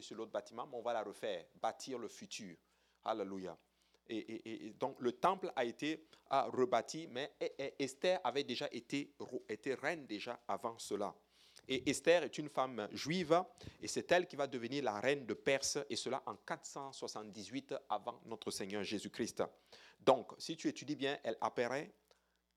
[0.00, 2.56] sur l'autre bâtiment, mais on va la refaire, bâtir le futur.
[3.04, 3.56] Alléluia.
[4.08, 7.32] Et, donc le temple a été rebâti, mais
[7.78, 9.14] Esther avait déjà été,
[9.48, 11.14] été reine déjà avant cela.
[11.68, 13.42] Et Esther est une femme juive
[13.80, 18.20] et c'est elle qui va devenir la reine de Perse et cela en 478 avant
[18.26, 19.44] notre Seigneur Jésus-Christ.
[20.00, 21.92] Donc, si tu étudies bien, elle apparaît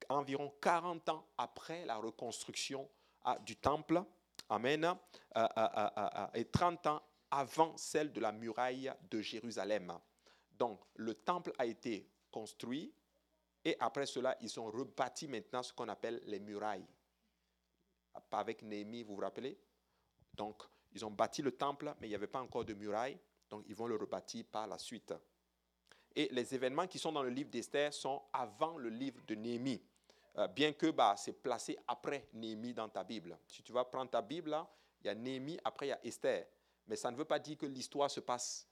[0.09, 2.89] environ 40 ans après la reconstruction
[3.23, 4.03] ah, du temple.
[4.49, 4.83] Amen.
[4.85, 4.95] Euh,
[5.35, 7.01] euh, euh, et 30 ans
[7.31, 9.97] avant celle de la muraille de Jérusalem.
[10.51, 12.93] Donc, le temple a été construit
[13.65, 16.85] et après cela, ils ont rebâti maintenant ce qu'on appelle les murailles.
[18.31, 19.57] Avec Néhémie, vous vous rappelez?
[20.33, 23.17] Donc, ils ont bâti le temple, mais il n'y avait pas encore de murailles.
[23.49, 25.13] Donc, ils vont le rebâtir par la suite.
[26.15, 29.81] Et les événements qui sont dans le livre d'Esther sont avant le livre de Néhémie.
[30.37, 33.37] Euh, bien que bah, c'est placé après Néhémie dans ta Bible.
[33.47, 34.55] Si tu vas prendre ta Bible,
[35.01, 36.45] il y a Néhémie, après il y a Esther.
[36.87, 38.67] Mais ça ne veut pas dire que l'histoire se passe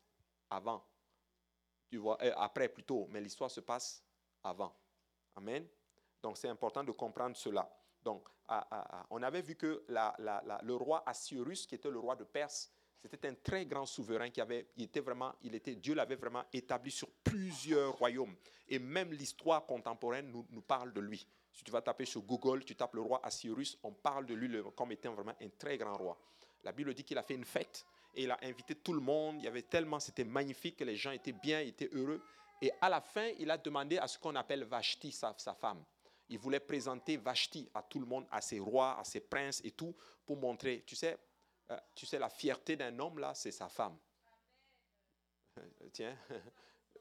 [0.49, 0.83] avant.
[1.89, 4.03] Tu vois, euh, après plutôt, mais l'histoire se passe
[4.43, 4.75] avant.
[5.35, 5.67] Amen.
[6.21, 7.69] Donc c'est important de comprendre cela.
[8.03, 8.27] Donc,
[9.09, 12.71] on avait vu que le roi Assyrus, qui était le roi de Perse,
[13.05, 16.43] c'était un très grand souverain qui avait, il était vraiment, il était, Dieu l'avait vraiment
[16.53, 18.35] établi sur plusieurs royaumes.
[18.67, 21.27] Et même l'histoire contemporaine nous, nous, parle de lui.
[21.51, 24.49] Si tu vas taper sur Google, tu tapes le roi Assyrus, on parle de lui
[24.75, 26.17] comme étant vraiment un très grand roi.
[26.63, 29.37] La Bible dit qu'il a fait une fête et il a invité tout le monde.
[29.39, 32.21] Il y avait tellement, c'était magnifique, que les gens étaient bien, étaient heureux.
[32.61, 35.83] Et à la fin, il a demandé à ce qu'on appelle Vashti, sa, femme.
[36.29, 39.71] Il voulait présenter Vashti à tout le monde, à ses rois, à ses princes et
[39.71, 41.17] tout, pour montrer, tu sais,
[41.71, 43.97] euh, tu sais, la fierté d'un homme, là, c'est sa femme.
[45.91, 46.17] Tiens.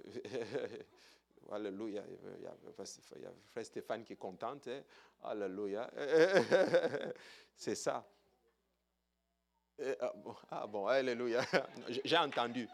[1.50, 2.02] Alléluia.
[2.38, 4.68] Il y a frère Stéphane qui est contente.
[4.68, 4.82] Hein.
[5.22, 5.90] Alléluia.
[7.54, 8.06] C'est ça.
[10.00, 10.12] Ah,
[10.50, 11.42] ah bon, alléluia.
[12.04, 12.68] J'ai entendu.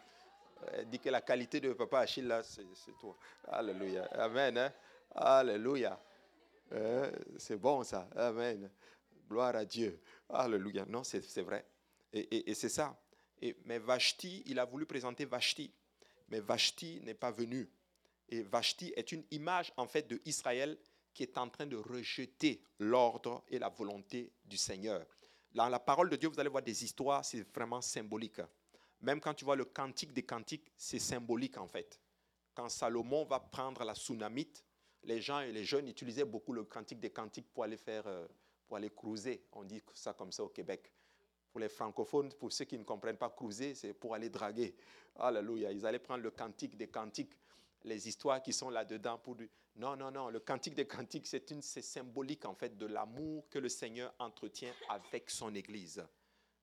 [0.73, 2.65] Elle dit que la qualité de papa Achille, là, c'est
[3.01, 3.17] toi.
[3.47, 4.05] Alléluia.
[4.13, 4.59] Amen.
[4.59, 4.73] Hein.
[5.15, 5.99] Alléluia.
[6.73, 8.09] Euh, c'est bon ça.
[8.17, 8.71] Amen.
[9.29, 10.01] Gloire à Dieu.
[10.29, 10.85] Alléluia.
[10.87, 11.65] Non, c'est vrai.
[12.13, 12.99] Et, c'est ça.
[13.65, 15.73] Mais Vashti, il a voulu présenter Vashti.
[16.29, 17.69] Mais Vashti n'est pas venu.
[18.29, 20.77] Et Vashti est une image en fait de Israël
[21.15, 25.05] qui est en train de rejeter l'ordre et la volonté du Seigneur.
[25.55, 28.41] Dans la parole de Dieu, vous allez voir des histoires, c'est vraiment symbolique.
[29.01, 32.01] Même quand tu vois le cantique des cantiques, c'est symbolique en fait.
[32.55, 34.65] Quand Salomon va prendre la tsunamite,
[35.05, 38.27] les gens et les jeunes utilisaient beaucoup le cantique des cantiques pour aller faire, euh,
[38.67, 39.45] pour aller cruiser.
[39.53, 40.93] On dit ça comme ça au Québec.
[41.51, 44.75] Pour les francophones, pour ceux qui ne comprennent pas cruiser, c'est pour aller draguer.
[45.17, 45.73] Alléluia.
[45.73, 47.33] Ils allaient prendre le cantique des cantiques,
[47.85, 49.37] les histoires qui sont là-dedans pour
[49.79, 50.29] non, non, non.
[50.29, 54.73] Le cantique des cantiques, c'est une, symbolique en fait de l'amour que le Seigneur entretient
[54.89, 56.05] avec son Église.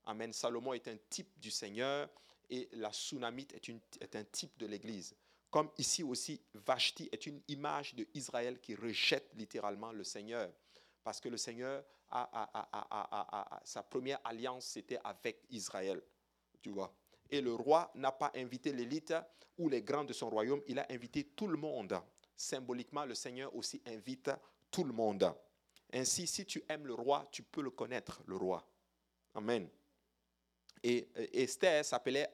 [0.05, 0.33] Amen.
[0.33, 2.09] Salomon est un type du Seigneur
[2.49, 5.15] et la tsunamite est, un type de l'Église.
[5.49, 10.51] Comme ici aussi, Vashti est une image de Israël qui rejette littéralement le Seigneur.
[11.01, 16.01] Parce que le Seigneur, a, sa première alliance, c'était avec Israël.
[16.61, 16.93] Tu vois.
[17.29, 19.13] Et le roi n'a pas invité l'élite
[19.57, 21.97] ou les grands de son royaume, il a invité tout le monde.
[22.35, 24.31] Symboliquement, le Seigneur aussi invite
[24.69, 25.33] tout le monde.
[25.93, 28.67] Ainsi, si tu aimes le roi, tu peux le connaître, le roi.
[29.33, 29.69] Amen.
[30.83, 32.29] Et Esther s'appelait,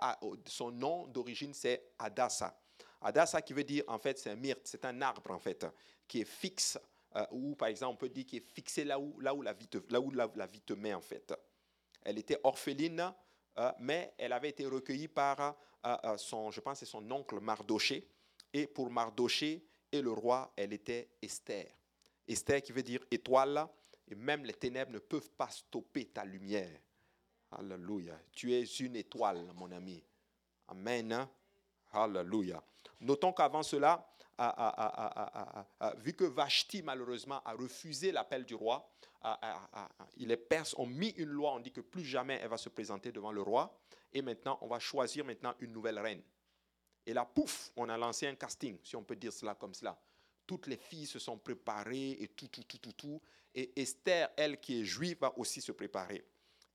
[0.45, 2.59] son nom d'origine, c'est Adassa.
[3.01, 5.65] Adassa qui veut dire, en fait, c'est un myrte, c'est un arbre, en fait,
[6.07, 6.77] qui est fixe,
[7.15, 9.53] euh, ou par exemple, on peut dire qui est fixé là où, là où, la,
[9.53, 11.33] vie te, là où la, vie te met, en fait.
[12.03, 13.13] Elle était orpheline,
[13.57, 18.07] euh, mais elle avait été recueillie par euh, son, je pense, c'est son oncle Mardoché.
[18.53, 21.67] Et pour Mardoché et le roi, elle était Esther.
[22.27, 23.67] Esther qui veut dire étoile,
[24.07, 26.79] et même les ténèbres ne peuvent pas stopper ta lumière.
[27.51, 28.17] Alléluia.
[28.31, 30.03] Tu es une étoile, mon ami.
[30.67, 31.27] Amen.
[31.91, 32.63] Alléluia.
[33.01, 34.07] Notons qu'avant cela,
[35.97, 38.89] vu que Vashti, malheureusement, a refusé l'appel du roi,
[40.17, 43.11] les Perses ont mis une loi, on dit que plus jamais elle va se présenter
[43.11, 43.77] devant le roi.
[44.13, 46.21] Et maintenant, on va choisir maintenant une nouvelle reine.
[47.05, 49.99] Et là, pouf, on a lancé un casting, si on peut dire cela comme cela.
[50.45, 53.21] Toutes les filles se sont préparées et tout, tout, tout, tout, tout.
[53.53, 56.23] Et Esther, elle qui est juive, va aussi se préparer.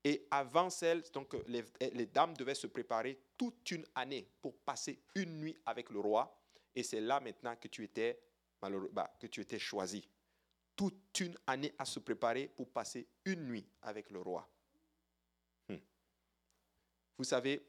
[0.03, 1.63] Et avant celle, donc les,
[1.93, 6.39] les, dames devaient se préparer toute une année pour passer une nuit avec le roi.
[6.75, 8.19] Et c'est là maintenant que tu étais,
[8.61, 10.07] bah, que tu étais choisi.
[10.75, 14.47] Toute une année à se préparer pour passer une nuit avec le roi.
[15.67, 15.77] Hmm.
[17.17, 17.67] Vous savez,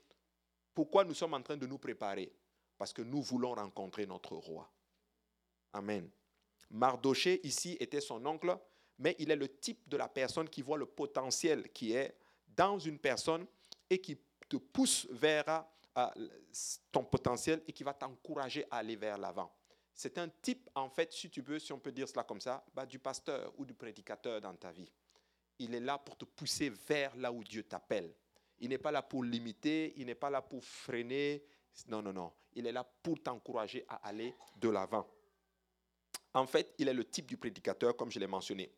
[0.75, 2.31] pourquoi nous sommes en train de nous préparer?
[2.78, 4.70] Parce que nous voulons rencontrer notre roi.
[5.72, 6.08] Amen.
[6.70, 8.56] Mardoché, ici, était son oncle,
[8.98, 12.16] mais il est le type de la personne qui voit le potentiel qui est
[12.46, 13.46] dans une personne
[13.90, 15.66] et qui te pousse vers
[16.92, 19.52] ton potentiel et qui va t'encourager à aller vers l'avant.
[19.94, 22.64] C'est un type, en fait, si tu veux, si on peut dire cela comme ça,
[22.72, 24.92] bah, du pasteur ou du prédicateur dans ta vie.
[25.58, 28.14] Il est là pour te pousser vers là où Dieu t'appelle.
[28.60, 31.44] Il n'est pas là pour limiter, il n'est pas là pour freiner.
[31.88, 32.32] Non, non, non.
[32.54, 35.06] Il est là pour t'encourager à aller de l'avant.
[36.34, 38.72] En fait, il est le type du prédicateur, comme je l'ai mentionné.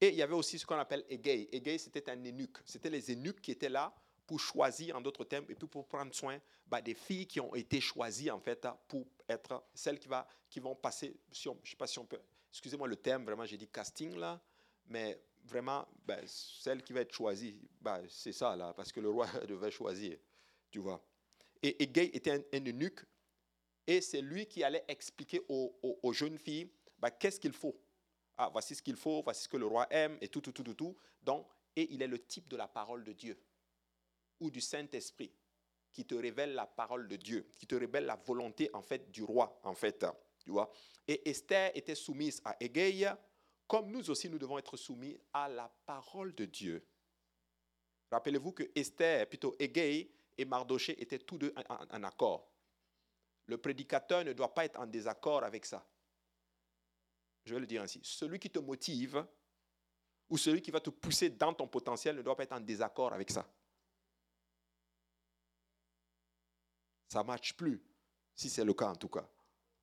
[0.00, 1.48] Et il y avait aussi ce qu'on appelle Egei.
[1.52, 2.58] Egei, c'était un eunuque.
[2.64, 3.94] C'était les eunuques qui étaient là
[4.26, 7.54] pour choisir, en d'autres termes, et puis pour prendre soin bah, des filles qui ont
[7.54, 11.98] été choisies, en fait, pour être celles qui, vont passer, je ne sais pas si
[11.98, 14.40] on peut, excusez-moi le terme, vraiment, j'ai dit casting là,
[14.86, 19.10] mais vraiment, ben, celle qui va être choisie, ben, c'est ça, là, parce que le
[19.10, 20.16] roi devait choisir,
[20.70, 21.02] tu vois.
[21.62, 23.04] Et, Gay était un, eunuque,
[23.86, 27.80] et c'est lui qui allait expliquer aux, jeunes filles ben, qu'est-ce qu'il faut.
[28.36, 30.62] Ah, voici ce qu'il faut, voici ce que le roi aime, et tout, tout, tout,
[30.62, 30.96] tout, tout.
[31.22, 33.40] Donc, et il est le type de la parole de Dieu,
[34.40, 35.32] ou du Saint-Esprit,
[35.92, 39.22] qui te révèle la parole de Dieu, qui te révèle la volonté, en fait, du
[39.22, 40.04] roi, en fait,
[40.38, 40.72] tu vois?
[41.06, 43.12] Et Esther était soumise à Égée,
[43.68, 46.86] comme nous aussi, nous devons être soumis à la parole de Dieu.
[48.10, 52.50] Rappelez-vous que Esther, plutôt Égée et Mardoché étaient tous deux en, accord.
[53.46, 55.86] Le prédicateur ne doit pas être en désaccord avec ça.
[57.44, 58.00] Je vais le dire ainsi.
[58.02, 59.26] Celui qui te motive
[60.30, 63.12] ou celui qui va te pousser dans ton potentiel ne doit pas être en désaccord
[63.12, 63.46] avec ça.
[67.08, 67.82] Ça ne marche plus,
[68.34, 69.28] si c'est le cas en tout cas.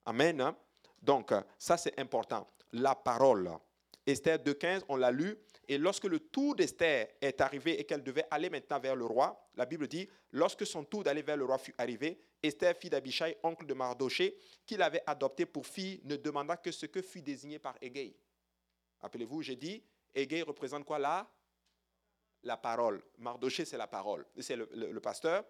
[0.06, 0.42] Amen.
[0.42, 0.58] Hein?
[1.02, 2.50] Donc, ça c'est important.
[2.72, 3.52] La parole.
[4.10, 5.38] Esther 2.15, on l'a lu.
[5.68, 9.40] Et lorsque le tour d'Esther est arrivé et qu'elle devait aller maintenant vers le roi,
[9.56, 13.38] la Bible dit, lorsque son tour d'aller vers le roi fut arrivé, Esther, fille d'Abishai,
[13.44, 14.36] oncle de Mardoché,
[14.66, 18.18] qu'il avait adopté pour fille, ne demanda que ce que fut désigné par Égée.
[19.00, 19.84] Rappelez-vous, j'ai dit,
[20.16, 21.30] Égée représente quoi là?
[22.44, 23.04] La parole.
[23.20, 24.26] Mardoché, c'est la parole.
[24.40, 25.46] C'est le, pasteur.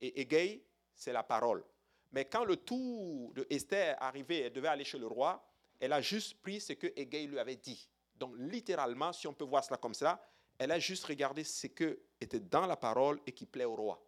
[0.00, 0.64] Et Égée,
[0.94, 1.64] c'est la parole.
[2.12, 5.44] Mais quand le tour de Esther arrivait, elle devait aller chez le roi,
[5.80, 7.88] elle a juste pris ce que Égée lui avait dit.
[8.16, 10.24] Donc, littéralement, si on peut voir cela comme ça,
[10.58, 11.84] elle a juste regardé ce qui
[12.20, 14.04] était dans la parole et qui plaît au roi.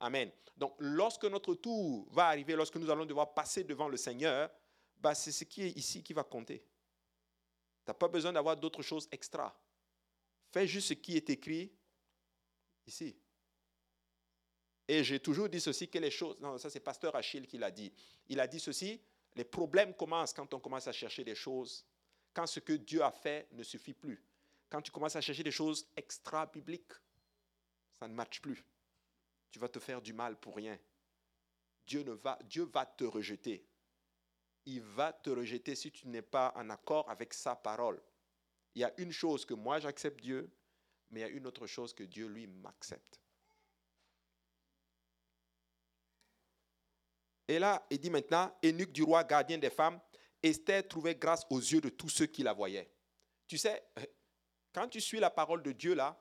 [0.00, 0.30] Amen.
[0.56, 4.50] Donc, lorsque notre tour va arriver, lorsque nous allons devoir passer devant le Seigneur,
[4.98, 6.58] bah, c'est ce qui est ici qui va compter.
[6.58, 9.58] Tu n'as pas besoin d'avoir d'autres choses extra.
[10.52, 11.72] Fais juste ce qui est écrit
[12.86, 13.16] ici.
[14.86, 17.70] Et j'ai toujours dit ceci, que les choses, non, ça c'est Pasteur Achille qui l'a
[17.70, 17.92] dit.
[18.28, 19.00] Il a dit ceci,
[19.34, 21.84] les problèmes commencent quand on commence à chercher des choses
[22.32, 24.22] quand ce que Dieu a fait ne suffit plus.
[24.68, 26.92] Quand tu commences à chercher des choses extra-bibliques,
[27.98, 28.64] ça ne matche plus.
[29.50, 30.78] Tu vas te faire du mal pour rien.
[31.86, 33.66] Dieu, ne va, Dieu va te rejeter.
[34.64, 38.00] Il va te rejeter si tu n'es pas en accord avec sa parole.
[38.74, 40.50] Il y a une chose que moi j'accepte Dieu,
[41.10, 43.20] mais il y a une autre chose que Dieu lui m'accepte.
[47.48, 50.00] Et là, il dit maintenant, Énuque du roi, gardien des femmes,
[50.42, 52.90] Esther trouvait grâce aux yeux de tous ceux qui la voyaient.
[53.46, 53.82] Tu sais,
[54.72, 56.20] quand tu suis la parole de Dieu là,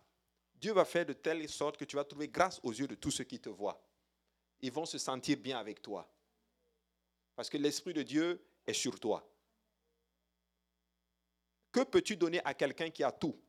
[0.55, 3.11] Dieu va faire de telle sorte que tu vas trouver grâce aux yeux de tous
[3.11, 3.83] ceux qui te voient.
[4.59, 6.07] Ils vont se sentir bien avec toi.
[7.35, 9.27] Parce que l'Esprit de Dieu est sur toi.
[11.71, 13.41] Que peux-tu donner à quelqu'un qui a tout?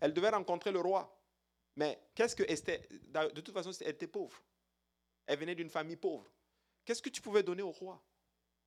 [0.00, 1.16] Elle devait rencontrer le roi.
[1.76, 4.42] Mais qu'est-ce que Esther De toute façon, elle était pauvre.
[5.26, 6.30] Elle venait d'une famille pauvre.
[6.84, 8.02] Qu'est-ce que tu pouvais donner au roi?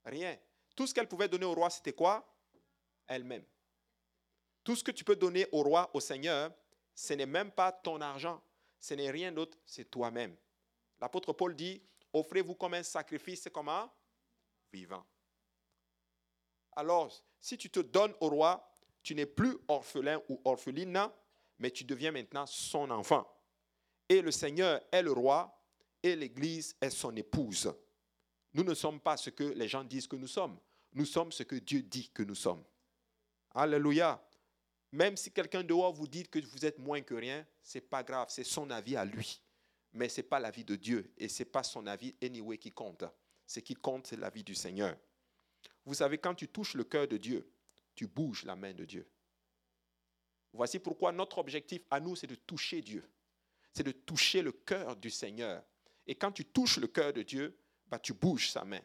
[0.07, 0.37] Rien.
[0.75, 2.25] Tout ce qu'elle pouvait donner au roi, c'était quoi?
[3.07, 3.43] Elle-même.
[4.63, 6.51] Tout ce que tu peux donner au roi, au Seigneur,
[6.95, 8.41] ce n'est même pas ton argent.
[8.79, 10.35] Ce n'est rien d'autre, c'est toi-même.
[10.99, 11.81] L'apôtre Paul dit,
[12.13, 13.91] offrez-vous comme un sacrifice, comment?
[14.71, 15.05] Vivant.
[16.75, 17.11] Alors,
[17.41, 18.71] si tu te donnes au roi,
[19.03, 21.09] tu n'es plus orphelin ou orpheline,
[21.59, 23.27] mais tu deviens maintenant son enfant.
[24.07, 25.53] Et le Seigneur est le roi
[26.01, 27.73] et l'Église est son épouse.
[28.57, 30.57] Nous ne sommes pas ce que les gens disent que nous sommes.
[30.93, 32.63] Nous sommes ce que Dieu dit que nous sommes.
[33.53, 34.19] Alléluia.
[34.91, 38.29] Même si quelqu'un dehors vous dit que vous êtes moins que rien, c'est pas grave,
[38.31, 39.43] c'est son avis à lui.
[39.93, 42.71] Mais ce n'est pas l'avis de Dieu et ce n'est pas son avis anyway qui
[42.71, 43.03] compte.
[43.45, 44.97] Ce qui compte, c'est l'avis du Seigneur.
[45.85, 47.47] Vous savez, quand tu touches le cœur de Dieu,
[47.93, 49.07] tu bouges la main de Dieu.
[50.51, 53.07] Voici pourquoi notre objectif à nous, c'est de toucher Dieu.
[53.71, 55.63] C'est de toucher le cœur du Seigneur.
[56.07, 57.55] Et quand tu touches le cœur de Dieu,
[57.89, 58.81] bah, tu bouges sa main.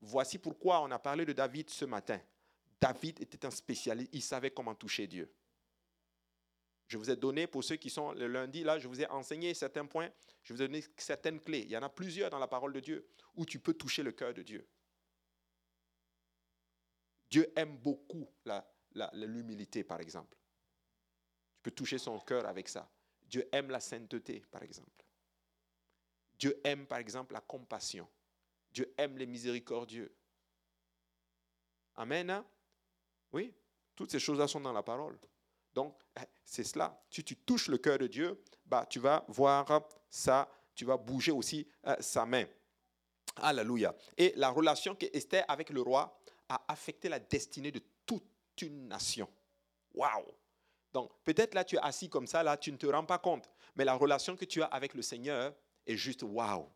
[0.00, 2.20] Voici pourquoi on a parlé de David ce matin.
[2.80, 5.32] David était un spécialiste, il savait comment toucher Dieu.
[6.88, 9.54] Je vous ai donné, pour ceux qui sont le lundi, là, je vous ai enseigné
[9.54, 10.10] certains points,
[10.42, 11.60] je vous ai donné certaines clés.
[11.60, 14.12] Il y en a plusieurs dans la parole de Dieu où tu peux toucher le
[14.12, 14.68] cœur de Dieu.
[17.30, 18.28] Dieu aime beaucoup
[19.14, 20.36] l'humilité, par exemple.
[21.56, 22.90] Tu peux toucher son cœur avec ça.
[23.22, 25.06] Dieu aime la sainteté, par exemple.
[26.38, 28.06] Dieu aime, par exemple, la compassion.
[28.72, 30.14] Dieu aime les miséricordieux.
[31.96, 32.30] Amen.
[32.30, 32.46] Hein?
[33.32, 33.54] Oui,
[33.94, 35.18] toutes ces choses-là sont dans la parole.
[35.74, 37.02] Donc, eh, c'est cela.
[37.10, 41.32] Si tu touches le cœur de Dieu, bah, tu vas voir ça, tu vas bouger
[41.32, 42.44] aussi euh, sa main.
[43.36, 43.94] Alléluia.
[44.16, 48.24] Et la relation qu'Esther avec le roi a affecté la destinée de toute
[48.60, 49.28] une nation.
[49.94, 50.26] Waouh!
[50.92, 53.48] Donc, peut-être là, tu es assis comme ça, là, tu ne te rends pas compte.
[53.76, 55.54] Mais la relation que tu as avec le Seigneur
[55.86, 56.68] est juste waouh.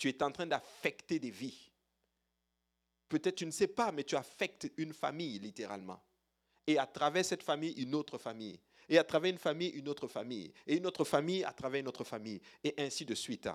[0.00, 1.70] Tu es en train d'affecter des vies.
[3.06, 6.02] Peut-être tu ne sais pas, mais tu affectes une famille, littéralement.
[6.66, 8.58] Et à travers cette famille, une autre famille.
[8.88, 10.54] Et à travers une famille, une autre famille.
[10.66, 12.40] Et une autre famille à travers une autre famille.
[12.64, 13.46] Et ainsi de suite.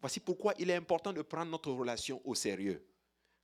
[0.00, 2.84] Voici pourquoi il est important de prendre notre relation au sérieux.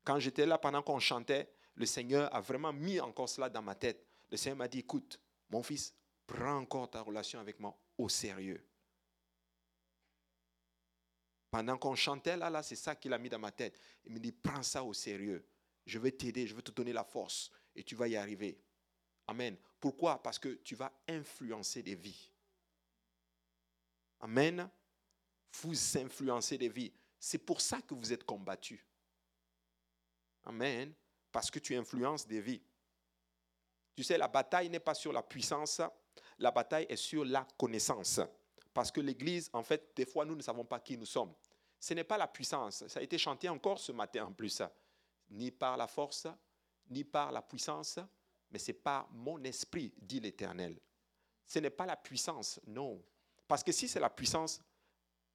[0.03, 3.77] Quand j'étais là pendant qu'on chantait, le Seigneur a vraiment mis encore cela dans ma
[3.77, 4.05] tête.
[4.33, 5.95] Le Seigneur m'a dit, écoute, mon fils,
[6.27, 8.67] prends encore ta relation avec moi au sérieux.
[11.51, 13.81] Pendant qu'on chantait là, là, c'est ça qu'il a mis dans ma tête.
[14.05, 15.47] Il me dit, prends ça au sérieux.
[15.87, 18.61] Je vais t'aider, je vais te donner la force et tu vas y arriver.
[19.27, 19.57] Amen.
[19.81, 20.23] Pourquoi?
[20.23, 22.31] Parce que tu vas influencer des vies.
[24.21, 24.69] Amen.
[25.63, 26.93] Vous influencez des vies.
[27.19, 28.85] C'est pour ça que vous êtes combattus.
[30.45, 30.93] Amen.
[31.33, 32.63] Parce que tu influences des vies.
[33.95, 35.81] Tu sais, la bataille n'est pas sur la puissance,
[36.39, 38.21] la bataille est sur la connaissance.
[38.79, 41.35] Parce que l'Église, en fait, des fois, nous ne savons pas qui nous sommes.
[41.81, 42.87] Ce n'est pas la puissance.
[42.87, 44.63] Ça a été chanté encore ce matin en plus.
[45.31, 46.29] Ni par la force,
[46.89, 47.99] ni par la puissance,
[48.49, 50.79] mais c'est par mon esprit, dit l'Éternel.
[51.45, 53.05] Ce n'est pas la puissance, non.
[53.49, 54.61] Parce que si c'est la puissance,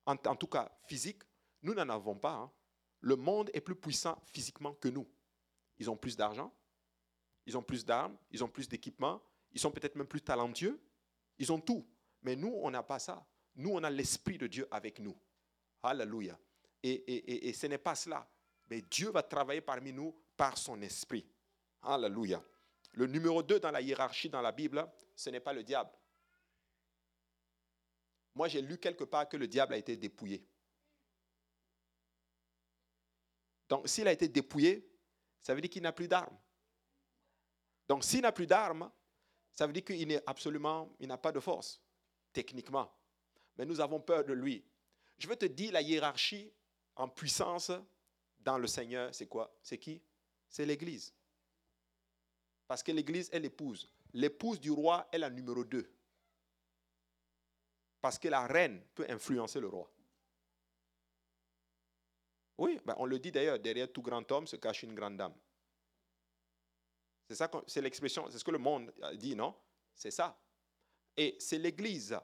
[0.05, 1.23] en, tout cas physique,
[1.63, 2.35] nous n'en avons pas.
[2.35, 2.51] Hein.
[3.01, 5.05] Le monde est plus puissant physiquement que nous.
[5.79, 6.49] Ils ont plus d'argent,
[7.45, 9.21] ils ont plus d'armes, ils ont plus d'équipements,
[9.51, 10.81] ils sont peut-être même plus talentueux,
[11.37, 11.85] ils ont tout.
[12.21, 13.27] Mais nous, on n'a pas ça.
[13.55, 15.15] Nous, on a l'Esprit de Dieu avec nous.
[15.83, 16.37] Alléluia.
[16.81, 18.27] Et, ce n'est pas cela.
[18.69, 21.25] Mais Dieu va travailler parmi nous par son Esprit.
[21.81, 22.43] Alléluia.
[22.93, 25.91] Le numéro 2 dans la hiérarchie dans la Bible, ce n'est pas le diable.
[28.35, 30.45] Moi, j'ai lu quelque part que le diable a été dépouillé.
[33.69, 34.89] Donc, s'il a été dépouillé,
[35.41, 36.37] ça veut dire qu'il n'a plus d'armes.
[37.87, 38.91] Donc, s'il n'a plus d'armes,
[39.51, 41.81] ça veut dire qu'il n'est absolument, il n'a pas de force,
[42.31, 42.91] techniquement.
[43.57, 44.63] Mais nous avons peur de lui.
[45.17, 46.51] Je veux te dire, la hiérarchie
[46.95, 47.71] en puissance
[48.39, 49.55] dans le Seigneur, c'est quoi?
[49.61, 50.01] C'est qui?
[50.49, 51.13] C'est l'Église.
[52.67, 53.89] Parce que l'Église est l'épouse.
[54.13, 55.89] L'épouse du roi est la numéro 2.
[58.01, 59.89] Parce que la reine peut influencer le roi.
[62.57, 65.33] Oui, ben, on le dit d'ailleurs, derrière tout grand homme se cache une grande dame.
[67.27, 69.55] C'est ça, c'est l'expression, c'est ce que le monde dit, non?
[69.95, 70.37] C'est ça.
[71.15, 72.17] Et c'est l'Église.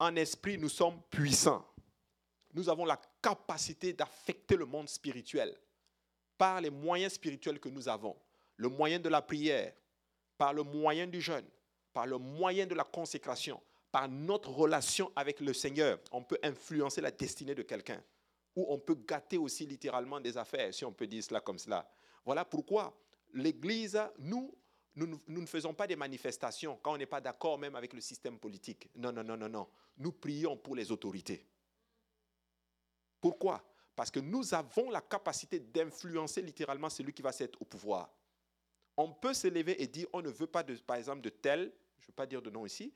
[0.00, 1.64] En esprit, nous sommes puissants.
[2.54, 5.54] Nous avons la capacité d'affecter le monde spirituel
[6.38, 8.16] par les moyens spirituels que nous avons.
[8.56, 9.74] Le moyen de la prière,
[10.38, 11.44] par le moyen du jeûne,
[11.92, 13.60] par le moyen de la consécration,
[13.92, 18.02] par notre relation avec le Seigneur, on peut influencer la destinée de quelqu'un.
[18.56, 21.86] Ou on peut gâter aussi littéralement des affaires, si on peut dire cela comme cela.
[22.24, 22.96] Voilà pourquoi
[23.34, 24.54] l'Église, nous,
[24.96, 28.38] nous, ne faisons pas des manifestations quand on n'est pas d'accord même avec le système
[28.38, 28.88] politique.
[28.96, 29.68] Non, non, non, non, non.
[29.98, 31.46] Nous prions pour les autorités.
[33.20, 33.62] Pourquoi?
[33.94, 38.10] Parce que nous avons la capacité d'influencer littéralement celui qui va s'être au pouvoir.
[38.96, 41.72] On peut se lever et dire on ne veut pas, de, par exemple, de tel,
[41.98, 42.92] je ne veux pas dire de nom ici,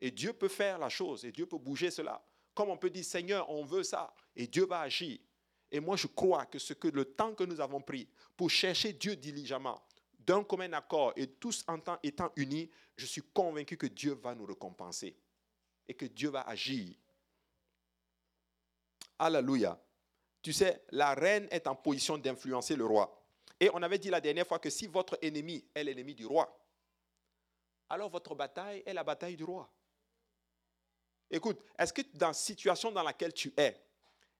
[0.00, 2.24] et Dieu peut faire la chose, et Dieu peut bouger cela.
[2.54, 5.18] Comme on peut dire, Seigneur, on veut ça, et Dieu va agir.
[5.70, 8.92] Et moi, je crois que ce que le temps que nous avons pris pour chercher
[8.92, 9.80] Dieu diligemment,
[10.26, 14.46] d'un commun accord et tous en étant unis, je suis convaincu que Dieu va nous
[14.46, 15.16] récompenser
[15.86, 16.94] et que Dieu va agir.
[19.18, 19.80] Alléluia.
[20.42, 23.22] Tu sais, la reine est en position d'influencer le roi.
[23.60, 26.60] Et on avait dit la dernière fois que si votre ennemi est l'ennemi du roi,
[27.88, 29.70] alors votre bataille est la bataille du roi.
[31.30, 33.80] Écoute, est-ce que dans la situation dans laquelle tu es,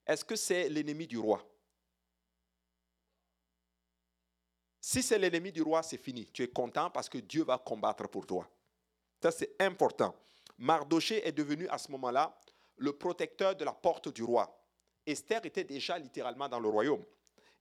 [0.05, 1.43] est-ce que c'est l'ennemi du roi?
[4.87, 6.27] Si c'est l'ennemi du roi, c'est fini.
[6.31, 8.47] Tu es content parce que Dieu va combattre pour toi.
[9.19, 10.15] Ça, c'est important.
[10.59, 12.37] Mardoché est devenu à ce moment-là
[12.77, 14.63] le protecteur de la porte du roi.
[15.03, 17.03] Esther était déjà littéralement dans le royaume.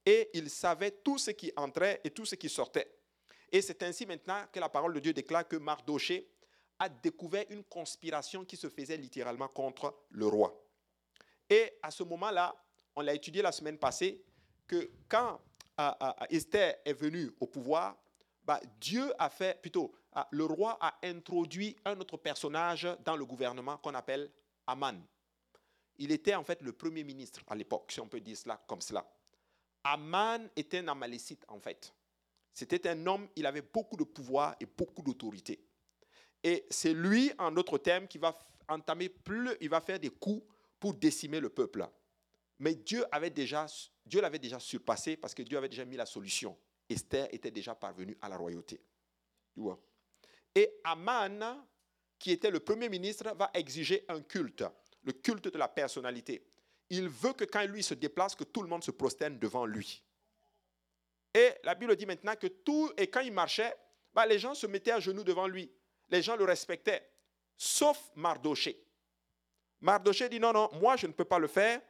[0.04, 2.94] Et il savait tout ce qui entrait et tout ce qui sortait.
[3.50, 6.28] Et c'est ainsi maintenant que la parole de Dieu déclare que Mardoché
[6.78, 10.62] a découvert une conspiration qui se faisait littéralement contre le roi.
[11.48, 12.54] Et à ce moment-là,
[12.94, 14.22] on l'a étudié la semaine passée,
[14.66, 15.40] que quand
[16.30, 17.96] Esther est venue au pouvoir,
[18.44, 19.94] bah, Dieu a fait, plutôt,
[20.30, 24.30] le roi a introduit un autre personnage dans le gouvernement qu'on appelle
[24.66, 25.00] Aman.
[25.96, 28.80] Il était en fait le premier ministre à l'époque, si on peut dire cela comme
[28.80, 29.06] cela.
[29.84, 31.92] Aman était un amalécite en fait.
[32.52, 35.60] C'était un homme, il avait beaucoup de pouvoir et beaucoup d'autorité.
[36.42, 38.38] Et c'est lui, en d'autres termes, qui va
[38.68, 40.44] entamer plus, il va faire des coups
[40.78, 41.86] pour décimer le peuple.
[42.58, 43.66] Mais Dieu avait déjà,
[44.04, 46.56] Dieu l'avait déjà surpassé parce que Dieu avait déjà mis la solution.
[46.88, 48.80] Esther était déjà parvenue à la royauté.
[50.54, 51.66] Et Aman,
[52.18, 54.64] qui était le premier ministre, va exiger un culte,
[55.02, 56.46] le culte de la personnalité.
[56.90, 60.02] Il veut que quand lui se déplace, que tout le monde se prosterne devant lui.
[61.32, 63.74] Et la Bible dit maintenant que tout, et quand il marchait,
[64.12, 65.70] bah, les gens se mettaient à genoux devant lui.
[66.10, 67.10] Les gens le respectaient,
[67.56, 68.80] sauf Mardoché.
[69.80, 71.80] Mardoché dit non, non, moi je ne peux pas le faire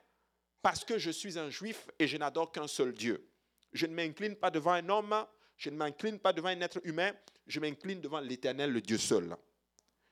[0.65, 3.29] parce que je suis un juif et je n'adore qu'un seul Dieu.
[3.75, 5.27] Je ne m'incline pas devant un homme,
[5.59, 7.13] je ne m'incline pas devant un être humain,
[7.47, 9.37] je m'incline devant l'Éternel, le Dieu seul.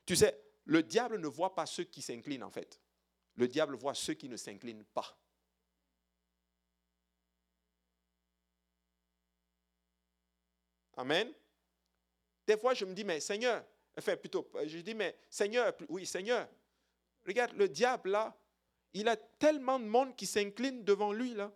[0.05, 2.79] Tu sais, le diable ne voit pas ceux qui s'inclinent en fait.
[3.33, 5.17] Le diable voit ceux qui ne s'inclinent pas.
[10.97, 11.33] Amen.
[12.45, 13.65] Des fois, je me dis, mais Seigneur,
[13.97, 16.47] enfin plutôt, je dis, mais Seigneur, oui, Seigneur,
[17.25, 18.37] regarde, le diable là,
[18.93, 21.51] il a tellement de monde qui s'incline devant lui là.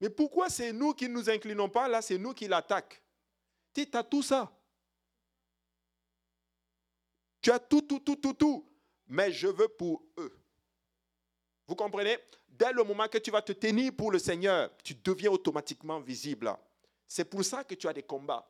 [0.00, 3.02] Mais pourquoi c'est nous qui ne nous inclinons pas là, c'est nous qui l'attaquent
[3.72, 4.52] Tu as tout ça.
[7.40, 8.66] Tu as tout, tout, tout, tout, tout.
[9.06, 10.36] Mais je veux pour eux.
[11.66, 12.18] Vous comprenez?
[12.48, 16.54] Dès le moment que tu vas te tenir pour le Seigneur, tu deviens automatiquement visible.
[17.06, 18.48] C'est pour ça que tu as des combats.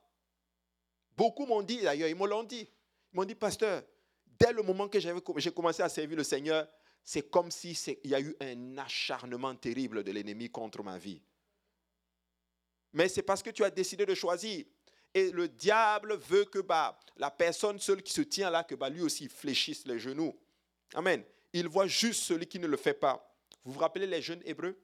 [1.16, 2.68] Beaucoup m'ont dit, d'ailleurs, ils me l'ont dit.
[3.12, 3.82] Ils m'ont dit, pasteur,
[4.38, 6.68] dès le moment que j'ai commencé à servir le Seigneur,
[7.06, 11.22] c'est comme s'il y a eu un acharnement terrible de l'ennemi contre ma vie.
[12.92, 14.66] Mais c'est parce que tu as décidé de choisir.
[15.14, 18.90] Et le diable veut que bah, la personne seule qui se tient là, que bah,
[18.90, 20.36] lui aussi fléchisse les genoux.
[20.94, 21.22] Amen.
[21.52, 23.32] Il voit juste celui qui ne le fait pas.
[23.62, 24.76] Vous vous rappelez les jeunes hébreux?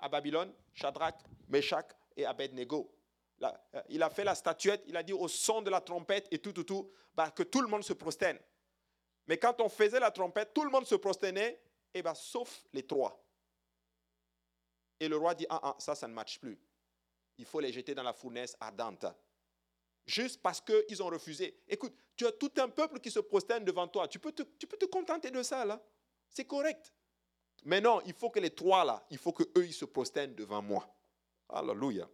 [0.00, 1.16] À Babylone Shadrach,
[1.48, 2.94] Meshach et Abednego.
[3.42, 3.48] Euh,
[3.88, 6.52] il a fait la statuette, il a dit au son de la trompette et tout,
[6.52, 8.38] tout, tout, bah, que tout le monde se prosterne.
[9.26, 11.60] Mais quand on faisait la trompette, tout le monde se prosternait,
[11.94, 13.22] et bah, sauf les trois.
[15.00, 16.58] Et le roi dit, ah, ah, ça, ça ne marche plus.
[17.38, 19.06] Il faut les jeter dans la fournaise ardente.
[20.06, 21.60] Juste parce qu'ils ont refusé.
[21.68, 24.08] Écoute, tu as tout un peuple qui se prosterne devant toi.
[24.08, 25.80] Tu peux te, contenter de ça, là.
[26.28, 26.92] C'est correct.
[27.64, 30.62] Mais non, il faut que les trois, là, il faut qu'eux, ils se prosternent devant
[30.62, 30.88] moi.
[31.48, 32.08] Alléluia.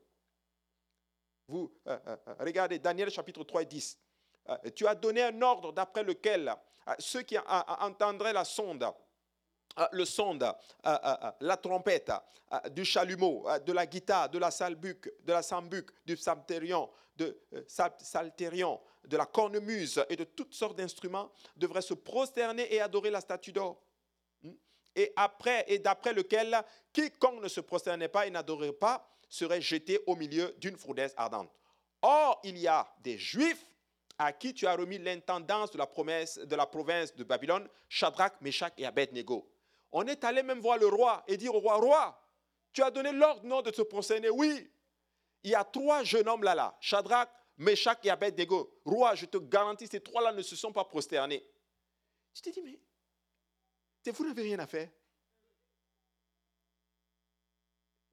[1.46, 3.98] Vous, euh, euh, euh, regardez Daniel chapitre 3 et 10.
[4.74, 6.54] tu as donné un ordre d'après lequel
[6.98, 8.86] ceux qui entendraient la sonde,
[9.92, 10.52] le sonde,
[10.84, 12.12] la trompette,
[12.70, 18.80] du chalumeau, de la guitare, de la salbuc, de la sambuc, du psalterion, de salterion,
[19.04, 23.52] de la cornemuse et de toutes sortes d'instruments devraient se prosterner et adorer la statue
[23.52, 23.80] d'or.
[24.42, 24.52] Hmm?
[24.94, 30.00] Et après, et d'après lequel quiconque ne se prosternait pas et n'adorait pas serait jeté
[30.06, 31.50] au milieu d'une fournaise ardente.
[32.02, 33.66] Or, il y a des Juifs
[34.18, 38.40] à qui tu as remis l'intendance de la, promesse, de la province de Babylone, Shadrach,
[38.40, 39.48] Meshach et Abednego.
[39.92, 42.20] On est allé même voir le roi et dire au roi, roi,
[42.72, 44.28] tu as donné l'ordre non de te prosterner.
[44.28, 44.70] Oui,
[45.44, 48.80] il y a trois jeunes hommes là-là, Shadrach, Meshach et Abednego.
[48.84, 51.44] Roi, je te garantis, ces trois-là ne se sont pas prosternés.
[52.34, 52.78] Je t'ai dit, mais
[54.10, 54.88] vous n'avez rien à faire.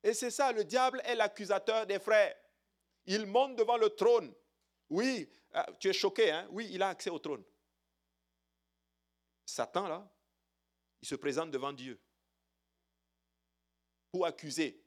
[0.03, 2.35] Et c'est ça, le diable est l'accusateur des frères.
[3.05, 4.33] Il monte devant le trône.
[4.89, 6.47] Oui, ah, tu es choqué, hein?
[6.51, 7.43] Oui, il a accès au trône.
[9.45, 10.05] Satan, là,
[11.01, 11.97] il se présente devant Dieu
[14.11, 14.83] pour accuser.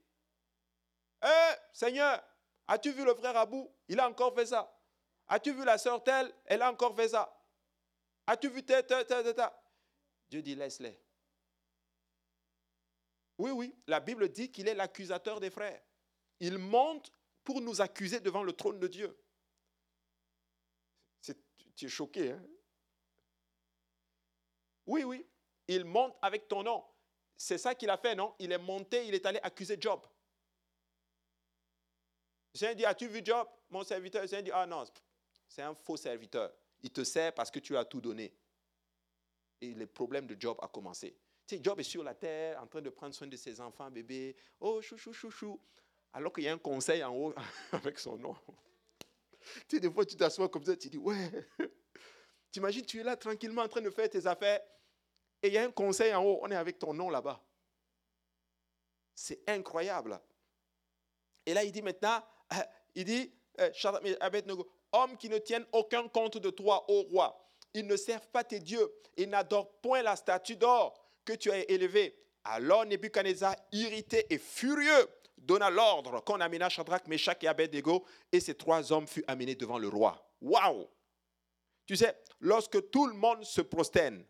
[1.24, 2.22] Eh, Seigneur,
[2.66, 3.74] as-tu vu le frère Abou?
[3.88, 4.70] Il a encore fait ça.
[5.26, 6.30] As-tu vu la sœur telle?
[6.44, 7.34] Elle a encore fait ça.
[8.26, 9.50] As-tu vu telle, telle, telle, telle
[10.28, 11.00] Dieu dit, laisse-les.
[13.38, 15.80] Oui, oui, la Bible dit qu'il est l'accusateur des frères.
[16.40, 17.10] Il monte
[17.42, 19.18] pour nous accuser devant le trône de Dieu.
[21.78, 22.42] Tu es choqué, hein?
[24.84, 25.24] Oui, oui,
[25.68, 26.84] il monte avec ton nom.
[27.36, 28.34] C'est ça qu'il a fait, non?
[28.38, 30.00] Il est monté, il est allé accuser Job.
[32.52, 34.26] J'ai dit, as-tu vu Job, mon serviteur?
[34.26, 34.84] J'ai dit, ah non,
[35.46, 36.52] c'est un faux serviteur.
[36.82, 38.34] Il te sert parce que tu as tout donné.
[39.60, 41.16] Et le problème de Job a commencé.
[41.62, 44.34] Job est sur la terre, en train de prendre soin de ses enfants, bébés.
[44.58, 45.60] Oh, chou, chou, chou,
[46.12, 47.34] Alors qu'il y a un conseil en haut
[47.72, 48.36] avec son nom.
[49.68, 51.30] Tu sais, des fois, tu t'assois comme ça, tu dis, ouais.
[52.50, 54.60] T'imagines, tu es là tranquillement en train de faire tes affaires
[55.42, 57.40] et il y a un conseil en haut, on est avec ton nom là-bas.
[59.14, 60.20] C'est incroyable.
[61.46, 62.22] Et là, il dit maintenant,
[62.94, 63.70] il dit, euh,
[64.92, 68.60] homme qui ne tienne aucun compte de toi, ô roi, Ils ne servent pas tes
[68.60, 68.92] dieux.
[69.16, 72.16] Ils n'adorent point la statue d'or que tu as élevée.
[72.44, 75.08] Alors Nebuchadnezzar, irrité et furieux,
[75.40, 79.78] donna l'ordre qu'on amena Shadrach, Meshach et Abednego, et ces trois hommes furent amenés devant
[79.78, 80.22] le roi.
[80.40, 80.88] Waouh
[81.86, 84.24] Tu sais, lorsque tout le monde se prosterne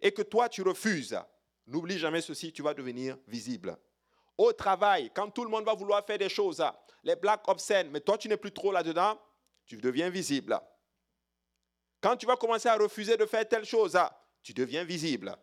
[0.00, 1.18] et que toi tu refuses,
[1.66, 3.76] n'oublie jamais ceci, tu vas devenir visible.
[4.38, 6.64] Au travail, quand tout le monde va vouloir faire des choses,
[7.04, 9.20] les blagues obscènes, mais toi tu n'es plus trop là-dedans,
[9.66, 10.58] tu deviens visible.
[12.00, 13.98] Quand tu vas commencer à refuser de faire telle chose,
[14.42, 15.36] tu deviens visible.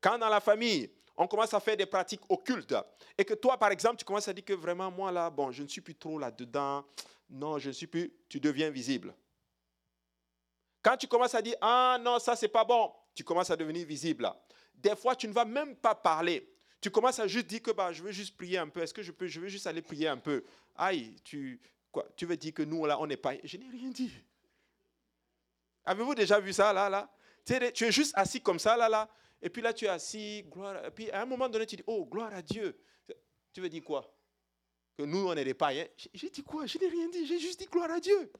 [0.00, 2.74] Quand dans la famille, on commence à faire des pratiques occultes
[3.18, 5.62] et que toi, par exemple, tu commences à dire que vraiment, moi là, bon, je
[5.62, 6.82] ne suis plus trop là-dedans,
[7.28, 9.14] non, je ne suis plus, tu deviens visible.
[10.80, 13.86] Quand tu commences à dire, ah non, ça c'est pas bon, tu commences à devenir
[13.86, 14.32] visible.
[14.74, 16.50] Des fois, tu ne vas même pas parler.
[16.80, 18.80] Tu commences à juste dire que bah, je veux juste prier un peu.
[18.80, 20.42] Est-ce que je peux, je veux juste aller prier un peu?
[20.74, 21.60] Aïe, tu,
[22.22, 23.34] veux dire que nous, là, on n'est pas.
[23.44, 24.10] Je n'ai rien dit.
[25.84, 27.10] Avez-vous déjà vu ça, là, là?
[27.44, 29.06] Tu, tu es juste assis comme ça, là, là.
[29.42, 30.92] Et puis là, tu es assis, gloire.
[30.94, 32.78] Puis à un moment donné, tu dis, oh, gloire à Dieu.
[33.52, 34.12] Tu veux dire quoi?
[34.96, 35.86] Que nous, on est des païens.
[36.12, 36.66] J'ai dit quoi?
[36.66, 37.26] Je n'ai rien dit.
[37.26, 38.30] J'ai juste dit gloire à Dieu.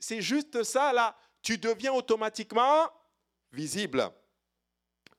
[0.00, 1.16] C'est juste ça, là.
[1.42, 2.90] Tu deviens automatiquement
[3.52, 4.10] visible.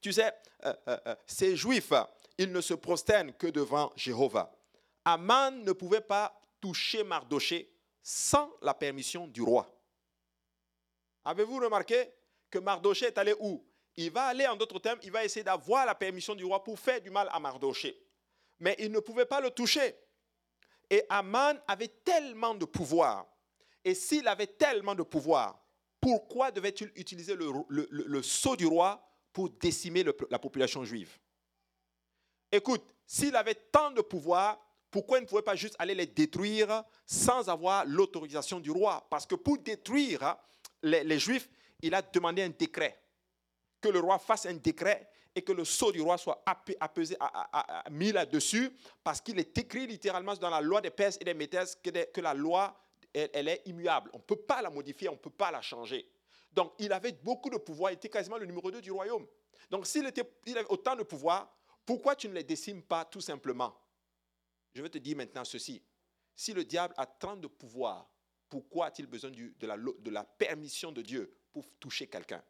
[0.01, 0.33] Tu sais,
[0.65, 1.93] euh, euh, euh, ces juifs,
[2.37, 4.51] ils ne se prosternent que devant Jéhovah.
[5.05, 9.67] Aman ne pouvait pas toucher Mardoché sans la permission du roi.
[11.23, 12.11] Avez-vous remarqué?
[12.51, 13.65] Que Mardoché est allé où?
[13.95, 16.79] Il va aller, en d'autres termes, il va essayer d'avoir la permission du roi pour
[16.79, 17.97] faire du mal à Mardoché.
[18.59, 19.95] Mais il ne pouvait pas le toucher.
[20.89, 23.25] Et Aman avait tellement de pouvoir.
[23.83, 25.59] Et s'il avait tellement de pouvoir,
[25.99, 31.17] pourquoi devait-il utiliser le, sceau du roi pour décimer la population juive?
[32.51, 34.59] Écoute, s'il avait tant de pouvoir,
[34.89, 39.07] pourquoi il ne pouvait pas juste aller les détruire sans avoir l'autorisation du roi?
[39.09, 40.37] Parce que pour détruire hein,
[40.83, 41.49] les, Juifs,
[41.81, 42.97] il a demandé un décret.
[43.81, 46.43] Que le roi fasse un décret et que le sceau du roi soit
[46.79, 47.17] apesé,
[47.89, 48.71] mis là-dessus,
[49.03, 52.33] parce qu'il est écrit littéralement dans la loi des Perses et des Métèses que la
[52.33, 52.77] loi
[53.13, 54.09] elle, est immuable.
[54.13, 56.09] On ne peut pas la modifier, on ne peut pas la changer.
[56.51, 59.25] Donc, il avait beaucoup de pouvoir, il était quasiment le numéro 2 du royaume.
[59.69, 63.73] Donc, s'il avait autant de pouvoir, pourquoi tu ne les décimes pas tout simplement?
[64.73, 65.81] Je vais te dire maintenant ceci.
[66.35, 68.09] Si le diable a tant de pouvoir,
[68.49, 72.43] pourquoi a-t-il besoin de la permission de Dieu pour toucher quelqu'un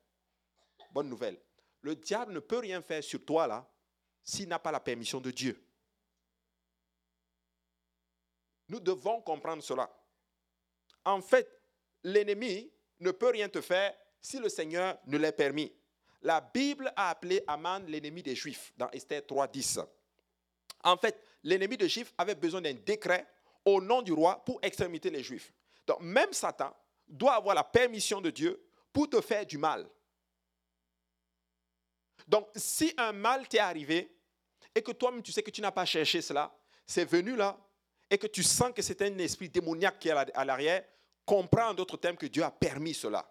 [0.91, 1.39] Bonne nouvelle.
[1.81, 3.67] Le diable ne peut rien faire sur toi là
[4.23, 5.63] s'il n'a pas la permission de Dieu.
[8.67, 9.89] Nous devons comprendre cela.
[11.03, 11.49] En fait,
[12.03, 15.73] l'ennemi ne peut rien te faire si le Seigneur ne l'a permis.
[16.21, 19.85] La Bible a appelé Aman l'ennemi des Juifs dans Esther 3.10.
[20.83, 23.25] En fait, l'ennemi des Juifs avait besoin d'un décret
[23.65, 25.51] au nom du roi pour exterminer les Juifs.
[25.87, 26.75] Donc même Satan
[27.07, 29.89] doit avoir la permission de Dieu pour te faire du mal.
[32.27, 34.15] Donc si un mal t'est arrivé
[34.73, 37.57] et que toi-même tu sais que tu n'as pas cherché cela, c'est venu là,
[38.09, 40.85] et que tu sens que c'est un esprit démoniaque qui est à l'arrière,
[41.25, 43.25] comprends en d'autres termes que Dieu a permis cela.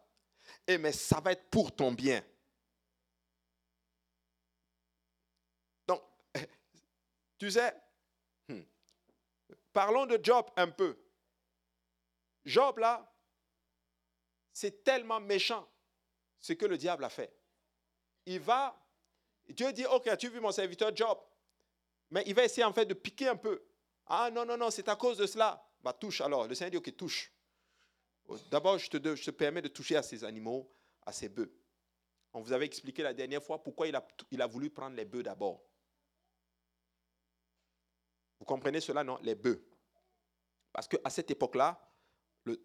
[0.67, 2.25] Et mais ça va être pour ton bien.
[5.87, 6.03] Donc,
[7.39, 7.75] tu sais,
[8.49, 8.63] hmm,
[9.73, 10.97] parlons de Job un peu.
[12.45, 13.10] Job, là,
[14.53, 15.69] c'est tellement méchant
[16.41, 17.33] ce que le diable a fait.
[18.27, 18.77] Il va,
[19.49, 21.19] Dieu dit, ok, as-tu vu mon serviteur Job?
[22.11, 23.63] Mais il va essayer en fait de piquer un peu.
[24.07, 25.65] Ah non, non, non, c'est à cause de cela.
[25.83, 26.47] Bah touche alors.
[26.47, 27.33] Le Seigneur dit, ok, touche.
[28.51, 30.73] D'abord, je te, je te permets de toucher à ces animaux,
[31.07, 31.53] à ces bœufs.
[32.33, 35.05] On vous avait expliqué la dernière fois pourquoi il a, il a voulu prendre les
[35.05, 35.63] bœufs d'abord.
[38.39, 39.19] Vous comprenez cela, non?
[39.23, 39.65] Les bœufs.
[40.73, 41.81] Parce qu'à cette époque-là,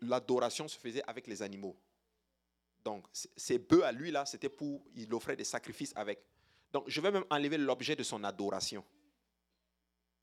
[0.02, 1.76] l'adoration se faisait avec les animaux.
[2.84, 6.24] Donc, ces bœufs à lui, là, c'était pour, il offrait des sacrifices avec.
[6.72, 8.86] Donc, je vais même enlever l'objet de son adoration.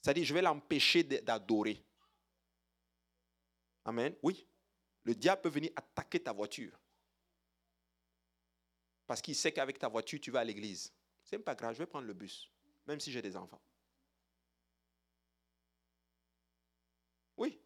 [0.00, 1.84] C'est-à-dire, je vais l'empêcher d'adorer.
[3.84, 4.14] Amen.
[4.22, 4.46] Oui.
[5.04, 6.78] Le diable peut venir attaquer ta voiture.
[9.06, 10.92] Parce qu'il sait qu'avec ta voiture, tu vas à l'église.
[11.24, 12.50] C'est pas grave, je vais prendre le bus,
[12.86, 13.60] même si j'ai des enfants.
[17.36, 17.60] Oui.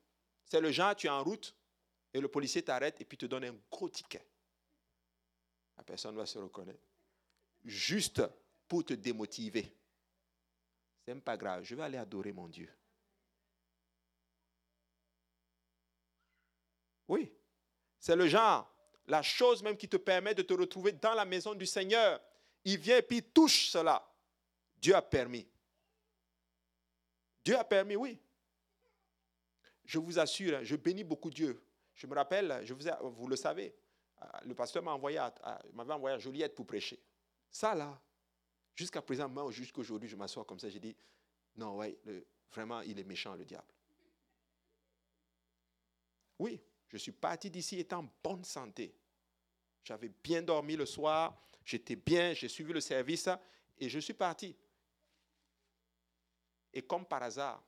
[0.45, 1.56] C'est le genre, tu es en route
[2.17, 4.27] et le policier t'arrête et puis te donne un gros ticket.
[5.77, 6.89] La personne va se reconnaître.
[7.63, 8.23] Juste
[8.67, 9.71] pour te démotiver.
[11.05, 12.73] C'est pas grave, je vais aller adorer mon Dieu.
[17.07, 17.31] Oui,
[18.01, 18.75] c'est le genre,
[19.07, 22.19] la chose même qui te permet de te retrouver dans la maison du Seigneur.
[22.65, 24.11] Il vient et puis il touche cela.
[24.79, 25.47] Dieu a permis.
[27.45, 28.19] Dieu a permis, oui.
[29.85, 31.63] Je vous assure, je bénis beaucoup Dieu.
[31.97, 33.75] Je me rappelle, je vous, le savez,
[34.45, 35.19] le pasteur m'a envoyé
[35.73, 37.03] m'avait envoyé à Joliette pour prêcher.
[37.51, 37.99] Ça là,
[38.75, 40.95] jusqu'à présent, moi, jusqu'aujourd'hui, je m'assois comme ça, j'ai dit,
[41.57, 41.99] non, ouais,
[42.53, 43.67] vraiment, il est méchant, le diable.
[46.39, 48.95] Oui, je suis parti d'ici étant en bonne santé.
[49.83, 53.29] J'avais bien dormi le soir, j'étais bien, j'ai suivi le service
[53.79, 54.55] et je suis parti.
[56.75, 57.65] Et comme par hasard,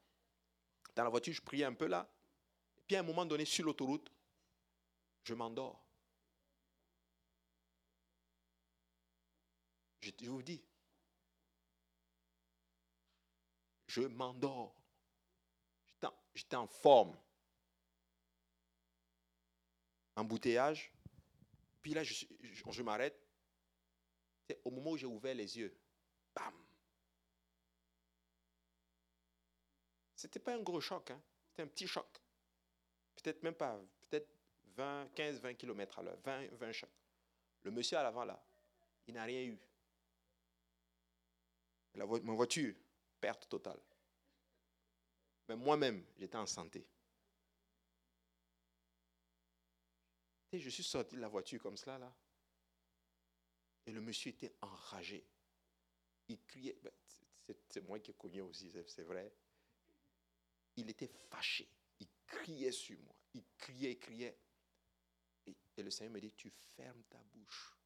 [0.94, 2.06] dans la voiture, je priais un peu là.
[2.76, 4.10] Et puis à un moment donné, sur l'autoroute,
[5.28, 5.84] je m'endors.
[10.00, 10.64] Je, vous dis,
[13.88, 14.74] je m'endors.
[16.34, 17.18] J'étais en forme.
[20.16, 20.92] Embouteillage.
[21.82, 22.24] Puis là, je,
[22.70, 23.20] je m'arrête.
[24.64, 25.78] Au moment où j'ai ouvert les yeux,
[26.34, 26.54] bam!
[30.14, 31.22] Ce n'était pas un gros choc, hein?
[31.48, 32.08] c'était un petit choc.
[33.16, 33.78] Peut-être même pas,
[34.78, 36.90] 20, 15, 20 km à l'heure, 20, 20 chocs.
[37.64, 38.40] Le monsieur à l'avant, là,
[39.08, 39.58] il n'a rien eu.
[41.94, 42.74] Ma voiture,
[43.20, 43.80] perte totale.
[45.48, 46.86] Mais moi-même, j'étais en santé.
[50.52, 52.14] Et je suis sorti de la voiture comme cela, là.
[53.84, 55.26] Et le monsieur était enragé.
[56.28, 56.78] Il criait.
[56.82, 56.92] Ben,
[57.68, 59.32] c'est moi qui ai connu aussi, c'est vrai.
[60.76, 61.68] Il était fâché.
[61.98, 63.16] Il criait sur moi.
[63.34, 64.38] Il criait, il criait.
[65.78, 67.78] Et, et le Seigneur me dit, tu fermes ta bouche.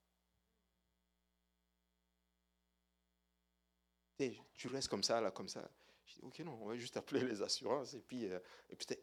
[4.55, 5.68] tu restes comme ça, là, comme ça.
[6.07, 7.94] Je dis, ok, non, on va juste appeler les assurances.
[7.94, 8.38] Et puis, euh,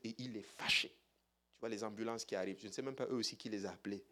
[0.04, 0.89] et, il est fâché.
[0.89, 2.60] Tu vois les ambulances qui arrivent.
[2.60, 4.06] Je ne sais même pas eux aussi qui les a appelés.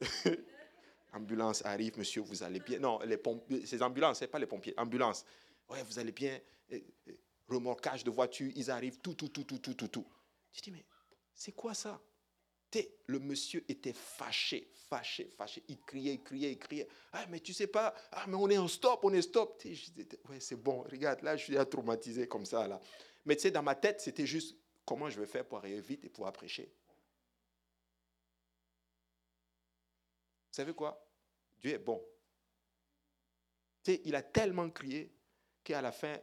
[1.12, 2.78] Ambulance arrive, monsieur, vous allez bien.
[2.78, 3.18] Non, les
[3.66, 4.74] ces ambulances, c'est pas les pompiers.
[4.76, 5.24] Ambulance.
[5.68, 6.38] Ouais, vous allez bien.
[7.48, 10.06] remorquage de voiture, ils arrivent, tout, tout, tout, tout, tout, tout, tout.
[10.52, 10.84] Je dis, mais
[11.34, 12.00] c'est quoi ça?
[13.06, 15.62] Le monsieur était fâché, fâché, fâché.
[15.68, 16.88] Il criait, il criait, il criait.
[17.12, 19.62] Ah, mais tu sais pas, ah, mais on est en stop, on est stop.
[20.28, 22.80] Ouais, c'est bon, regarde, là, je suis traumatisé comme ça, là.
[23.24, 26.04] Mais tu sais, dans ma tête, c'était juste comment je vais faire pour arriver vite
[26.04, 26.70] et pouvoir prêcher?
[30.50, 31.06] Vous savez quoi?
[31.60, 32.04] Dieu est bon.
[33.86, 35.10] Il a tellement crié
[35.64, 36.18] qu'à la fin,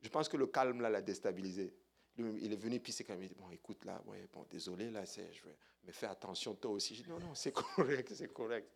[0.00, 1.72] je pense que le calme l'a déstabilisé
[2.18, 5.04] il est venu, puis c'est comme, il dit, bon, écoute, là, ouais, bon, désolé, là,
[5.04, 6.94] je vais, mais fais attention toi aussi.
[6.94, 8.68] Je dis, non, non, c'est correct, c'est correct.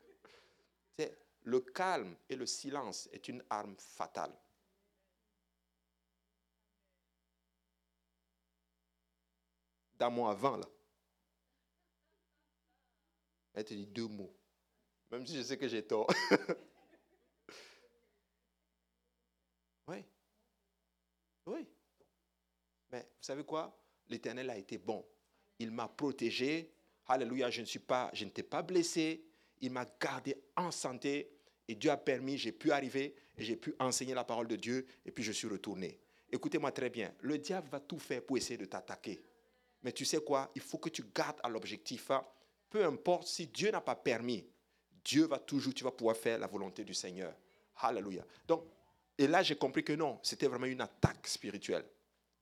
[1.45, 4.33] Le calme et le silence est une arme fatale.
[9.99, 10.67] Dans mon avant, là,
[13.55, 14.35] elle te dit deux mots.
[15.11, 16.09] Même si je sais que j'ai tort.
[19.89, 20.05] oui.
[21.47, 21.67] Oui.
[22.93, 23.77] Mais vous savez quoi?
[24.09, 25.05] L'Éternel a été bon.
[25.59, 26.73] Il m'a protégé.
[27.07, 28.13] Alléluia, je ne suis pas,
[28.67, 29.25] blessé.
[29.61, 31.31] Il m'a gardé en santé
[31.67, 34.87] et Dieu a permis, j'ai pu arriver et j'ai pu enseigner la parole de Dieu
[35.05, 35.99] et puis je suis retourné.
[36.31, 39.21] Écoutez-moi très bien, le diable va tout faire pour essayer de t'attaquer.
[39.83, 40.51] Mais tu sais quoi?
[40.55, 42.11] Il faut que tu gardes à l'objectif.
[42.11, 42.25] Hein.
[42.71, 44.47] Peu importe si Dieu n'a pas permis,
[45.05, 47.35] Dieu va toujours, tu vas pouvoir faire la volonté du Seigneur.
[47.77, 48.25] Alléluia.
[48.47, 48.65] Donc,
[49.17, 51.85] et là j'ai compris que non, c'était vraiment une attaque spirituelle.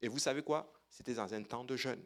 [0.02, 0.72] Et vous savez quoi?
[0.88, 2.04] C'était dans un temps de jeûne.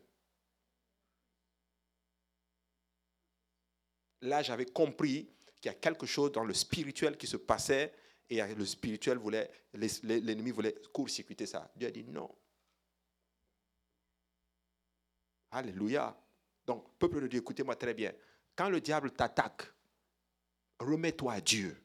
[4.22, 7.92] Là, j'avais compris qu'il y a quelque chose dans le spirituel qui se passait
[8.29, 11.70] et le spirituel voulait, l'ennemi voulait court-circuiter ça.
[11.74, 12.31] Dieu a dit non.
[15.50, 16.16] Alléluia.
[16.64, 18.12] Donc, peuple de Dieu, écoutez-moi très bien.
[18.55, 19.62] Quand le diable t'attaque,
[20.79, 21.76] remets-toi à Dieu.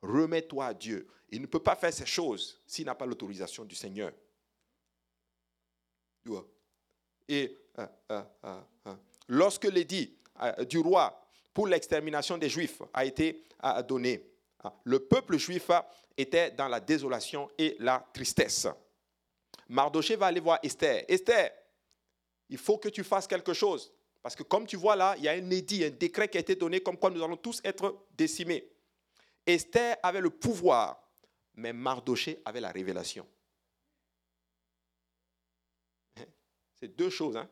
[0.00, 1.06] Remets-toi à Dieu.
[1.28, 4.12] Il ne peut pas faire ces choses s'il n'a pas l'autorisation du Seigneur.
[7.28, 8.22] Et euh, euh,
[8.86, 8.94] euh,
[9.28, 10.16] lorsque l'édit
[10.68, 11.20] du roi
[11.52, 13.44] pour l'extermination des Juifs a été
[13.86, 14.26] donné,
[14.84, 15.70] le peuple juif
[16.16, 18.66] était dans la désolation et la tristesse.
[19.68, 21.04] Mardoché va aller voir Esther.
[21.08, 21.50] Esther,
[22.48, 23.92] il faut que tu fasses quelque chose.
[24.22, 26.40] Parce que comme tu vois là, il y a un édit, un décret qui a
[26.40, 28.68] été donné comme quoi nous allons tous être décimés.
[29.46, 31.02] Esther avait le pouvoir,
[31.54, 33.26] mais Mardoché avait la révélation.
[36.80, 37.36] C'est deux choses.
[37.36, 37.48] Hein.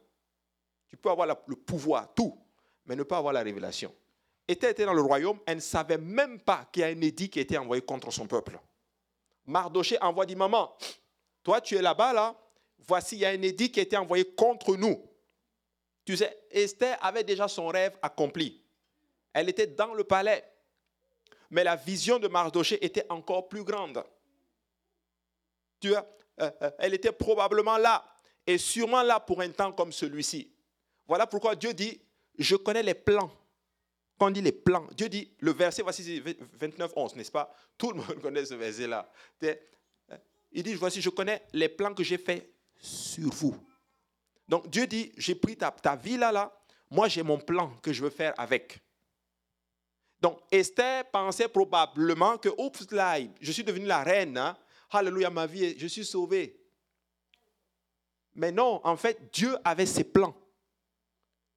[0.88, 2.38] Tu peux avoir le pouvoir, tout,
[2.86, 3.94] mais ne pas avoir la révélation.
[4.48, 7.28] Esther était dans le royaume, elle ne savait même pas qu'il y a un édit
[7.28, 8.58] qui été envoyé contre son peuple.
[9.44, 10.74] Mardoché envoie, dit, maman,
[11.42, 12.34] toi tu es là-bas, là,
[12.78, 15.04] voici, il y a un édit qui a été envoyé contre nous.
[16.06, 18.62] Tu sais, Esther avait déjà son rêve accompli.
[19.34, 20.42] Elle était dans le palais.
[21.50, 24.02] Mais la vision de Mardoché était encore plus grande.
[25.80, 26.06] Tu vois,
[26.40, 28.04] euh, euh, elle était probablement là
[28.48, 30.50] est sûrement là pour un temps comme celui-ci.
[31.06, 32.00] Voilà pourquoi Dieu dit,
[32.38, 33.30] je connais les plans
[34.18, 37.54] quand on dit les plans, Dieu dit, le verset, voici 29, 11, n'est-ce pas?
[37.76, 39.08] Tout le monde connaît ce verset-là.
[40.50, 43.56] Il dit, voici, je connais les plans que j'ai faits sur vous.
[44.48, 46.52] Donc Dieu dit, j'ai pris ta, ta vie là, là,
[46.90, 48.80] moi j'ai mon plan que je veux faire avec.
[50.20, 54.56] Donc Esther pensait probablement que, oups, là, je suis devenue la reine, hein.
[54.90, 56.58] alléluia, ma vie, je suis sauvée.
[58.38, 60.33] Mais non, en fait, Dieu avait ses plans.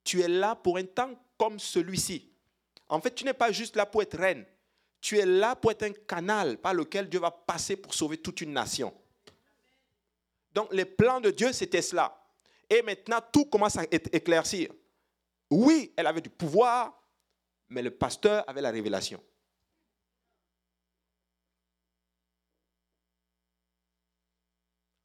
[0.04, 2.34] Tu es là pour un temps comme celui-ci.
[2.90, 4.44] En fait, tu n'es pas juste là pour être reine.
[5.00, 8.42] Tu es là pour être un canal par lequel Dieu va passer pour sauver toute
[8.42, 8.92] une nation.
[10.56, 12.20] Donc, les plans de Dieu, c'était cela.
[12.68, 14.72] Et maintenant, tout commence à éclaircir.
[15.52, 17.00] Oui, elle avait du pouvoir,
[17.70, 19.24] mais le pasteur avait la révélation.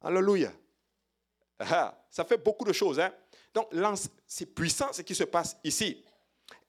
[0.01, 0.51] Alléluia.
[1.59, 2.99] Ah, ça fait beaucoup de choses.
[2.99, 3.11] Hein?
[3.53, 3.69] Donc,
[4.25, 6.03] c'est puissant ce qui se passe ici.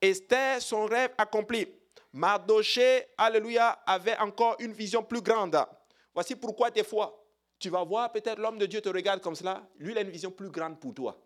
[0.01, 1.67] Esther, son rêve accompli.
[2.13, 5.59] Mardoché, alléluia, avait encore une vision plus grande.
[6.15, 7.25] Voici pourquoi des fois,
[7.59, 9.69] tu vas voir peut-être l'homme de Dieu te regarde comme cela.
[9.79, 11.17] Lui, il a une vision plus grande pour toi.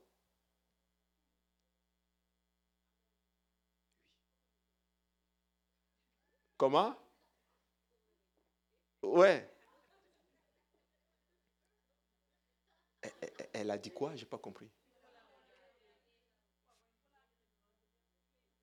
[6.57, 6.95] Comment?
[9.03, 9.52] Ouais.
[13.53, 14.15] Elle a dit quoi?
[14.15, 14.71] Je n'ai pas compris.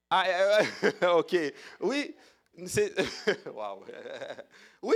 [0.10, 0.62] Ah,
[1.18, 1.36] ok.
[1.82, 2.16] Oui.
[3.54, 3.86] Wow.
[4.82, 4.96] Oui.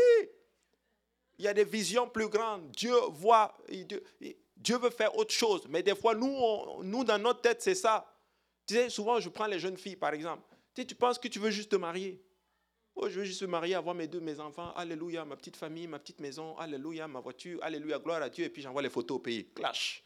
[1.37, 2.71] Il y a des visions plus grandes.
[2.71, 3.57] Dieu voit.
[4.57, 5.65] Dieu veut faire autre chose.
[5.69, 8.05] Mais des fois, nous, nous dans notre tête, c'est ça.
[8.65, 10.43] Tu sais, souvent, je prends les jeunes filles, par exemple.
[10.73, 12.21] Tu, tu penses que tu veux juste te marier.
[12.95, 14.71] Oh, je veux juste me marier, avoir mes deux, mes enfants.
[14.75, 16.55] Alléluia, ma petite famille, ma petite maison.
[16.57, 17.59] Alléluia, ma voiture.
[17.63, 18.45] Alléluia, gloire à Dieu.
[18.45, 19.47] Et puis j'envoie les photos au pays.
[19.55, 20.03] Clash.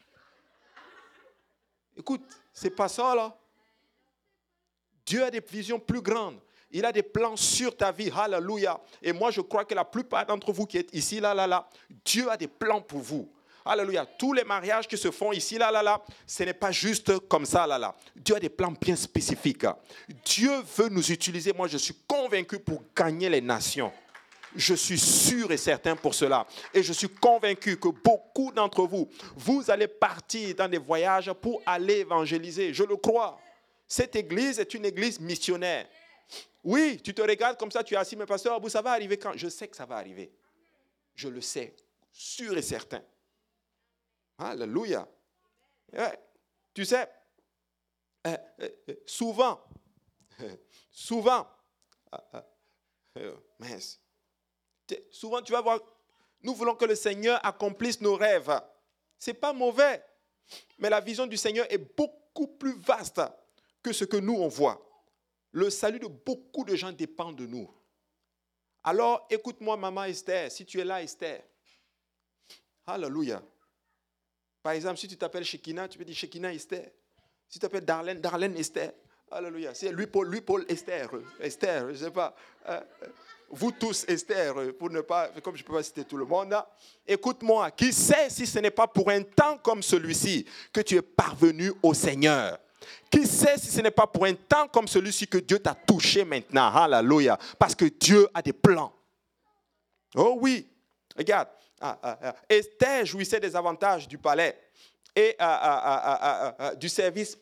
[1.96, 2.22] Écoute,
[2.52, 3.36] c'est pas ça là.
[5.04, 6.40] Dieu a des visions plus grandes.
[6.70, 8.10] Il a des plans sur ta vie.
[8.14, 8.80] Alléluia.
[9.02, 11.68] Et moi, je crois que la plupart d'entre vous qui êtes ici, là, là, là,
[12.04, 13.30] Dieu a des plans pour vous.
[13.68, 14.06] Alléluia.
[14.06, 17.44] Tous les mariages qui se font ici, là, là, là, ce n'est pas juste comme
[17.44, 17.94] ça, là, là.
[18.16, 19.66] Dieu a des plans bien spécifiques.
[20.24, 21.52] Dieu veut nous utiliser.
[21.52, 23.92] Moi, je suis convaincu pour gagner les nations.
[24.56, 26.46] Je suis sûr et certain pour cela.
[26.72, 31.60] Et je suis convaincu que beaucoup d'entre vous, vous allez partir dans des voyages pour
[31.66, 32.72] aller évangéliser.
[32.72, 33.38] Je le crois.
[33.86, 35.86] Cette église est une église missionnaire.
[36.64, 39.32] Oui, tu te regardes comme ça, tu es assis, mais pasteur, ça va arriver quand?
[39.36, 40.30] Je sais que ça va arriver.
[41.14, 41.74] Je le sais,
[42.10, 43.02] sûr et certain.
[44.38, 45.06] Alléluia.
[46.72, 47.08] Tu sais,
[48.26, 49.60] euh, euh, souvent,
[50.90, 51.46] souvent,
[53.58, 54.00] mince,
[55.10, 55.80] souvent tu vas voir,
[56.42, 58.60] nous voulons que le Seigneur accomplisse nos rêves.
[59.18, 60.04] Ce n'est pas mauvais,
[60.78, 63.20] mais la vision du Seigneur est beaucoup plus vaste
[63.82, 64.80] que ce que nous on voit.
[65.50, 67.68] Le salut de beaucoup de gens dépend de nous.
[68.84, 71.42] Alors écoute-moi, maman Esther, si tu es là, Esther.
[72.86, 73.42] Alléluia.
[74.68, 76.90] Par exemple, si tu t'appelles Shekina, tu peux dire Shekina Esther.
[77.48, 78.92] Si tu t'appelles Darlene, Darlene Esther.
[79.30, 79.72] Alléluia.
[79.72, 81.08] C'est lui Paul, lui Paul Esther.
[81.40, 82.36] Esther, je ne sais pas.
[82.68, 82.78] Euh,
[83.48, 86.54] vous tous Esther, pour ne pas, comme je ne peux pas citer tout le monde.
[87.06, 91.02] Écoute-moi, qui sait si ce n'est pas pour un temps comme celui-ci que tu es
[91.02, 92.58] parvenu au Seigneur?
[93.10, 96.26] Qui sait si ce n'est pas pour un temps comme celui-ci que Dieu t'a touché
[96.26, 96.70] maintenant?
[96.74, 97.38] Alléluia.
[97.58, 98.94] Parce que Dieu a des plans.
[100.14, 100.68] Oh oui.
[101.16, 101.48] Regarde,
[101.80, 102.36] ah, ah, ah.
[102.48, 104.58] Esther jouissait des avantages du palais
[105.14, 105.36] et
[106.76, 107.38] du service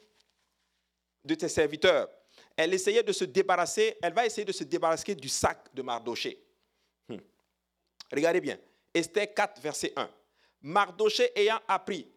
[1.24, 2.08] de tes serviteurs.
[2.56, 6.42] Elle essayait de se débarrasser, elle va essayer de se débarrasser du sac de Mardoché.
[7.08, 7.18] Hmm.
[8.12, 8.58] Regardez bien,
[8.94, 10.08] Esther 4, verset 1.
[10.62, 12.08] Mardoché ayant appris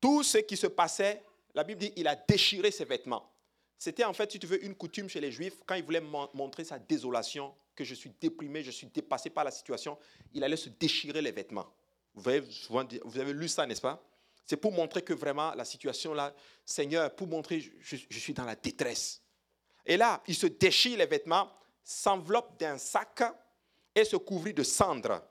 [0.00, 1.22] tout ce qui se passait,
[1.54, 3.30] la Bible dit il a déchiré ses vêtements.
[3.78, 6.02] C'était en fait, si tu veux, une coutume chez les Juifs, quand ils voulaient
[6.34, 9.98] montrer sa désolation, que je suis déprimé, je suis dépassé par la situation,
[10.32, 11.72] il allait se déchirer les vêtements.
[12.14, 14.02] Vous avez, lu ça, n'est-ce pas?
[14.46, 16.34] C'est pour montrer que vraiment la situation là,
[16.64, 19.22] Seigneur, pour montrer je, je suis dans la détresse.
[19.86, 21.50] Et là, il se déchire les vêtements,
[21.82, 23.22] s'enveloppe d'un sac
[23.94, 25.22] et se couvrit de cendres.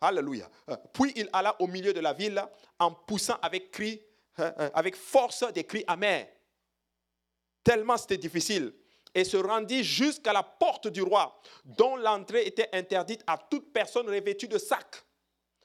[0.00, 0.48] Alléluia.
[0.92, 2.42] Puis il alla au milieu de la ville
[2.78, 4.00] en poussant avec cri,
[4.38, 6.28] euh, euh, avec force des cris amers.
[7.64, 8.72] Tellement c'était difficile
[9.18, 14.08] et se rendit jusqu'à la porte du roi, dont l'entrée était interdite à toute personne
[14.08, 15.02] revêtue de sac.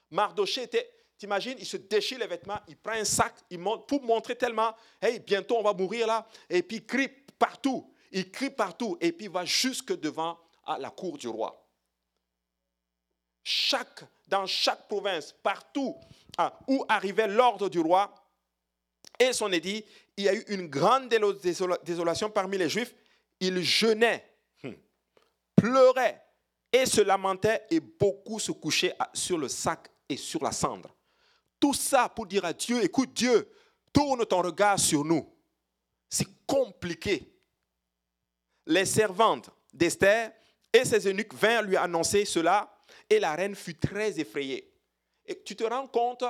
[0.09, 4.01] Mardoché était, t'imagines, il se déchire les vêtements, il prend un sac, il monte pour
[4.01, 8.49] montrer tellement, hey, bientôt on va mourir là, et puis il crie partout, il crie
[8.49, 11.59] partout, et puis il va jusque devant à la cour du roi.
[13.43, 15.95] Chaque, dans chaque province, partout
[16.39, 18.15] hein, où arrivait l'ordre du roi
[19.19, 19.85] et son édit,
[20.17, 21.07] il y a eu une grande
[21.83, 22.95] désolation parmi les Juifs
[23.39, 24.25] il jeûnait,
[24.63, 24.73] hmm,
[25.55, 26.23] pleurait
[26.71, 30.95] et se lamentait et beaucoup se couchaient sur le sac et sur la cendre.
[31.59, 33.49] Tout ça pour dire à Dieu, écoute Dieu,
[33.93, 35.29] tourne ton regard sur nous.
[36.09, 37.31] C'est compliqué.
[38.65, 40.33] Les servantes d'Esther
[40.71, 42.73] et ses eunuques vinrent lui annoncer cela
[43.09, 44.73] et la reine fut très effrayée.
[45.25, 46.23] Et tu te rends compte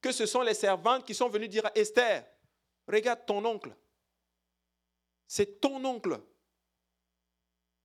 [0.00, 2.24] que ce sont les servantes qui sont venues dire à Esther,
[2.86, 3.74] regarde ton oncle.
[5.26, 6.20] C'est ton oncle.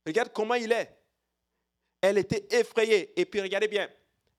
[0.10, 0.98] Regarde comment il est.
[2.02, 3.14] Elle était effrayée.
[3.20, 3.88] Et puis regardez bien,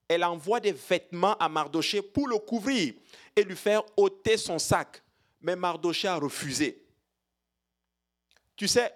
[0.05, 2.93] elle envoie des vêtements à Mardoché pour le couvrir
[3.33, 5.01] et lui faire ôter son sac.
[5.39, 6.85] Mais Mardoché a refusé.
[8.57, 8.93] Tu sais,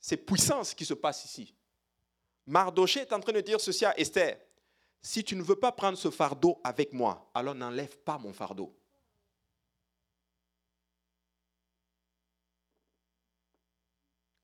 [0.00, 1.54] c'est puissance qui se passe ici.
[2.46, 4.38] Mardoché est en train de dire ceci à Esther.
[5.02, 8.74] Si tu ne veux pas prendre ce fardeau avec moi, alors n'enlève pas mon fardeau.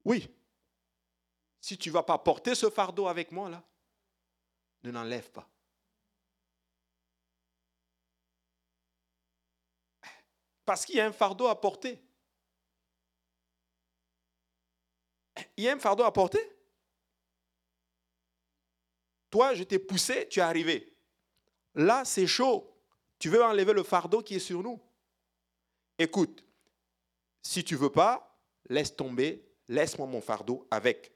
[0.05, 0.29] Oui.
[1.63, 3.63] Si tu ne vas pas porter ce fardeau avec moi, là,
[4.83, 5.49] ne l'enlève pas.
[10.65, 12.03] Parce qu'il y a un fardeau à porter.
[15.57, 16.41] Il y a un fardeau à porter.
[19.31, 20.97] Toi, je t'ai poussé, tu es arrivé.
[21.77, 22.77] Là, c'est chaud.
[23.21, 24.83] Tu veux enlever le fardeau qui est sur nous.
[25.97, 26.45] Écoute,
[27.41, 28.37] si tu veux pas,
[28.69, 31.13] laisse tomber, laisse-moi mon fardeau avec.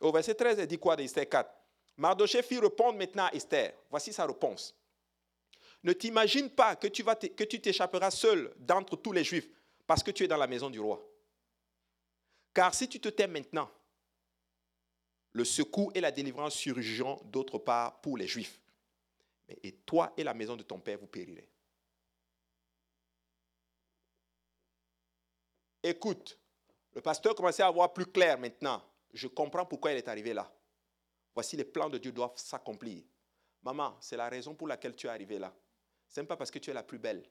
[0.00, 1.50] Au verset 13, elle dit quoi d'Esther 4
[1.96, 3.72] Mardoché fit répondre maintenant à Esther.
[3.90, 4.74] Voici sa réponse.
[5.82, 9.48] Ne t'imagine pas que tu, que tu t'échapperas seul d'entre tous les Juifs
[9.86, 11.06] parce que tu es dans la maison du roi.
[12.52, 13.70] Car si tu te tais maintenant,
[15.32, 18.60] le secours et la délivrance surgiront d'autre part pour les Juifs.
[19.62, 21.48] Et toi et la maison de ton père, vous périrez.
[25.82, 26.38] Écoute,
[26.94, 28.82] le pasteur commençait à voir plus clair maintenant.
[29.14, 30.52] Je comprends pourquoi il est arrivé là.
[31.34, 33.04] Voici les plans de Dieu doivent s'accomplir.
[33.62, 35.54] Maman, c'est la raison pour laquelle tu es arrivé là.
[36.08, 37.24] Ce n'est pas parce que tu es la plus belle.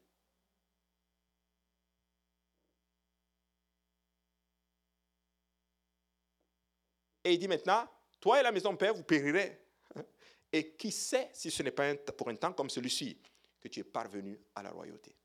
[7.26, 7.88] Et il dit maintenant,
[8.20, 9.62] toi et la maison père, vous périrez.
[10.52, 13.22] Et qui sait si ce n'est pas pour un temps comme celui-ci
[13.60, 15.16] que tu es parvenu à la royauté.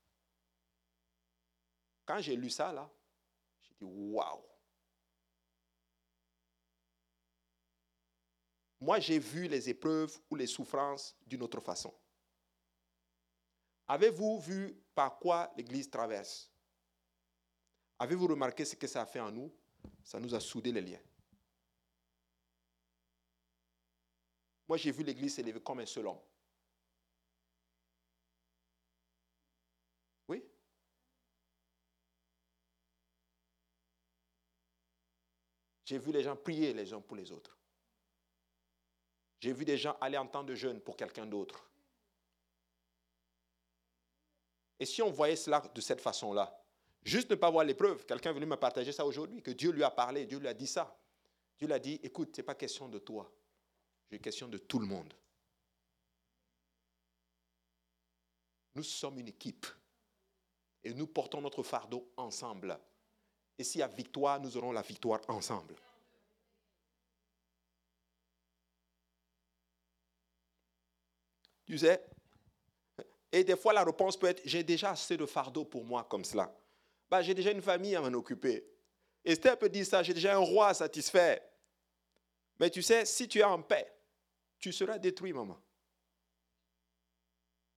[2.05, 2.89] Quand j'ai lu ça, là,
[3.61, 4.43] j'ai dit, waouh.
[8.81, 11.93] Moi, j'ai vu les épreuves ou les souffrances d'une autre façon.
[13.87, 16.49] Avez-vous vu par quoi l'Église traverse?
[17.97, 19.53] Avez-vous remarqué ce que ça a fait en nous?
[20.03, 21.01] Ça nous a soudé les liens.
[24.67, 26.21] Moi, j'ai vu l'Église s'élever comme un seul homme.
[30.27, 30.43] Oui?
[35.83, 37.58] J'ai vu les gens prier les uns pour les autres.
[39.39, 41.65] J'ai vu des gens aller en temps de jeûne pour quelqu'un d'autre.
[44.79, 46.63] Et si on voyait cela de cette façon-là,
[47.03, 49.83] juste ne pas voir l'épreuve, quelqu'un est venu me partager ça aujourd'hui, que Dieu lui
[49.83, 50.97] a parlé, Dieu lui a dit ça.
[51.57, 53.29] Dieu lui a dit, écoute, ce n'est pas question de toi,
[54.09, 55.13] c'est question de tout le monde.
[58.75, 59.65] Nous sommes une équipe
[60.83, 62.79] et nous portons notre fardeau ensemble.
[63.57, 65.75] Et s'il y a victoire, nous aurons la victoire ensemble.
[71.69, 72.03] Tu sais,
[73.31, 76.25] et des fois, la réponse peut être, j'ai déjà assez de fardeau pour moi comme
[76.25, 76.51] cela.
[77.07, 78.65] Bah, j'ai déjà une famille à m'en occuper.
[79.23, 81.39] Esther peut dire ça, j'ai déjà un roi à satisfaire.
[82.59, 83.87] Mais tu sais, si tu es en paix,
[84.57, 85.61] tu seras détruit, maman.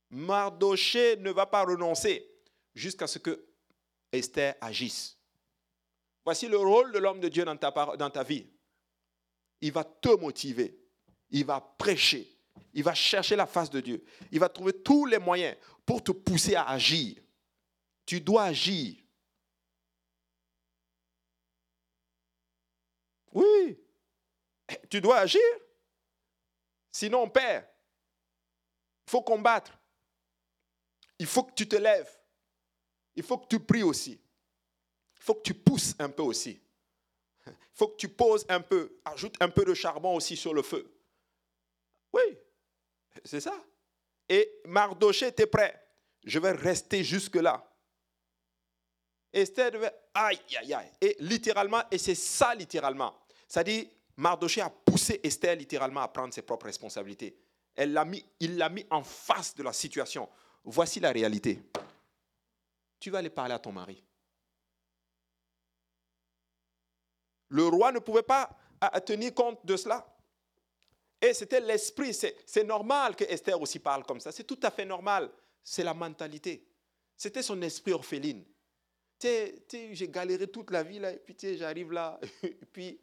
[0.09, 2.27] Mardoché ne va pas renoncer
[2.75, 3.45] jusqu'à ce que
[4.11, 5.19] Esther agisse.
[6.25, 8.47] Voici le rôle de l'homme de Dieu dans ta, dans ta vie.
[9.61, 10.79] Il va te motiver.
[11.31, 12.32] Il va prêcher.
[12.75, 14.05] Il va chercher la face de Dieu.
[14.31, 17.17] Il va trouver tous les moyens pour te pousser à agir.
[18.07, 18.97] Tu dois agir.
[23.33, 23.79] Oui.
[24.91, 25.41] Tu dois agir.
[26.91, 27.67] Sinon, on perd.
[29.07, 29.79] Il faut combattre.
[31.19, 32.11] Il faut que tu te lèves.
[33.15, 34.13] Il faut que tu pries aussi.
[34.13, 36.61] Il faut que tu pousses un peu aussi.
[37.47, 39.01] Il faut que tu poses un peu.
[39.05, 41.02] Ajoute un peu de charbon aussi sur le feu.
[42.13, 42.39] Oui,
[43.25, 43.55] c'est ça.
[44.29, 45.79] Et Mardoché était prêt.
[46.25, 47.69] Je vais rester jusque-là.
[49.33, 50.91] Esther devait, aïe, aïe, aïe.
[51.01, 53.15] Et littéralement, et c'est ça littéralement.
[53.49, 57.37] Ça dit, Mardoché a poussé Esther littéralement à prendre ses propres responsabilités.
[57.75, 60.29] Elle l'a mis, il l'a mis en face de la situation.
[60.65, 61.63] Voici la réalité.
[63.01, 64.05] Tu vas aller parler à ton mari.
[67.49, 68.51] Le roi ne pouvait pas
[69.05, 70.07] tenir compte de cela.
[71.23, 72.13] Et c'était l'esprit.
[72.13, 74.33] C'est normal que Esther aussi parle comme ça.
[74.33, 75.31] C'est tout à fait normal.
[75.63, 76.67] C'est la mentalité.
[77.17, 78.45] C'était son esprit orpheline.
[79.23, 83.01] J'ai galéré toute la vie, là, et puis j'arrive là, et puis,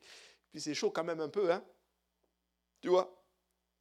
[0.51, 1.49] puis c'est chaud quand même un peu.
[1.49, 1.63] Hein?
[2.81, 3.09] Tu vois?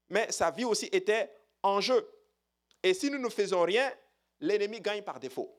[0.09, 2.09] Mais sa vie aussi était en jeu.
[2.81, 3.93] Et si nous ne faisons rien,
[4.39, 5.53] l'ennemi gagne par défaut.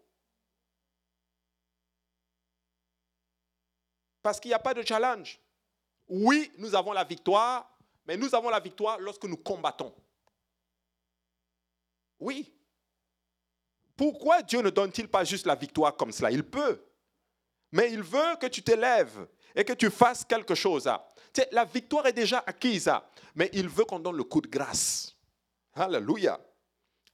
[4.22, 5.38] Parce qu'il n'y a pas de challenge.
[6.08, 7.78] Oui, nous avons la victoire,
[8.10, 9.94] mais nous avons la victoire lorsque nous combattons.
[12.20, 12.52] Oui.
[13.96, 16.32] Pourquoi Dieu ne donne-t-il pas juste la victoire comme cela?
[16.32, 16.84] Il peut.
[17.72, 20.92] Mais il veut que tu t'élèves et que tu fasses quelque chose.
[21.52, 22.92] la victoire est déjà acquise,
[23.36, 25.16] mais il veut qu'on donne le coup de grâce.
[25.76, 26.40] Alléluia.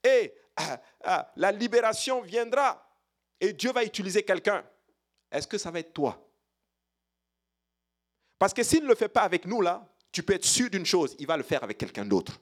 [0.02, 2.89] Et ah, ah, la libération viendra
[3.41, 4.64] et Dieu va utiliser quelqu'un.
[5.30, 6.26] Est-ce que ça va être toi?
[8.39, 9.86] Parce que s'il ne le fait pas avec nous, là,
[10.16, 12.39] tu peux être sûr d'une chose, il va le faire avec quelqu'un d'autre.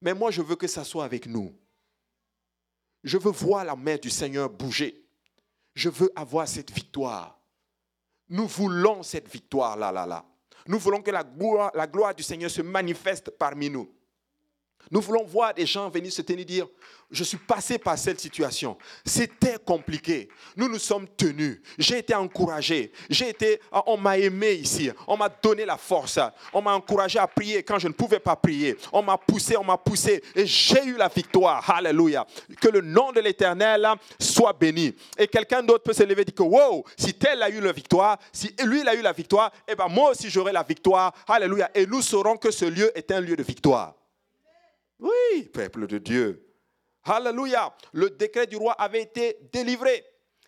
[0.00, 1.52] Mais moi, je veux que ça soit avec nous.
[3.02, 5.04] Je veux voir la main du Seigneur bouger.
[5.74, 7.40] Je veux avoir cette victoire.
[8.28, 10.24] Nous voulons cette victoire là, là, là.
[10.68, 13.92] Nous voulons que la gloire, la gloire du Seigneur se manifeste parmi nous.
[14.90, 16.66] Nous voulons voir des gens venir se tenir dire,
[17.10, 18.76] je suis passé par cette situation.
[19.04, 20.28] C'était compliqué.
[20.56, 21.60] Nous nous sommes tenus.
[21.78, 22.92] J'ai été encouragé.
[23.08, 24.90] J'ai été, on m'a aimé ici.
[25.06, 26.18] On m'a donné la force.
[26.52, 28.76] On m'a encouragé à prier quand je ne pouvais pas prier.
[28.92, 31.68] On m'a poussé, on m'a poussé et j'ai eu la victoire.
[31.70, 32.26] Alléluia.
[32.60, 33.88] Que le nom de l'Éternel
[34.20, 34.94] soit béni.
[35.16, 37.72] Et quelqu'un d'autre peut se lever et dire que wow, si tel a eu la
[37.72, 41.14] victoire, si lui a eu la victoire, eh ben moi aussi j'aurai la victoire.
[41.26, 41.70] Alléluia.
[41.74, 43.94] Et nous saurons que ce lieu est un lieu de victoire.
[44.98, 46.44] Oui, peuple de Dieu.
[47.04, 47.74] Alléluia.
[47.92, 50.04] Le décret du roi avait été délivré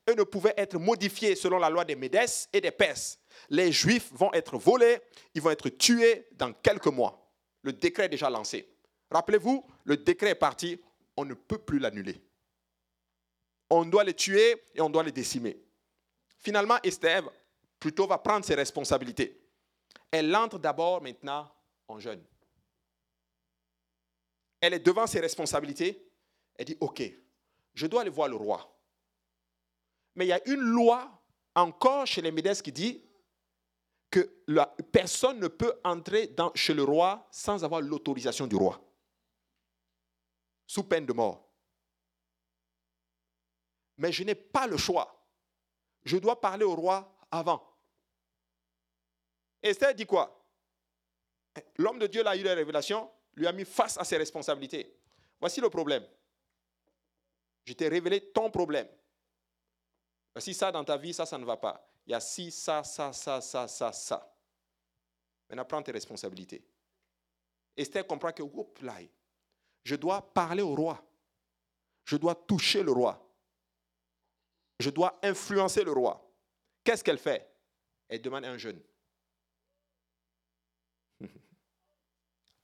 [0.06, 3.18] et ne pouvait être modifié selon la loi des Médès et des Perses.
[3.48, 4.98] Les Juifs vont être volés,
[5.34, 7.32] ils vont être tués dans quelques mois.
[7.62, 8.68] Le décret est déjà lancé.
[9.10, 10.80] Rappelez-vous, le décret est parti,
[11.16, 12.20] on ne peut plus l'annuler.
[13.70, 15.60] On doit les tuer et on doit les décimer.
[16.38, 17.22] Finalement, Esther
[17.78, 19.40] plutôt va prendre ses responsabilités.
[20.10, 21.48] Elle entre d'abord maintenant
[21.86, 22.22] en jeûne
[24.60, 26.06] elle est devant ses responsabilités,
[26.56, 27.02] elle dit, OK,
[27.74, 28.76] je dois aller voir le roi.
[30.14, 31.10] Mais il y a une loi
[31.54, 33.04] encore chez les Médès qui dit
[34.10, 34.20] que
[34.92, 38.80] personne ne peut entrer chez le roi sans avoir l'autorisation du roi,
[40.66, 41.48] sous peine de mort.
[43.96, 45.16] Mais je n'ai pas le choix.
[46.04, 47.62] Je dois parler au roi avant.
[49.62, 50.44] Esther dit quoi?
[51.76, 54.96] L'homme de Dieu a eu la révélation, lui a mis face à ses responsabilités.
[55.40, 56.06] Voici le problème.
[57.64, 58.88] Je t'ai révélé ton problème.
[60.34, 61.88] Voici ça dans ta vie, ça, ça ne va pas.
[62.06, 64.36] Il y a ci, ça, ça, ça, ça, ça, ça.
[65.48, 66.64] Maintenant, prends tes responsabilités.
[67.76, 68.42] Esther comprend que,
[68.82, 68.98] là,
[69.82, 71.02] je dois parler au roi.
[72.04, 73.26] Je dois toucher le roi.
[74.78, 76.26] Je dois influencer le roi.
[76.82, 77.46] Qu'est-ce qu'elle fait?
[78.08, 78.80] Elle demande un jeûne.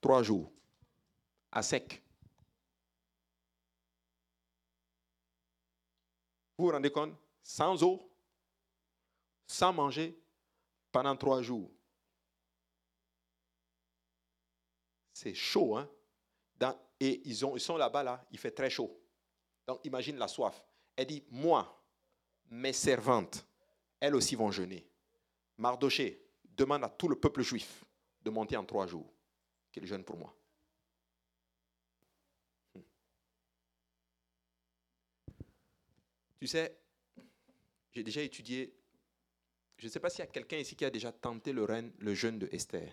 [0.00, 0.55] Trois jours
[1.57, 2.02] à sec.
[6.59, 7.14] Vous vous rendez compte?
[7.42, 8.12] Sans eau,
[9.46, 10.20] sans manger,
[10.92, 11.70] pendant trois jours.
[15.14, 15.90] C'est chaud, hein?
[17.00, 18.90] Et ils, ont, ils sont là-bas, là, il fait très chaud.
[19.66, 20.62] Donc imagine la soif.
[20.94, 21.82] Elle dit, moi,
[22.50, 23.46] mes servantes,
[24.00, 24.86] elles aussi vont jeûner.
[25.57, 27.84] Mardoché demande à tout le peuple juif
[28.22, 29.11] de monter en trois jours,
[29.72, 30.34] qu'il jeûne pour moi.
[36.39, 36.78] Tu sais,
[37.93, 38.74] j'ai déjà étudié,
[39.78, 41.66] je ne sais pas s'il y a quelqu'un ici qui a déjà tenté le,
[41.99, 42.93] le jeûne de Esther.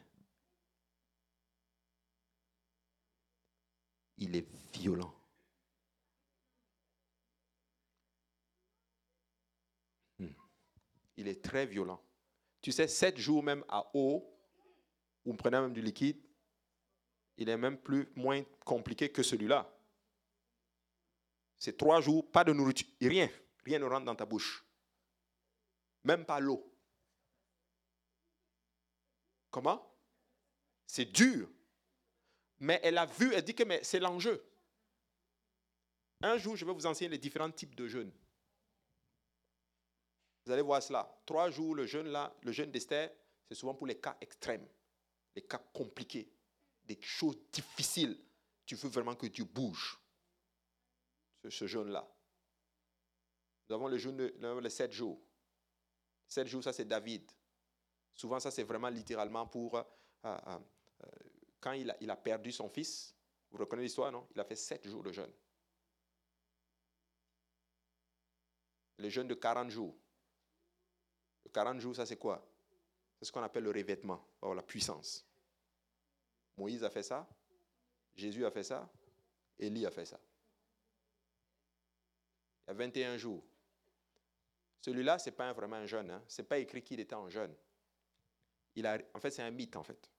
[4.18, 5.14] Il est violent.
[10.20, 10.28] Hmm.
[11.18, 12.02] Il est très violent.
[12.62, 14.34] Tu sais, sept jours même à eau,
[15.26, 16.18] vous prenez même du liquide,
[17.38, 19.73] il est même plus moins compliqué que celui-là.
[21.64, 23.30] C'est trois jours, pas de nourriture, rien.
[23.64, 24.66] Rien ne rentre dans ta bouche.
[26.04, 26.70] Même pas l'eau.
[29.50, 29.82] Comment?
[30.86, 31.50] C'est dur.
[32.60, 34.46] Mais elle a vu, elle dit que c'est l'enjeu.
[36.20, 38.12] Un jour, je vais vous enseigner les différents types de jeûnes.
[40.46, 41.18] Vous allez voir cela.
[41.26, 43.10] Trois jours, le jeûne là, le jeûne d'Esther,
[43.48, 44.68] c'est souvent pour les cas extrêmes,
[45.34, 46.30] les cas compliqués,
[46.84, 48.20] des choses difficiles.
[48.66, 50.03] Tu veux vraiment que Dieu bouge
[51.50, 52.08] ce jeûne-là.
[53.68, 54.18] Nous avons le jeûne
[54.62, 55.22] les sept jours.
[56.28, 57.30] Sept jours, ça c'est David.
[58.14, 59.76] Souvent, ça c'est vraiment littéralement pour...
[59.76, 59.84] Euh,
[60.26, 60.60] euh,
[61.60, 63.16] quand il a, perdu son fils,
[63.50, 64.28] vous reconnaissez l'histoire, non?
[64.36, 65.32] Il a fait sept jours de jeûne.
[68.98, 69.96] Le jeûne de 40 jours.
[71.46, 72.46] Le 40 jours, ça c'est quoi?
[73.18, 75.26] C'est ce qu'on appelle le revêtement, la puissance.
[76.58, 77.28] Moïse a fait ça,
[78.16, 78.92] Jésus a fait ça,
[79.58, 80.20] Élie a fait ça.
[82.66, 83.44] Il y a 21 jours.
[84.82, 86.12] Celui-là, ce n'est pas vraiment un jeûne.
[86.12, 86.24] Hein.
[86.28, 87.54] Ce n'est pas écrit qu'il était en jeûne.
[88.76, 90.10] Il a, en fait, c'est un mythe, en fait.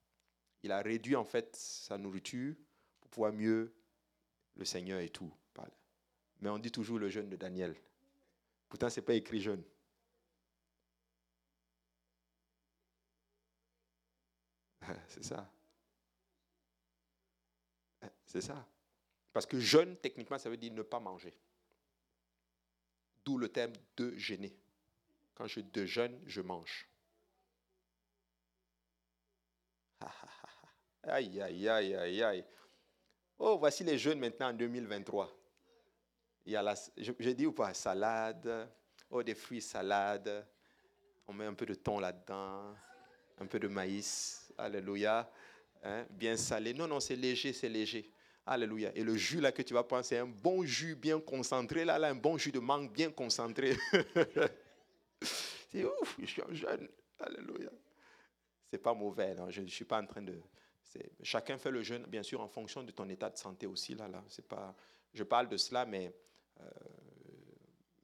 [0.63, 2.55] Il a réduit, en fait, sa nourriture
[3.01, 3.75] pour pouvoir mieux
[4.57, 5.33] le Seigneur et tout.
[6.41, 7.75] Mais on dit toujours le jeûne de Daniel.
[8.69, 9.65] Pourtant, ce n'est pas écrit jeûne.
[15.09, 15.51] C'est ça.
[18.27, 18.69] C'est ça.
[19.33, 21.33] Parce que jeûne, techniquement, ça veut dire ne pas manger.
[23.25, 24.55] D'où le thème de jeûner.
[25.35, 26.89] Quand je jeûne, je mange.
[31.03, 32.45] aïe, aïe, aïe, aïe, aïe.
[33.39, 35.35] Oh, voici les jeûnes maintenant en 2023.
[36.47, 38.71] Il y a la, je dis ou pas, salade,
[39.11, 40.47] oh, des fruits salades.
[41.27, 42.75] On met un peu de thon là-dedans,
[43.39, 44.53] un peu de maïs.
[44.59, 45.31] Alléluia.
[45.83, 46.75] Hein, bien salé.
[46.75, 48.13] Non, non, c'est léger, c'est léger.
[48.47, 48.93] Alléluia.
[48.95, 51.85] Et le jus là que tu vas prendre, c'est un bon jus bien concentré.
[51.85, 53.75] Là, là un bon jus de mangue bien concentré.
[55.23, 56.89] c'est ouf, je suis un jeune.
[57.21, 57.71] Alléluia.
[58.71, 59.35] C'est pas mauvais.
[59.49, 60.39] Je ne suis pas en train de.
[61.23, 63.95] Chacun fait le jeûne, bien sûr, en fonction de ton état de santé aussi.
[63.95, 64.23] Là, là.
[64.29, 64.75] C'est pas,
[65.13, 66.15] je parle de cela, mais,
[66.61, 66.71] euh,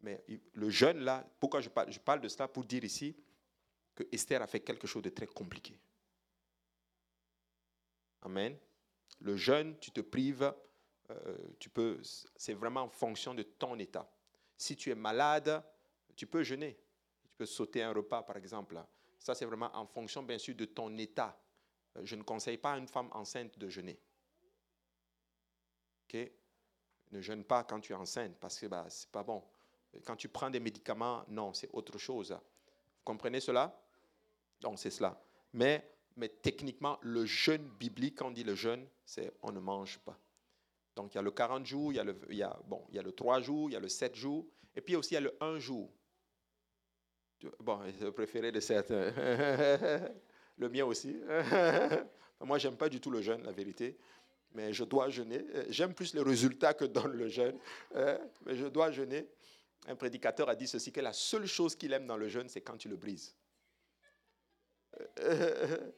[0.03, 0.25] mais
[0.55, 3.15] le jeûne, là, pourquoi je parle, je parle de cela Pour dire ici
[3.95, 5.79] que Esther a fait quelque chose de très compliqué.
[8.23, 8.57] Amen.
[9.21, 10.53] Le jeûne, tu te prives,
[11.11, 12.01] euh, tu peux,
[12.37, 14.11] c'est vraiment en fonction de ton état.
[14.57, 15.63] Si tu es malade,
[16.17, 16.79] tu peux jeûner.
[17.23, 18.83] Tu peux sauter un repas, par exemple.
[19.19, 21.39] Ça, c'est vraiment en fonction, bien sûr, de ton état.
[21.97, 23.99] Euh, je ne conseille pas à une femme enceinte de jeûner.
[26.05, 26.31] Ok?
[27.13, 29.43] Ne jeûne pas quand tu es enceinte parce que bah, ce n'est pas bon.
[30.05, 32.31] Quand tu prends des médicaments, non, c'est autre chose.
[32.31, 33.77] Vous comprenez cela?
[34.61, 35.21] Donc, c'est cela.
[35.53, 39.99] Mais mais techniquement, le jeûne biblique, quand on dit le jeûne, c'est on ne mange
[39.99, 40.19] pas.
[40.97, 42.13] Donc il y a le 40 jours, il y a le,
[42.67, 44.97] bon, il y a le 3 jours, il y a le 7 jours, et puis
[44.97, 45.91] aussi il y a le 1 jour.
[47.59, 49.13] Bon, c'est le préféré de certains.
[50.59, 51.17] le mien aussi.
[52.41, 53.97] Moi, j'aime pas du tout le jeûne, la vérité.
[54.53, 55.45] Mais je dois jeûner.
[55.69, 57.59] J'aime plus les résultats que donne le jeûne.
[57.95, 59.27] Mais je dois jeûner.
[59.87, 62.61] Un prédicateur a dit ceci, que la seule chose qu'il aime dans le jeûne, c'est
[62.61, 63.35] quand tu le brises.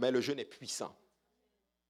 [0.00, 0.96] Mais le jeûne est puissant.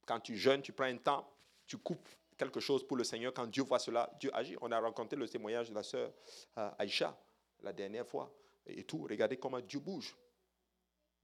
[0.05, 1.33] Quand tu jeûnes, tu prends un temps,
[1.65, 3.33] tu coupes quelque chose pour le Seigneur.
[3.33, 4.57] Quand Dieu voit cela, Dieu agit.
[4.61, 6.13] On a rencontré le témoignage de la sœur
[6.59, 7.17] euh, Aïcha
[7.63, 8.35] la dernière fois.
[8.67, 10.17] Et tout, regardez comment Dieu bouge.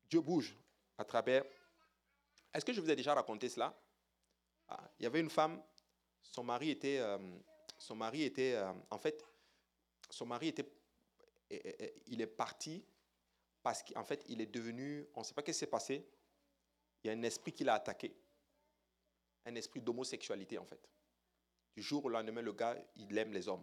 [0.09, 0.57] Dieu bouge
[0.97, 1.45] à travers.
[2.55, 3.77] Est-ce que je vous ai déjà raconté cela?
[4.69, 5.61] Ah, Il y avait une femme,
[6.23, 7.19] son mari était, euh,
[7.79, 9.25] son mari était, euh, en fait,
[10.09, 10.71] son mari était
[12.07, 12.85] il est parti
[13.63, 16.07] parce qu'en fait, il est devenu, on ne sait pas ce qui s'est passé,
[17.07, 18.13] il y a un esprit qui l'a attaqué.
[19.45, 20.89] Un esprit d'homosexualité, en fait.
[21.77, 23.63] Du jour au lendemain, le gars, il aime les hommes.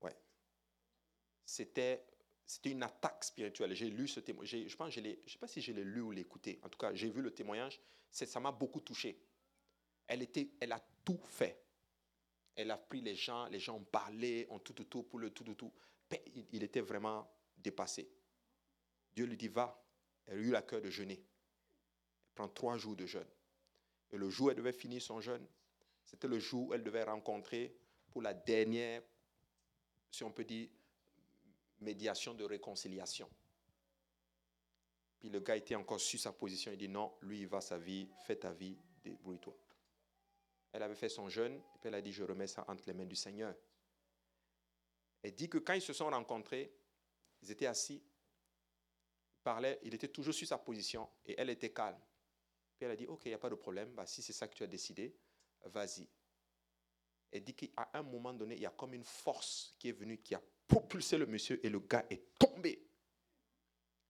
[0.00, 0.16] Ouais.
[1.44, 2.06] C'était,
[2.46, 3.74] c'était une attaque spirituelle.
[3.74, 4.68] J'ai lu ce témoignage.
[4.68, 6.58] Je pense, je ne sais pas si je l'ai lu ou l'écouté.
[6.62, 7.78] En tout cas, j'ai vu le témoignage.
[8.10, 9.22] Ça m'a beaucoup touché.
[10.06, 11.62] Elle, était, elle a tout fait.
[12.54, 15.30] Elle a pris les gens, les gens ont parlé, ont tout, tout, tout, pour le
[15.30, 15.72] tout, tout, tout
[16.52, 18.10] il était vraiment dépassé.
[19.12, 19.84] Dieu lui dit, va.
[20.24, 21.22] Elle a eu la cœur de jeûner.
[22.46, 23.26] Trois jours de jeûne.
[24.12, 25.44] Et le jour où elle devait finir son jeûne,
[26.04, 27.74] c'était le jour où elle devait rencontrer
[28.10, 29.02] pour la dernière,
[30.10, 30.68] si on peut dire,
[31.80, 33.28] médiation de réconciliation.
[35.18, 36.70] Puis le gars était encore sur sa position.
[36.72, 39.56] Il dit non, lui, il va sa vie, fais ta vie, débrouille-toi.
[40.72, 42.92] Elle avait fait son jeûne, et puis elle a dit je remets ça entre les
[42.92, 43.54] mains du Seigneur.
[45.22, 46.72] Elle dit que quand ils se sont rencontrés,
[47.42, 48.02] ils étaient assis,
[49.34, 51.98] ils parlaient, il était toujours sur sa position et elle était calme.
[52.78, 54.48] Puis elle a dit, OK, il n'y a pas de problème, bah, si c'est ça
[54.48, 55.14] que tu as décidé,
[55.66, 56.08] vas-y.
[57.30, 60.18] Elle dit qu'à un moment donné, il y a comme une force qui est venue,
[60.18, 62.88] qui a propulsé le monsieur et le gars est tombé.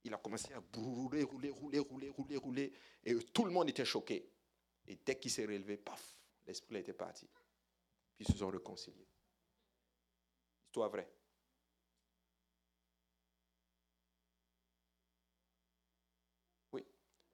[0.04, 2.72] Il a commencé à rouler, rouler, rouler, rouler, rouler, rouler.
[3.04, 4.30] Et tout le monde était choqué.
[4.86, 7.26] Et dès qu'il s'est relevé, paf, l'esprit était parti.
[8.16, 9.08] Puis ils se sont réconciliés
[10.68, 11.08] histoire vraie.
[16.72, 16.84] Oui,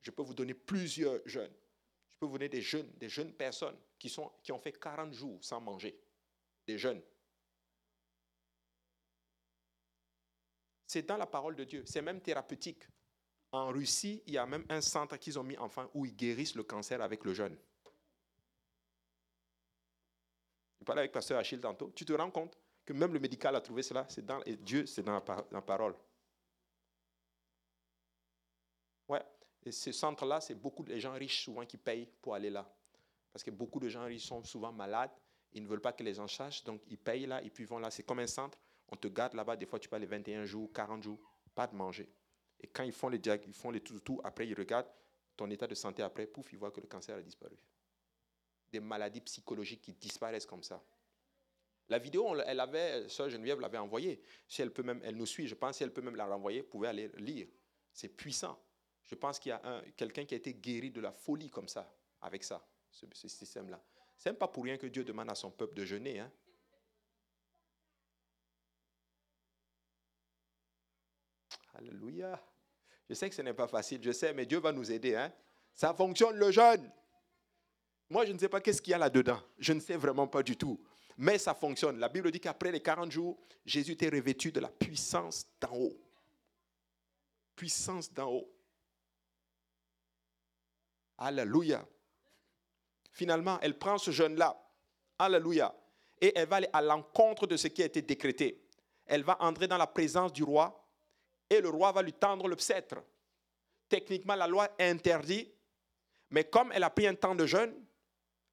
[0.04, 1.52] je peux vous donner plusieurs jeunes.
[2.10, 5.12] Je peux vous donner des jeunes, des jeunes personnes qui, sont, qui ont fait 40
[5.12, 5.98] jours sans manger.
[6.66, 7.02] Des jeunes.
[10.86, 11.82] C'est dans la parole de Dieu.
[11.86, 12.86] C'est même thérapeutique.
[13.50, 16.54] En Russie, il y a même un centre qu'ils ont mis enfin où ils guérissent
[16.54, 17.56] le cancer avec le jeûne.
[20.80, 21.90] Je parlais avec Pasteur Achille tantôt.
[21.94, 25.02] Tu te rends compte que même le médical a trouvé cela C'est dans Dieu, c'est
[25.02, 25.94] dans la parole.
[29.08, 29.22] Ouais.
[29.64, 32.70] Et ce centre-là, c'est beaucoup de gens riches souvent qui payent pour aller là.
[33.32, 35.10] Parce que beaucoup de gens riches sont souvent malades.
[35.52, 36.64] Ils ne veulent pas que les gens sachent.
[36.64, 37.90] Donc, ils payent là et puis vont là.
[37.90, 38.58] C'est comme un centre.
[38.88, 39.56] On te garde là-bas.
[39.56, 41.18] Des fois, tu passes les 21 jours, 40 jours,
[41.54, 42.08] pas de manger.
[42.60, 44.90] Et quand ils font les, ils font les tout, tout, après, ils regardent
[45.36, 46.26] ton état de santé après.
[46.26, 47.56] Pouf, ils voient que le cancer a disparu.
[48.70, 50.82] Des maladies psychologiques qui disparaissent comme ça.
[51.88, 54.22] La vidéo, elle avait, Sœur Geneviève l'avait envoyée.
[54.48, 56.62] Si elle peut même, elle nous suit, je pense, si elle peut même la renvoyer,
[56.62, 57.48] vous pouvez aller lire.
[57.92, 58.58] C'est puissant.
[59.06, 61.92] Je pense qu'il y a quelqu'un qui a été guéri de la folie comme ça,
[62.22, 63.82] avec ça, ce, système-là.
[64.16, 66.20] C'est même pas pour rien que Dieu demande à son peuple de jeûner.
[66.20, 66.30] Hein.
[71.74, 72.42] Alléluia.
[73.08, 75.14] Je sais que ce n'est pas facile, je sais, mais Dieu va nous aider.
[75.14, 75.32] Hein.
[75.74, 76.90] Ça fonctionne le jeûne.
[78.08, 79.40] Moi, je ne sais pas qu'est-ce qu'il y a là-dedans.
[79.58, 80.80] Je ne sais vraiment pas du tout.
[81.16, 81.98] Mais ça fonctionne.
[81.98, 86.00] La Bible dit qu'après les 40 jours, Jésus était revêtu de la puissance d'en haut.
[87.56, 88.53] Puissance d'en haut.
[91.18, 91.86] Alléluia.
[93.12, 94.60] Finalement, elle prend ce jeune-là.
[95.18, 95.74] Alléluia.
[96.20, 98.66] Et elle va aller à l'encontre de ce qui a été décrété.
[99.06, 100.84] Elle va entrer dans la présence du roi
[101.48, 102.96] et le roi va lui tendre le sceptre.
[103.88, 105.52] Techniquement, la loi interdit,
[106.30, 107.74] mais comme elle a pris un temps de jeûne,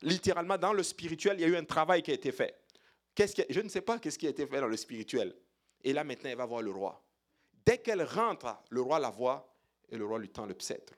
[0.02, 2.62] littéralement dans le spirituel, il y a eu un travail qui a été fait.
[3.18, 5.36] Je ne sais pas qu'est-ce qui a été fait dans le spirituel.
[5.84, 7.02] Et là, maintenant, elle va voir le roi.
[7.66, 9.56] Dès qu'elle rentre, le roi la voit
[9.90, 10.94] et le roi lui tend le sceptre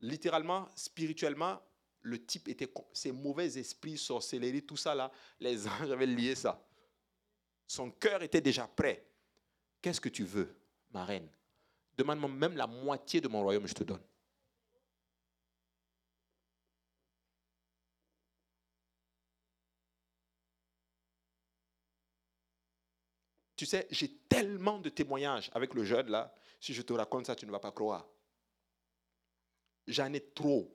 [0.00, 1.60] littéralement, spirituellement,
[2.02, 6.64] le type était, ces mauvais esprits, sorcellerie, tout ça là, les anges avaient lié ça.
[7.66, 9.06] Son cœur était déjà prêt.
[9.80, 10.56] Qu'est-ce que tu veux,
[10.92, 11.28] ma reine?
[11.96, 14.02] Demande-moi même la moitié de mon royaume, je te donne.
[23.56, 26.34] Tu sais, j'ai tellement de témoignages avec le jeune là.
[26.58, 28.08] Si je te raconte ça, tu ne vas pas croire
[29.92, 30.74] j'en ai trop.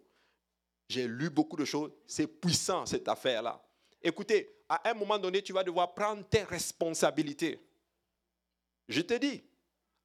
[0.88, 1.92] J'ai lu beaucoup de choses.
[2.06, 3.62] C'est puissant, cette affaire-là.
[4.02, 7.60] Écoutez, à un moment donné, tu vas devoir prendre tes responsabilités.
[8.88, 9.44] Je te dis,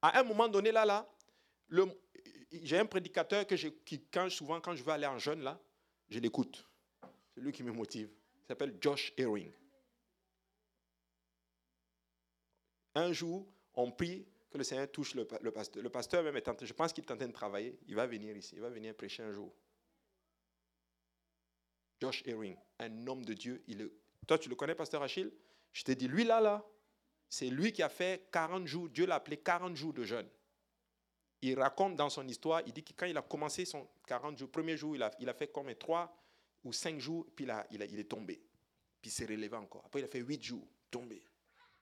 [0.01, 1.07] à un moment donné, là, là,
[2.51, 4.01] j'ai un prédicateur que qui,
[4.31, 5.61] souvent, quand je veux aller en jeûne, là,
[6.09, 6.67] je l'écoute.
[7.35, 8.11] C'est lui qui me motive.
[8.43, 9.53] Il s'appelle Josh Herring.
[12.95, 15.83] Un jour, on prie que le Seigneur touche le, pasteur.
[15.83, 18.37] Le pasteur même est je pense qu'il est en train de travailler, il va venir
[18.37, 19.55] ici, il va venir prêcher un jour.
[22.01, 23.65] Josh Herring, un homme de Dieu,
[24.27, 25.33] toi tu le connais, pasteur Achille?
[25.73, 26.67] Je t'ai dit, lui là, là,
[27.29, 30.29] c'est lui qui a fait 40 jours, Dieu l'a appelé 40 jours de jeûne.
[31.43, 34.51] Il raconte dans son histoire, il dit que quand il a commencé son 40 jours,
[34.51, 36.13] premier jour, il a, il a fait comme 3
[36.65, 38.43] ou 5 jours, puis il, il, il est tombé.
[39.01, 39.83] Puis il s'est relevé encore.
[39.87, 41.23] Après, il a fait 8 jours, tombé.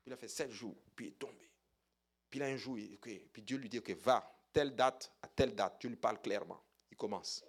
[0.07, 1.49] Il a fait 7 jours, puis il est tombé.
[2.31, 4.23] Puis là, un jour, puis Dieu lui dit, OK, va,
[4.53, 5.81] telle date à telle date.
[5.81, 6.63] Dieu lui parle clairement.
[6.91, 7.45] Il commence.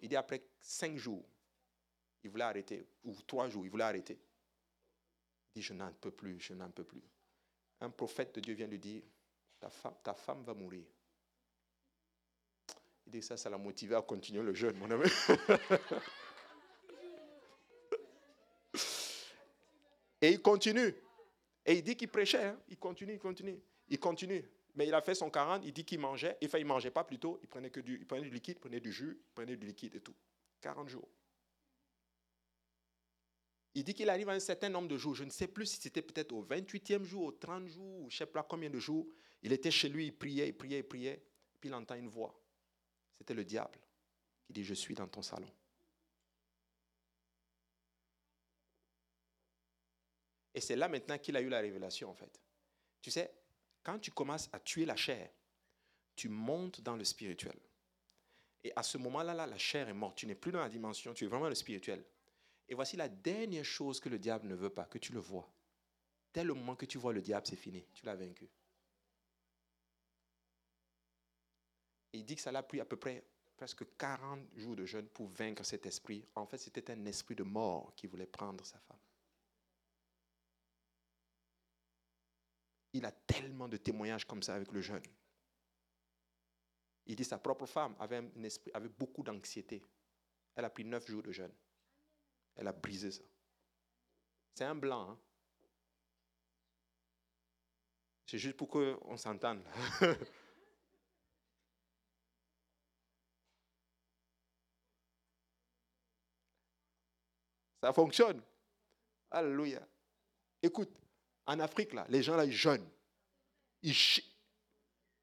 [0.00, 1.24] Il dit, après cinq jours,
[2.22, 4.18] il voulait arrêter, ou trois jours, il voulait arrêter.
[5.54, 7.02] Il dit, je n'en peux plus, je n'en peux plus.
[7.80, 9.02] Un prophète de Dieu vient lui dire,
[9.58, 10.84] ta femme, ta femme va mourir.
[13.06, 15.08] Il dit, ça, ça l'a motivé à continuer le jeûne, mon ami.
[20.22, 20.94] Et il continue.
[21.66, 22.60] Et il dit qu'il prêchait, hein.
[22.68, 24.44] il continue, il continue, il continue.
[24.74, 27.04] Mais il a fait son 40, il dit qu'il mangeait, enfin il ne mangeait pas
[27.04, 29.66] plutôt, il prenait, que du, il du liquide, il prenait du jus, il prenait du
[29.66, 30.14] liquide et tout.
[30.60, 31.08] 40 jours.
[33.74, 35.80] Il dit qu'il arrive à un certain nombre de jours, je ne sais plus si
[35.80, 38.78] c'était peut-être au 28e jour, au 30 jours, ou je ne sais pas combien de
[38.78, 39.06] jours.
[39.42, 41.22] Il était chez lui, il priait, il priait, il priait,
[41.60, 42.38] puis il entend une voix.
[43.16, 43.78] C'était le diable
[44.46, 45.48] qui dit, je suis dans ton salon.
[50.60, 52.38] Et c'est là maintenant qu'il a eu la révélation, en fait.
[53.00, 53.32] Tu sais,
[53.82, 55.30] quand tu commences à tuer la chair,
[56.14, 57.58] tu montes dans le spirituel.
[58.62, 60.18] Et à ce moment-là, là, la chair est morte.
[60.18, 62.04] Tu n'es plus dans la dimension, tu es vraiment le spirituel.
[62.68, 65.50] Et voici la dernière chose que le diable ne veut pas, que tu le vois.
[66.34, 67.86] Dès le moment que tu vois le diable, c'est fini.
[67.94, 68.46] Tu l'as vaincu.
[72.12, 73.24] Il dit que ça l'a pris à peu près
[73.56, 76.22] presque 40 jours de jeûne pour vaincre cet esprit.
[76.34, 78.99] En fait, c'était un esprit de mort qui voulait prendre sa femme.
[82.92, 85.02] Il a tellement de témoignages comme ça avec le jeune.
[87.06, 89.82] Il dit sa propre femme avait, un esprit, avait beaucoup d'anxiété.
[90.54, 91.52] Elle a pris neuf jours de jeûne.
[92.56, 93.22] Elle a brisé ça.
[94.54, 95.10] C'est un blanc.
[95.10, 95.18] Hein?
[98.26, 99.64] C'est juste pour qu'on s'entende.
[107.80, 108.42] Ça fonctionne.
[109.30, 109.80] Alléluia.
[110.62, 110.99] Écoute,
[111.50, 112.88] en Afrique, là, les gens là, ils jeûnent.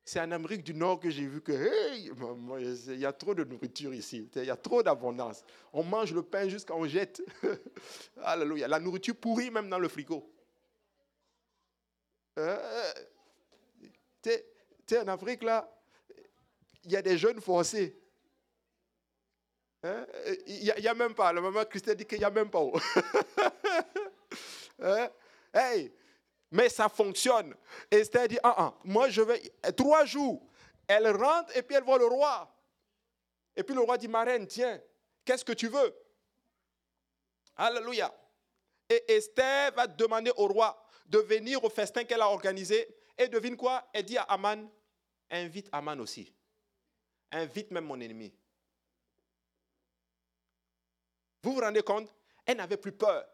[0.04, 1.54] C'est en Amérique du Nord que j'ai vu que,
[1.96, 4.30] il y a trop de nourriture ici.
[4.36, 5.44] Il y a trop d'abondance.
[5.72, 7.22] On mange le pain jusqu'à on jette.
[8.24, 8.68] Alléluia.
[8.68, 10.30] La nourriture pourrit même dans le frigo.
[12.40, 12.94] Euh,
[14.22, 14.32] tu
[14.86, 15.74] sais, en Afrique, là,
[16.84, 17.98] il y a des jeunes forcés.
[19.84, 20.06] Hein?
[20.46, 21.32] Il n'y a, même pas.
[21.32, 22.64] La maman Christine dit qu'il n'y a même pas.
[24.82, 25.10] hein?
[25.54, 25.94] Hey,
[26.52, 27.56] mais ça fonctionne.
[27.92, 29.42] Esther dit, ah, ah, moi je vais,
[29.76, 30.46] trois jours,
[30.88, 32.54] elle rentre et puis elle voit le roi.
[33.56, 34.82] Et puis le roi dit, ma reine, tiens,
[35.26, 35.96] qu'est-ce que tu veux?
[37.56, 38.14] Alléluia.
[38.90, 42.88] Et Esther va demander au roi de venir au festin qu'elle a organisé.
[43.18, 43.90] Et devine quoi?
[43.94, 44.70] Elle dit à Aman,
[45.32, 46.34] invite Aman aussi.
[47.32, 48.34] Invite même mon ennemi.
[51.44, 52.14] Vous vous rendez compte?
[52.46, 53.26] Elle n'avait plus peur.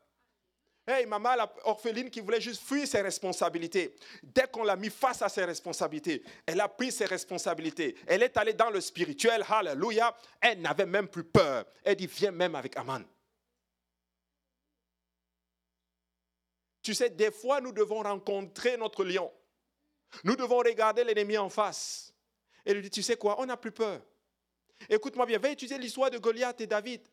[0.85, 3.95] Hey, maman, la orpheline qui voulait juste fuir ses responsabilités.
[4.21, 7.95] Dès qu'on l'a mis face à ses responsabilités, elle a pris ses responsabilités.
[8.05, 9.45] Elle est allée dans le spirituel.
[9.47, 10.13] Hallelujah.
[10.41, 11.65] Elle n'avait même plus peur.
[11.85, 13.01] Elle dit, viens même avec Aman.
[16.81, 19.31] Tu sais, des fois, nous devons rencontrer notre lion.
[20.25, 22.13] Nous devons regarder l'ennemi en face.
[22.65, 24.01] Et lui dire, tu sais quoi, on n'a plus peur.
[24.89, 27.07] Écoute-moi bien, va étudier l'histoire de Goliath et David.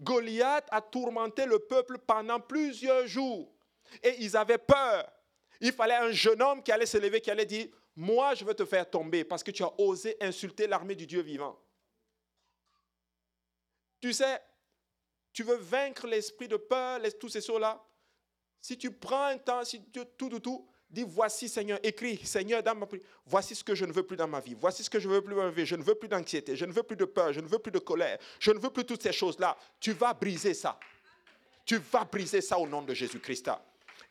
[0.00, 3.52] Goliath a tourmenté le peuple pendant plusieurs jours.
[4.02, 5.10] Et ils avaient peur.
[5.60, 8.54] Il fallait un jeune homme qui allait se lever, qui allait dire, moi je veux
[8.54, 11.58] te faire tomber parce que tu as osé insulter l'armée du Dieu vivant.
[14.00, 14.40] Tu sais,
[15.32, 17.84] tu veux vaincre l'esprit de peur, tous ces choses-là.
[18.60, 22.62] Si tu prends un temps, si tu tout, tout, tout, Dis, voici Seigneur, écris, Seigneur,
[22.64, 22.86] dans ma
[23.24, 25.14] voici ce que je ne veux plus dans ma vie, voici ce que je ne
[25.14, 27.04] veux plus dans ma vie, je ne veux plus d'anxiété, je ne veux plus de
[27.04, 29.56] peur, je ne veux plus de colère, je ne veux plus toutes ces choses-là.
[29.78, 30.80] Tu vas briser ça.
[31.64, 33.50] Tu vas briser ça au nom de Jésus-Christ.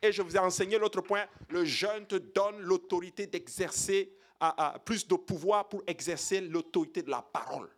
[0.00, 4.16] Et je vous ai enseigné l'autre point, le jeûne te donne l'autorité d'exercer
[4.86, 7.68] plus de pouvoir pour exercer l'autorité de la parole.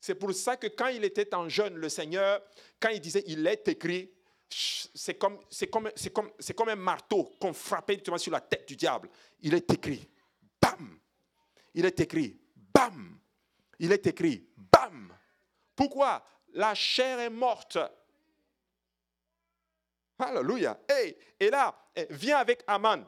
[0.00, 2.40] C'est pour ça que quand il était en jeûne, le Seigneur,
[2.80, 4.10] quand il disait, il est écrit,
[4.50, 5.38] c'est comme,
[5.70, 9.08] comme, comme, comme un marteau qu'on frappait sur la tête du diable.
[9.40, 10.08] Il est écrit,
[10.60, 10.98] bam.
[11.74, 12.38] Il est écrit,
[12.74, 13.18] bam.
[13.78, 15.14] Il est écrit, bam.
[15.76, 17.78] Pourquoi La chair est morte?
[20.18, 20.78] Alléluia.
[20.88, 23.04] Hey, et là, eh, viens avec Aman.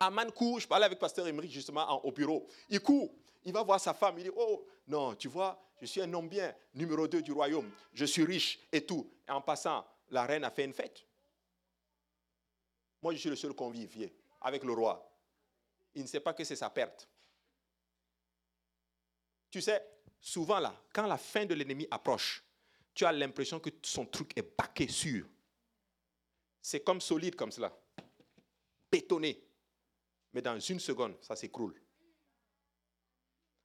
[0.00, 2.46] Aman court, je parlais avec Pasteur Emery justement au bureau.
[2.68, 3.12] Il court,
[3.44, 6.28] il va voir sa femme, il dit, oh, non, tu vois, je suis un homme
[6.28, 9.10] bien, numéro 2 du royaume, je suis riche et tout.
[9.28, 11.04] Et en passant, la reine a fait une fête.
[13.02, 14.10] Moi, je suis le seul convive
[14.42, 15.10] avec le roi.
[15.94, 17.08] Il ne sait pas que c'est sa perte.
[19.50, 19.84] Tu sais,
[20.20, 22.44] souvent là, quand la fin de l'ennemi approche,
[22.94, 25.26] tu as l'impression que son truc est baqué sûr.
[26.60, 27.76] C'est comme solide comme cela,
[28.90, 29.42] bétonné.
[30.32, 31.78] Mais dans une seconde, ça s'écroule.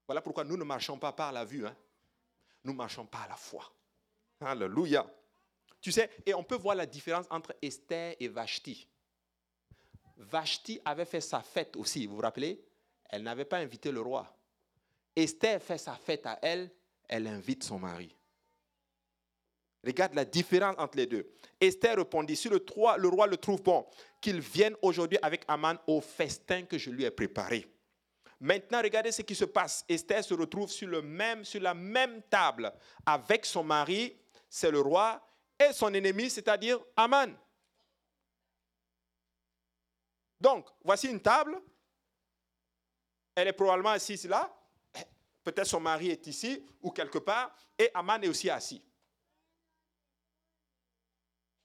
[0.07, 1.65] Voilà pourquoi nous ne marchons pas par la vue.
[1.67, 1.75] Hein.
[2.63, 3.71] Nous marchons pas à la foi.
[4.39, 5.05] Alléluia.
[5.87, 8.89] Tu sais, et on peut voir la différence entre Esther et Vashti.
[10.17, 12.61] Vashti avait fait sa fête aussi, vous vous rappelez?
[13.05, 14.37] Elle n'avait pas invité le roi.
[15.15, 16.69] Esther fait sa fête à elle,
[17.07, 18.13] elle invite son mari.
[19.81, 21.25] Regarde la différence entre les deux.
[21.57, 22.57] Esther répondit, si le,
[22.97, 23.87] le roi le trouve bon,
[24.19, 27.65] qu'il vienne aujourd'hui avec Aman au festin que je lui ai préparé.
[28.41, 29.85] Maintenant, regardez ce qui se passe.
[29.87, 32.73] Esther se retrouve sur, le même, sur la même table
[33.05, 34.17] avec son mari,
[34.49, 35.23] c'est le roi,
[35.59, 37.35] et son ennemi, c'est-à-dire Aman.
[40.39, 41.59] Donc, voici une table.
[43.35, 44.53] Elle est probablement assise là.
[45.43, 47.55] Peut-être son mari est ici ou quelque part.
[47.77, 48.83] Et Aman est aussi assis.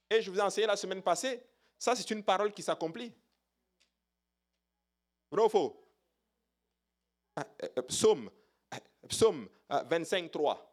[0.09, 1.43] Et je vous ai enseigné la semaine passée,
[1.79, 3.11] ça c'est une parole qui s'accomplit.
[5.49, 5.83] Faux
[7.39, 7.43] euh,
[7.77, 8.29] euh, Psaume,
[8.73, 8.77] euh,
[9.07, 10.71] Psaume 25, 3.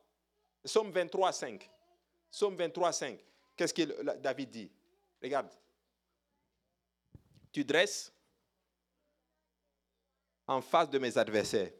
[0.62, 1.70] Psaume 23, 5.
[2.30, 3.18] Psaume 23, 5.
[3.56, 4.70] Qu'est-ce que David dit?
[5.22, 5.50] Regarde.
[7.52, 8.12] Tu dresses
[10.46, 11.70] en face de mes adversaires.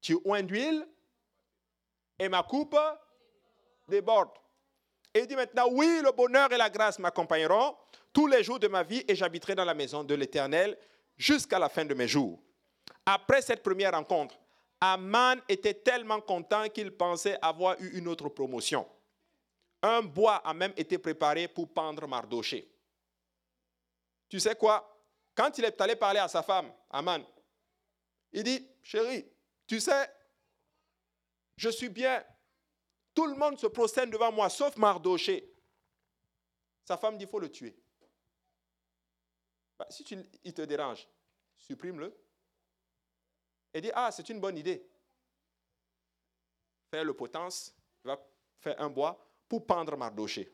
[0.00, 0.86] Tu oins d'huile
[2.18, 2.76] et ma coupe
[3.88, 4.30] déborde.
[5.14, 7.76] Et il dit maintenant, oui, le bonheur et la grâce m'accompagneront
[8.12, 10.76] tous les jours de ma vie et j'habiterai dans la maison de l'Éternel
[11.16, 12.42] jusqu'à la fin de mes jours.
[13.04, 14.38] Après cette première rencontre,
[14.84, 18.84] Aman était tellement content qu'il pensait avoir eu une autre promotion.
[19.80, 22.68] Un bois a même été préparé pour pendre Mardoché.
[24.28, 24.88] tu sais quoi?
[25.36, 27.24] Quand il est allé parler à sa femme, Aman,
[28.32, 29.24] il dit, chérie,
[29.68, 30.12] tu sais,
[31.56, 32.24] je suis bien.
[33.14, 35.48] Tout le monde se prosterne devant moi, sauf Mardoché.
[36.84, 37.76] Sa femme dit, il faut le tuer.
[39.78, 41.06] Bah, si tu, il te dérange,
[41.56, 42.12] supprime-le.
[43.74, 44.86] Et dit, ah, c'est une bonne idée.
[46.90, 48.18] Faire le potence, va
[48.60, 49.18] faire un bois
[49.48, 50.52] pour pendre Mardoché.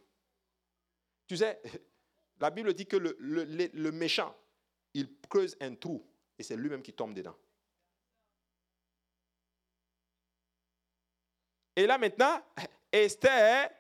[1.27, 1.61] Tu sais,
[2.41, 4.35] la Bible dit que le, le méchant,
[4.95, 6.05] il creuse un trou
[6.39, 7.37] et c'est lui-même qui tombe dedans.
[11.77, 12.41] Et là maintenant,
[12.93, 13.71] Esther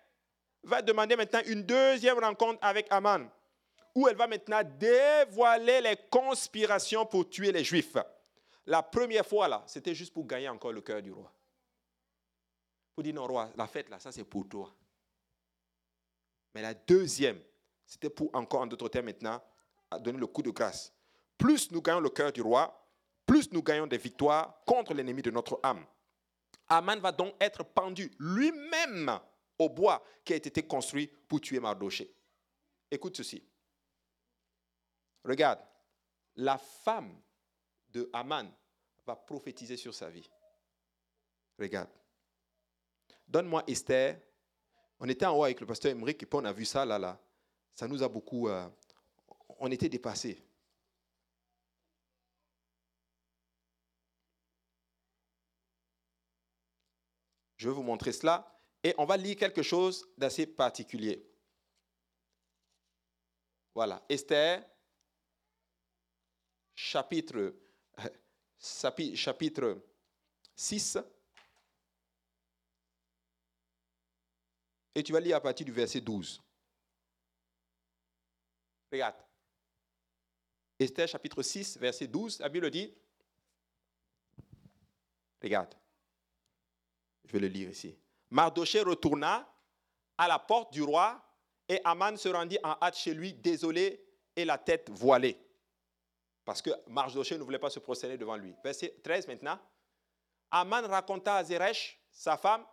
[0.62, 3.28] va demander maintenant une deuxième rencontre avec Aman,
[3.94, 7.96] où elle va maintenant dévoiler les conspirations pour tuer les Juifs.
[8.68, 11.32] La première fois, là, c'était juste pour gagner encore le cœur du roi.
[12.94, 14.76] Pour dire, non, roi, la fête, là, ça c'est pour toi.
[16.54, 17.40] Mais la deuxième,
[17.86, 19.42] c'était pour encore, en d'autres termes maintenant,
[20.00, 20.92] donner le coup de grâce.
[21.38, 22.86] Plus nous gagnons le cœur du roi,
[23.24, 25.86] plus nous gagnons des victoires contre l'ennemi de notre âme.
[26.66, 29.18] Aman va donc être pendu lui-même
[29.58, 32.14] au bois qui a été construit pour tuer Mardoché.
[32.90, 33.42] Écoute ceci.
[35.24, 35.60] Regarde,
[36.36, 37.18] la femme
[37.88, 38.52] de Aman
[39.08, 40.30] va prophétiser sur sa vie.
[41.58, 41.88] Regarde.
[43.26, 44.20] Donne-moi Esther.
[45.00, 46.98] On était en haut avec le pasteur Emmerich et puis on a vu ça là,
[46.98, 47.18] là.
[47.74, 48.48] Ça nous a beaucoup...
[48.48, 48.68] Euh,
[49.60, 50.44] on était dépassés.
[57.56, 58.46] Je vais vous montrer cela
[58.84, 61.24] et on va lire quelque chose d'assez particulier.
[63.74, 64.64] Voilà, Esther,
[66.74, 67.54] chapitre,
[68.58, 69.80] chapitre
[70.54, 70.98] 6.
[74.94, 76.42] Et tu vas lire à partir du verset 12.
[78.90, 79.16] Regarde.
[80.78, 82.94] Esther chapitre 6, verset 12, la Bible dit,
[85.42, 85.74] regarde,
[87.24, 87.96] je vais le lire ici.
[88.30, 89.52] Mardoché retourna
[90.16, 91.20] à la porte du roi
[91.68, 94.04] et Aman se rendit en hâte chez lui, désolé
[94.36, 95.36] et la tête voilée.
[96.48, 98.54] Parce que Mardoché ne voulait pas se prosterner devant lui.
[98.64, 99.60] Verset 13 maintenant.
[100.50, 102.64] Aman raconta à Zeresh, sa femme,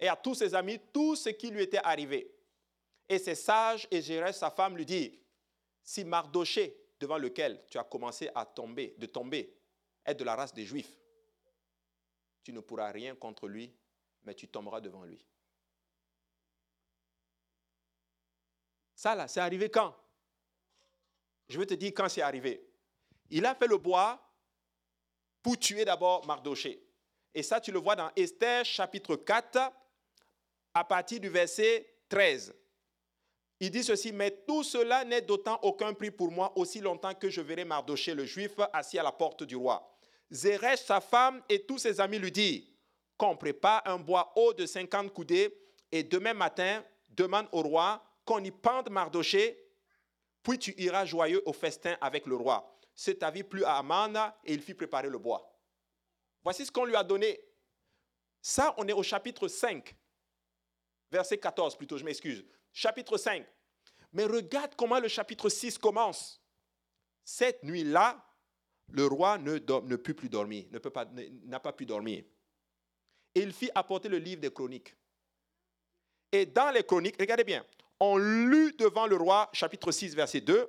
[0.00, 2.34] et à tous ses amis tout ce qui lui était arrivé.
[3.08, 5.16] Et ses sages et Zeresh, sa femme, lui dit
[5.80, 9.56] Si Mardoché, devant lequel tu as commencé à tomber, de tomber,
[10.04, 10.98] est de la race des Juifs,
[12.42, 13.72] tu ne pourras rien contre lui
[14.24, 15.24] mais tu tomberas devant lui.
[18.96, 19.94] Ça, là, c'est arrivé quand?
[21.48, 22.69] Je vais te dire quand c'est arrivé.
[23.30, 24.20] Il a fait le bois
[25.42, 26.82] pour tuer d'abord Mardoché.
[27.34, 29.72] Et ça, tu le vois dans Esther chapitre 4,
[30.74, 32.54] à partir du verset 13.
[33.60, 37.28] Il dit ceci, mais tout cela n'est d'autant aucun prix pour moi aussi longtemps que
[37.30, 39.86] je verrai Mardoché le juif assis à la porte du roi.
[40.30, 42.64] Zeresh, sa femme et tous ses amis lui disent,
[43.16, 45.54] qu'on prépare un bois haut de 50 coudées
[45.92, 49.62] et demain matin, demande au roi qu'on y pende Mardoché,
[50.42, 52.79] puis tu iras joyeux au festin avec le roi.
[53.02, 55.58] C'est avis plus à Amana et il fit préparer le bois.
[56.44, 57.40] Voici ce qu'on lui a donné.
[58.42, 59.96] Ça, on est au chapitre 5,
[61.10, 62.44] verset 14 plutôt, je m'excuse.
[62.74, 63.46] Chapitre 5.
[64.12, 66.42] Mais regarde comment le chapitre 6 commence.
[67.24, 68.22] Cette nuit-là,
[68.92, 70.66] le roi ne, ne put plus dormir,
[71.46, 72.22] n'a pas pu dormir
[73.34, 74.94] et il fit apporter le livre des chroniques.
[76.32, 77.64] Et dans les chroniques, regardez bien,
[77.98, 80.68] on lut devant le roi, chapitre 6, verset 2,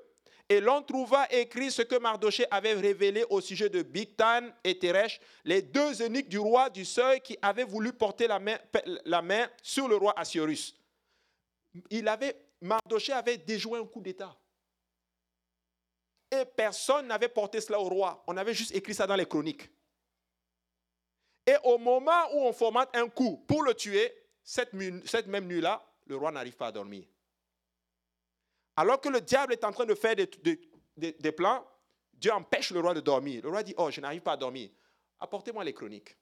[0.52, 5.22] et l'on trouva écrit ce que Mardoché avait révélé au sujet de Bigtan et Teresh,
[5.46, 9.96] les deux eunuques du roi du seuil qui avaient voulu porter la main, sur le
[9.96, 10.76] roi Assyrius.
[11.90, 14.38] Il avait, Mardoché avait déjoué un coup d'État.
[16.30, 18.22] Et personne n'avait porté cela au roi.
[18.28, 19.70] On avait juste écrit ça dans les chroniques.
[21.48, 26.18] Et au moment où on formate un coup pour le tuer, cette, même nuit-là, le
[26.18, 27.06] roi n'arrive pas à dormir.
[28.76, 31.66] Alors que le diable est en train de faire des, plans,
[32.14, 33.44] Dieu empêche le roi de dormir.
[33.44, 34.70] Le roi dit, oh, je n'arrive pas à dormir.
[35.20, 36.18] Apportez-moi les chroniques.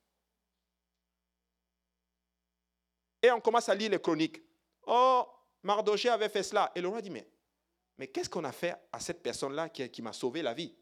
[3.22, 4.42] Et on commence à lire les chroniques.
[4.88, 5.28] Oh,
[5.64, 6.72] Mardoché avait fait cela.
[6.74, 10.14] Et le roi dit, mais, qu'est-ce qu'on a fait à cette personne-là qui, qui m'a
[10.14, 10.76] sauvé la vie?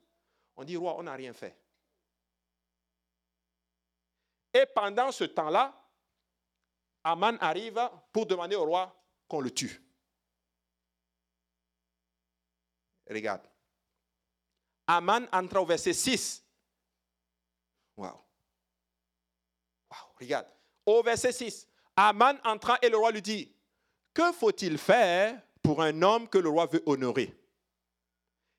[0.55, 1.57] On dit, roi, on n'a rien fait.
[4.53, 5.74] Et pendant ce temps-là,
[7.03, 7.80] Aman arrive
[8.11, 8.93] pour demander au roi
[9.28, 9.82] qu'on le tue.
[13.10, 13.41] Regarde.
[14.88, 16.43] Aman entra au verset 6.
[17.97, 18.12] Waouh.
[19.89, 20.47] Waouh, regarde.
[20.86, 23.51] Au verset 6, Aman entra et le roi lui dit
[24.14, 27.34] Que faut-il faire pour un homme que le roi veut honorer?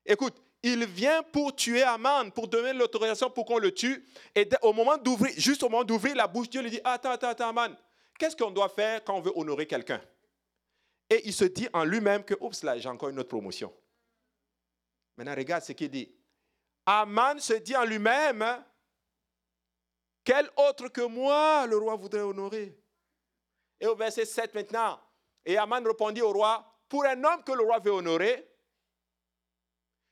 [0.05, 4.05] Écoute, il vient pour tuer Aman, pour donner l'autorisation pour qu'on le tue.
[4.35, 7.29] Et au moment d'ouvrir, juste au moment d'ouvrir la bouche, Dieu lui dit Attends, attends,
[7.29, 7.75] attends, Aman,
[8.17, 10.01] qu'est-ce qu'on doit faire quand on veut honorer quelqu'un?
[11.09, 13.73] Et il se dit en lui-même que, oups, là, j'ai encore une autre promotion.
[15.19, 16.09] Maintenant, regarde ce qu'il dit.
[16.85, 18.63] Aman se dit en lui-même
[20.23, 22.81] Quel autre que moi le roi voudrait honorer?
[23.81, 24.97] Et au verset 7 maintenant,
[25.43, 28.49] et Aman répondit au roi Pour un homme que le roi veut honorer,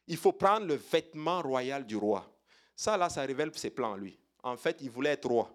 [0.08, 2.30] il faut prendre le vêtement royal du roi.
[2.76, 4.20] Ça, là, ça révèle ses plans, lui.
[4.44, 5.50] En fait, il voulait être roi.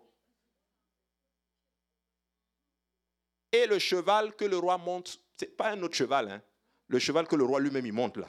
[3.52, 6.42] Et le cheval que le roi monte, ce n'est pas un autre cheval, hein.
[6.88, 8.28] le cheval que le roi lui-même il monte là.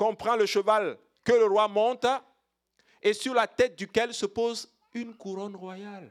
[0.00, 2.06] Comprend le cheval que le roi monte
[3.02, 6.10] et sur la tête duquel se pose une couronne royale.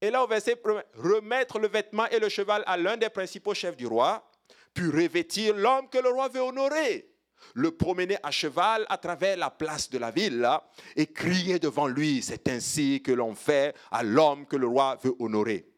[0.00, 0.58] Et là, au verset,
[0.94, 4.26] remettre le vêtement et le cheval à l'un des principaux chefs du roi,
[4.72, 7.06] puis revêtir l'homme que le roi veut honorer,
[7.52, 10.48] le promener à cheval à travers la place de la ville
[10.96, 15.14] et crier devant lui, c'est ainsi que l'on fait à l'homme que le roi veut
[15.18, 15.70] honorer.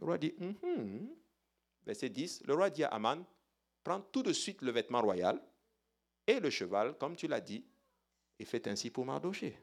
[0.00, 1.08] Le roi dit, mm-hmm.
[1.84, 3.24] verset 10, le roi dit à Aman,
[3.88, 5.40] prends tout de suite le vêtement royal
[6.26, 7.64] et le cheval, comme tu l'as dit,
[8.38, 9.58] et fais ainsi pour Mardoché.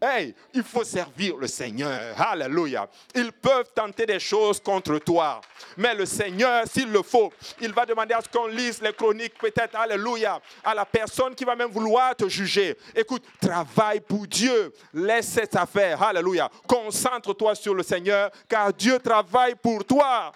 [0.00, 2.20] Hey, il faut servir le Seigneur.
[2.20, 2.88] Alléluia.
[3.14, 5.40] Ils peuvent tenter des choses contre toi.
[5.76, 9.38] Mais le Seigneur, s'il le faut, il va demander à ce qu'on lise les chroniques,
[9.38, 12.76] peut-être, Alléluia, à la personne qui va même vouloir te juger.
[12.94, 14.72] Écoute, travaille pour Dieu.
[14.92, 16.02] Laisse cette affaire.
[16.02, 16.50] Alléluia.
[16.66, 20.32] Concentre-toi sur le Seigneur, car Dieu travaille pour toi.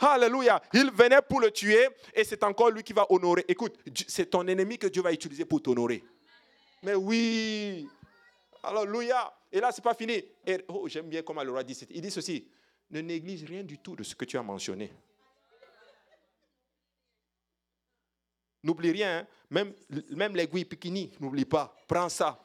[0.00, 0.60] Alléluia.
[0.72, 3.44] Il venait pour le tuer et c'est encore lui qui va honorer.
[3.48, 3.74] Écoute,
[4.06, 6.02] c'est ton ennemi que Dieu va utiliser pour t'honorer.
[6.82, 7.88] Mais oui,
[8.66, 9.32] Alléluia.
[9.52, 10.24] Et là, ce n'est pas fini.
[10.44, 11.78] Et, oh, j'aime bien comment le roi dit.
[11.90, 12.48] Il dit ceci.
[12.90, 14.92] Ne néglige rien du tout de ce que tu as mentionné.
[18.62, 19.18] N'oublie rien.
[19.18, 19.26] Hein.
[19.50, 19.72] Même,
[20.10, 21.76] même l'aiguille pikini, n'oublie pas.
[21.86, 22.44] Prends ça.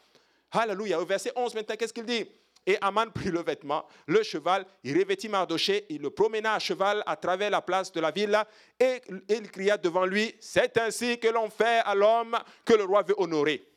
[0.51, 0.99] Alléluia.
[0.99, 2.27] Au verset 11 maintenant, qu'est-ce qu'il dit?
[2.67, 7.01] Et Aman prit le vêtement, le cheval, il revêtit Mardoché, il le promena à cheval
[7.07, 8.39] à travers la place de la ville,
[8.79, 13.01] et il cria devant lui, c'est ainsi que l'on fait à l'homme que le roi
[13.01, 13.67] veut honorer.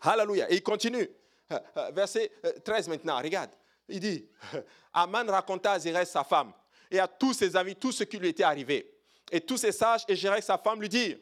[0.00, 0.50] Alléluia.
[0.50, 1.08] Et il continue.
[1.52, 2.30] Euh, verset
[2.64, 3.50] 13 euh, maintenant, regarde.
[3.88, 4.28] Il dit,
[4.92, 6.52] Aman raconta à Zérès sa femme
[6.90, 8.98] et à tous ses amis tout ce qui lui était arrivé.
[9.30, 11.16] Et tous ses sages et Zérès sa femme lui dit,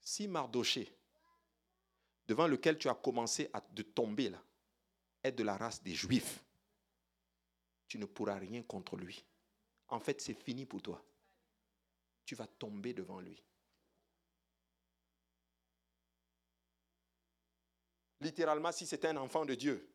[0.00, 0.94] si Mardoché,
[2.26, 4.42] devant lequel tu as commencé à de tomber là,
[5.22, 6.44] est de la race des Juifs,
[7.86, 9.24] tu ne pourras rien contre lui.
[9.88, 11.02] En fait, c'est fini pour toi.
[12.26, 13.42] Tu vas tomber devant lui.
[18.20, 19.88] Littéralement, si c'est un enfant de Dieu,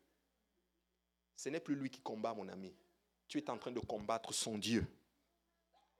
[1.36, 2.74] ce n'est plus lui qui combat, mon ami.
[3.28, 4.86] Tu es en train de combattre son Dieu.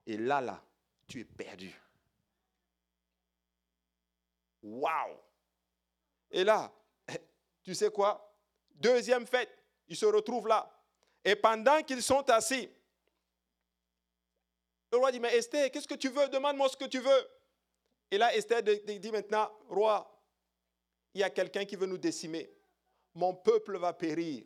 [0.07, 0.63] Et là, là,
[1.07, 1.75] tu es perdu.
[4.63, 5.17] Waouh!
[6.31, 6.73] Et là,
[7.63, 8.35] tu sais quoi?
[8.71, 9.51] Deuxième fête,
[9.89, 10.71] ils se retrouvent là.
[11.25, 12.69] Et pendant qu'ils sont assis,
[14.93, 16.29] le roi dit, mais Esther, qu'est-ce que tu veux?
[16.29, 17.29] Demande-moi ce que tu veux.
[18.11, 20.14] Et là, Esther dit maintenant, roi,
[21.15, 22.51] il y a quelqu'un qui veut nous décimer.
[23.15, 24.45] Mon peuple va périr.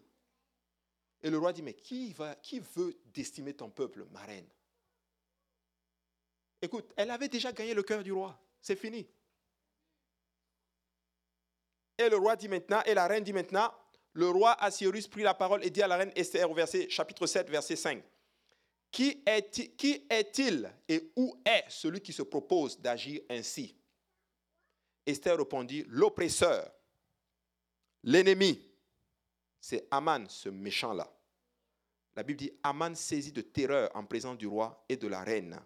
[1.22, 4.48] Et le roi dit, mais qui, veut décimer ton peuple, ma reine?
[6.60, 8.38] Écoute, elle avait déjà gagné le cœur du roi.
[8.60, 9.08] C'est fini.
[11.96, 13.72] Et le roi dit maintenant, et la reine dit maintenant,
[14.12, 17.26] le roi Assyrus prit la parole et dit à la reine Esther au verset, chapitre
[17.26, 18.02] 7, verset 5.
[18.90, 23.77] Qui est-il et où est celui qui se propose d'agir ainsi?
[25.08, 26.70] Esther répondit, l'oppresseur,
[28.02, 28.60] l'ennemi,
[29.58, 31.10] c'est Aman, ce méchant-là.
[32.14, 35.58] La Bible dit, Aman saisit de terreur en présence du roi et de la reine.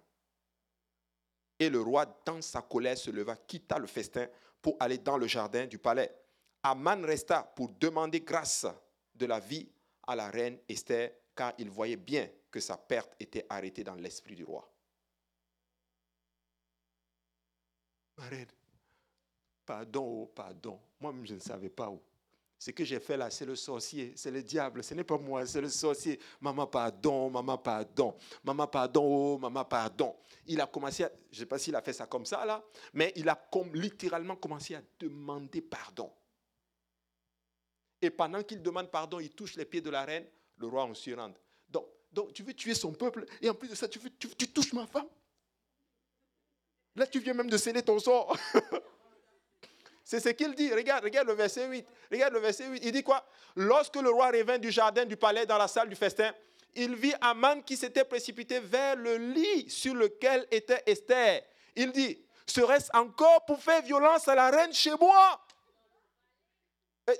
[1.58, 4.28] Et le roi, dans sa colère, se leva, quitta le festin
[4.60, 6.14] pour aller dans le jardin du palais.
[6.62, 8.66] Aman resta pour demander grâce
[9.14, 9.68] de la vie
[10.06, 14.36] à la reine Esther, car il voyait bien que sa perte était arrêtée dans l'esprit
[14.36, 14.68] du roi.
[19.64, 20.80] Pardon, oh, pardon.
[21.00, 22.00] Moi-même, je ne savais pas où.
[22.58, 25.44] Ce que j'ai fait là, c'est le sorcier, c'est le diable, ce n'est pas moi,
[25.46, 26.18] c'est le sorcier.
[26.40, 30.14] Maman, pardon, maman, pardon, maman, pardon, oh, maman, pardon.
[30.46, 32.62] Il a commencé, à, je ne sais pas s'il a fait ça comme ça là,
[32.92, 36.12] mais il a littéralement commencé à demander pardon.
[38.00, 40.26] Et pendant qu'il demande pardon, il touche les pieds de la reine,
[40.58, 41.32] le roi en s'y rend.
[41.68, 44.28] Donc, donc, tu veux tuer son peuple et en plus de ça, tu, veux, tu
[44.48, 45.08] touches ma femme
[46.94, 48.36] Là, tu viens même de sceller ton sort.
[50.12, 50.70] C'est ce qu'il dit.
[50.74, 51.86] Regarde, regarde le verset 8.
[52.10, 52.80] Regarde le verset 8.
[52.84, 53.24] Il dit quoi?
[53.56, 56.34] Lorsque le roi revint du jardin du palais dans la salle du festin,
[56.74, 61.40] il vit Aman qui s'était précipité vers le lit sur lequel était Esther.
[61.74, 65.40] Il dit, serait-ce encore pour faire violence à la reine chez moi?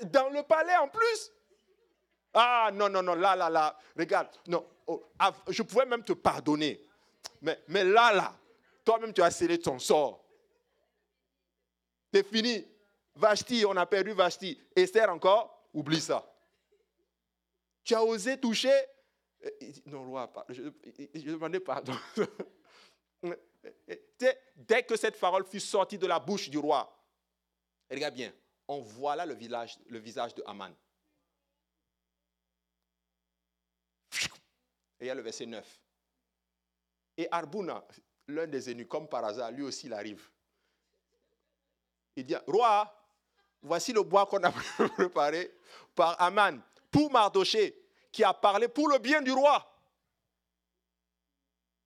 [0.02, 1.32] Dans le palais en plus?
[2.34, 5.02] Ah non, non, non, là, là, là, regarde, non, oh,
[5.48, 6.78] je pouvais même te pardonner.
[7.40, 8.34] Mais, mais là, là,
[8.84, 10.22] toi-même, tu as scellé ton sort.
[12.12, 12.66] C'est fini.
[13.14, 14.58] Vashti, on a perdu Vashti.
[14.74, 16.26] Esther encore, oublie ça.
[17.84, 18.74] Tu as osé toucher.
[19.86, 20.62] Non, roi, je,
[21.14, 21.96] je demandais pardon.
[24.56, 26.96] Dès que cette parole fut sortie de la bouche du roi,
[27.90, 28.32] regarde bien,
[28.68, 30.72] on voit là le visage de Haman.
[35.00, 35.80] Et il y a le verset 9.
[37.16, 37.84] Et Arbouna,
[38.28, 40.30] l'un des ennemis, comme par hasard, lui aussi, il arrive.
[42.14, 43.01] Il dit, roi,
[43.62, 44.50] voici le bois qu'on a
[44.96, 45.52] préparé
[45.94, 46.60] par Aman
[46.90, 47.74] pour Mardoché,
[48.10, 49.68] qui a parlé pour le bien du roi.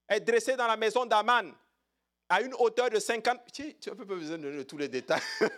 [0.08, 1.52] Est dressé dans la maison d'Aman
[2.28, 3.52] à une hauteur de 50...
[3.52, 5.20] Tu n'as pas besoin de donner tous les détails.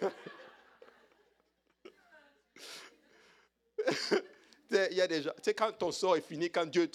[4.71, 6.91] il y a des gens, tu sais, quand ton sort est fini, quand Dieu,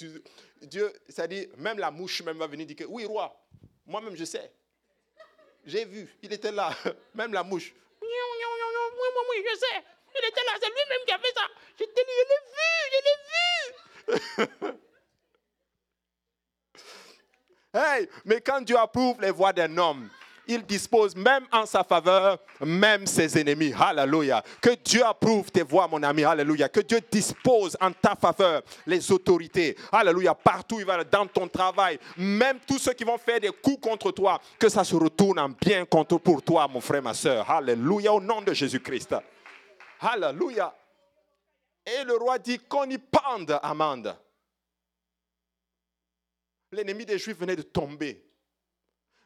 [0.61, 3.35] Dieu, c'est-à-dire, même la mouche même va venir dire que, oui, roi,
[3.85, 4.51] moi-même je sais.
[5.65, 6.75] J'ai vu, il était là,
[7.15, 7.73] même la mouche.
[9.11, 9.83] Oui, oui, je sais.
[10.15, 11.47] Il était là, c'est lui-même qui a fait ça.
[11.79, 12.37] Je l'ai vu,
[12.91, 13.15] je l'ai
[14.11, 14.79] vu.
[17.73, 20.09] hey, mais quand Dieu approuve les voix d'un homme,
[20.47, 23.73] il dispose même en sa faveur, même ses ennemis.
[23.79, 24.43] Alléluia.
[24.61, 26.23] Que Dieu approuve tes voix, mon ami.
[26.23, 26.69] Alléluia.
[26.69, 29.77] Que Dieu dispose en ta faveur les autorités.
[29.91, 30.35] Alléluia.
[30.35, 34.11] Partout il va, dans ton travail, même tous ceux qui vont faire des coups contre
[34.11, 37.49] toi, que ça se retourne en bien contre pour toi, mon frère, ma soeur.
[37.49, 38.13] Alléluia.
[38.13, 39.15] Au nom de Jésus-Christ.
[40.01, 40.75] Alléluia.
[41.85, 44.15] Et le roi dit qu'on y pende Amande.
[46.71, 48.32] L'ennemi des Juifs venait de tomber.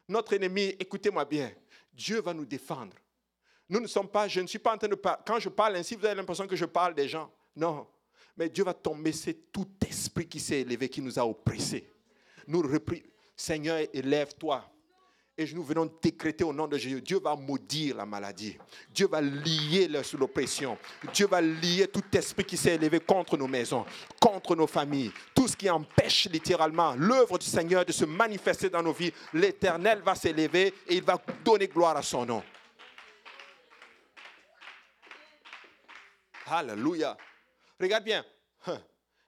[0.08, 1.52] Notre ennemi, écoutez-moi bien,
[1.92, 2.96] Dieu va nous défendre.
[3.68, 5.76] Nous ne sommes pas, je ne suis pas en train de parler, quand je parle
[5.76, 7.30] ainsi, vous avez l'impression que je parle des gens.
[7.54, 7.86] Non.
[8.36, 11.92] Mais Dieu va tomber c'est tout esprit qui s'est élevé, qui nous a oppressés.
[12.46, 13.02] Nous repris,
[13.36, 14.64] Seigneur, élève-toi.
[15.40, 18.58] Et nous venons décréter au nom de Jésus, Dieu va maudire la maladie.
[18.90, 20.76] Dieu va lier l'oppression.
[21.14, 23.86] Dieu va lier tout esprit qui s'est élevé contre nos maisons,
[24.20, 25.12] contre nos familles.
[25.32, 29.12] Tout ce qui empêche littéralement l'œuvre du Seigneur de se manifester dans nos vies.
[29.32, 32.42] L'Éternel va s'élever et il va donner gloire à son nom.
[36.46, 37.16] Alléluia.
[37.80, 38.24] Regarde bien.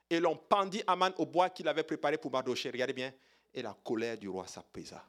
[0.09, 2.69] Et l'on pendit Aman au bois qu'il avait préparé pour Mardoché.
[2.69, 3.13] Regardez bien.
[3.53, 5.01] Et la colère du roi s'apaisa.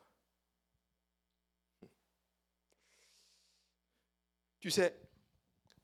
[4.62, 4.97] Tu sais,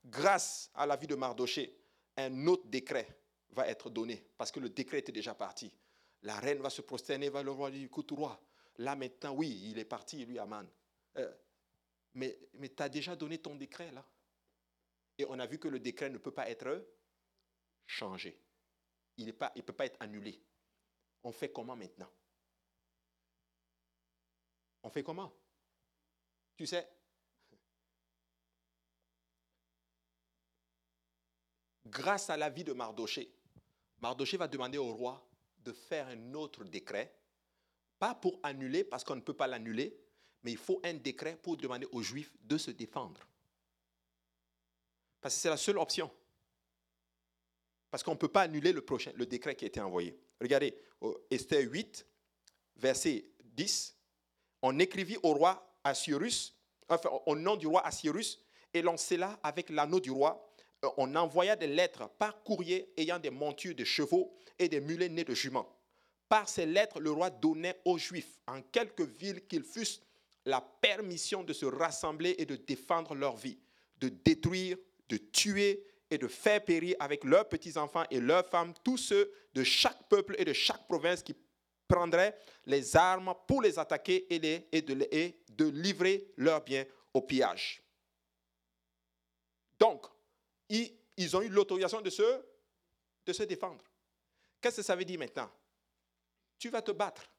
[0.05, 1.77] grâce à la vie de Mardoché,
[2.17, 3.09] un autre décret
[3.51, 5.75] va être donné, parce que le décret était déjà parti.
[6.23, 8.41] La reine va se prosterner vers le roi du écoute roi,
[8.77, 10.65] là maintenant, oui, il est parti, lui, Aman.
[11.17, 11.35] Euh,
[12.15, 14.07] mais mais tu as déjà donné ton décret, là.
[15.19, 16.87] Et on a vu que le décret ne peut pas être
[17.85, 18.41] changé.
[19.17, 20.41] Il ne peut pas être annulé.
[21.25, 22.11] On fait comment maintenant?
[24.85, 25.33] On fait comment?
[26.57, 26.89] Tu sais,
[31.91, 33.31] grâce à la vie de Mardoché,
[34.01, 35.27] Mardoché va demander au roi
[35.65, 37.15] de faire un autre décret,
[37.99, 39.99] pas pour annuler, parce qu'on ne peut pas l'annuler,
[40.43, 43.27] mais il faut un décret pour demander aux Juifs de se défendre.
[45.21, 46.11] Parce que c'est la seule option.
[47.91, 50.17] Parce qu'on ne peut pas annuler le, prochain, décret qui a été envoyé.
[50.41, 50.79] Regardez,
[51.31, 52.07] Esther 8,
[52.77, 53.97] verset 10.
[54.63, 56.57] On écrivit au roi Assyrus,
[56.89, 58.41] enfin, au nom du roi Assyrus,
[58.73, 60.48] et l'on scella avec l'anneau du roi
[60.97, 65.25] on envoya des lettres par courrier ayant des montures de chevaux et des mulets nés
[65.25, 65.69] de juments.
[66.29, 70.03] Par ces lettres, le roi donnait aux Juifs, en quelque ville qu'ils fussent,
[70.45, 73.59] la permission de se rassembler et de défendre leur vie,
[73.99, 74.77] de détruire,
[75.09, 79.63] de tuer et de faire périr avec leurs petits-enfants et leurs femmes tous ceux de
[79.63, 81.35] chaque peuple et de chaque province qui
[81.87, 82.37] prendraient
[82.67, 87.83] les armes pour les attaquer et, de, et de livrer leurs biens au pillage.
[89.79, 90.07] Donc,
[90.69, 92.45] ils, ont eu l'autorisation de se,
[93.25, 93.85] de se défendre.
[94.61, 95.51] Qu'est-ce que ça veut dire maintenant?
[96.59, 97.31] Tu vas te battre.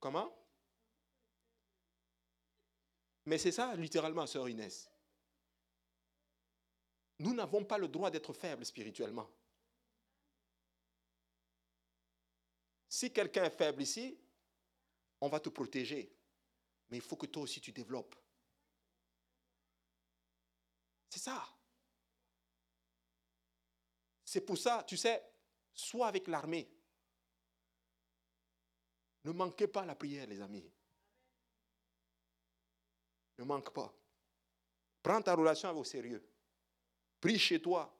[0.00, 0.34] Comment?
[3.26, 4.90] Mais c'est ça, littéralement, sœur Inès.
[7.18, 9.30] Nous n'avons pas le droit d'être faibles spirituellement.
[12.88, 14.18] Si quelqu'un est faible ici,
[15.20, 16.14] on va te protéger.
[16.90, 18.14] Mais il faut que toi aussi tu développes.
[21.14, 21.48] C'est ça.
[24.24, 25.24] C'est pour ça, tu sais,
[25.72, 26.68] sois avec l'armée.
[29.22, 30.68] Ne manquez pas la prière, les amis.
[33.38, 33.94] Ne manque pas.
[35.04, 36.28] Prends ta relation au sérieux.
[37.20, 37.96] Prie chez toi.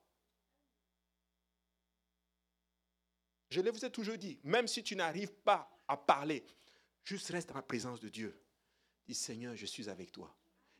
[3.48, 6.44] Je vous ai toujours dit, même si tu n'arrives pas à parler,
[7.04, 8.42] juste reste dans la présence de Dieu.
[9.06, 10.36] Dis Seigneur, je suis avec toi.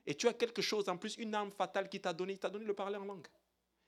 [0.07, 2.51] Et tu as quelque chose en plus, une âme fatale qui t'a donné, il t'a
[2.51, 3.27] donné le parler en langue.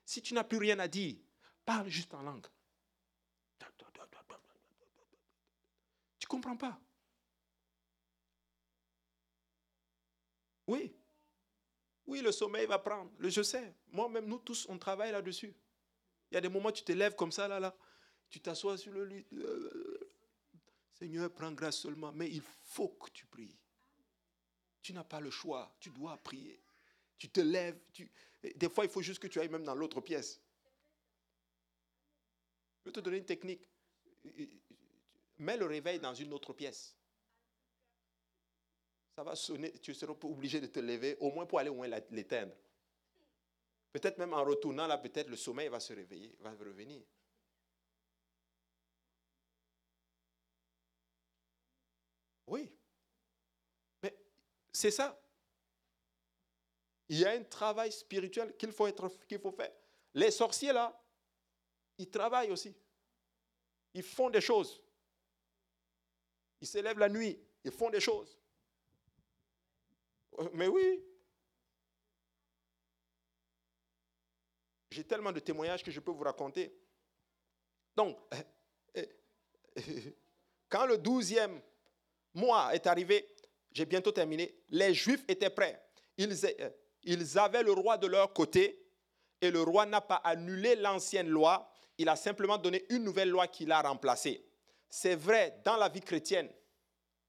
[0.04, 1.16] Si tu n'as plus rien à dire,
[1.64, 2.46] parle juste en langue.
[6.18, 6.80] Tu ne comprends pas?
[10.66, 10.96] Oui.
[12.06, 13.10] Oui, le sommeil va prendre.
[13.18, 13.74] Je sais.
[13.88, 15.54] Moi-même, nous tous, on travaille là-dessus.
[16.30, 17.76] Il y a des moments tu te lèves comme ça, là, là.
[18.28, 19.26] Tu t'assois sur le lit.
[20.94, 22.12] Seigneur, prends grâce seulement.
[22.12, 23.56] Mais il faut que tu pries.
[24.86, 25.74] Tu n'as pas le choix.
[25.80, 26.62] Tu dois prier.
[27.18, 27.76] Tu te lèves.
[27.92, 28.08] Tu...
[28.54, 30.40] Des fois, il faut juste que tu ailles même dans l'autre pièce.
[32.84, 33.68] Je vais te donner une technique.
[35.38, 36.96] Mets le réveil dans une autre pièce.
[39.16, 39.72] Ça va sonner.
[39.80, 42.54] Tu seras obligé de te lever, au moins pour aller au moins l'éteindre.
[43.90, 47.02] Peut-être même en retournant là, peut-être le sommeil va se réveiller, va revenir.
[52.46, 52.70] Oui.
[54.00, 54.14] Mais
[54.76, 55.18] c'est ça.
[57.08, 59.72] Il y a un travail spirituel qu'il faut, être, faire.
[60.12, 61.02] Les sorciers, là,
[61.96, 62.76] ils travaillent aussi.
[63.94, 64.82] Ils font des choses.
[66.60, 67.40] Ils se lèvent la nuit.
[67.64, 68.38] Ils font des choses.
[70.52, 71.02] Mais oui.
[74.90, 76.78] J'ai tellement de témoignages que je peux vous raconter.
[77.94, 78.18] Donc,
[80.68, 81.62] quand le douzième
[82.34, 83.35] mois est arrivé,
[83.76, 85.78] j'ai bientôt terminé, les Juifs étaient prêts.
[86.16, 86.34] Ils,
[87.02, 88.82] ils avaient le roi de leur côté
[89.42, 93.48] et le roi n'a pas annulé l'ancienne loi, il a simplement donné une nouvelle loi
[93.48, 94.42] qui l'a remplacée.
[94.88, 96.48] C'est vrai, dans la vie chrétienne,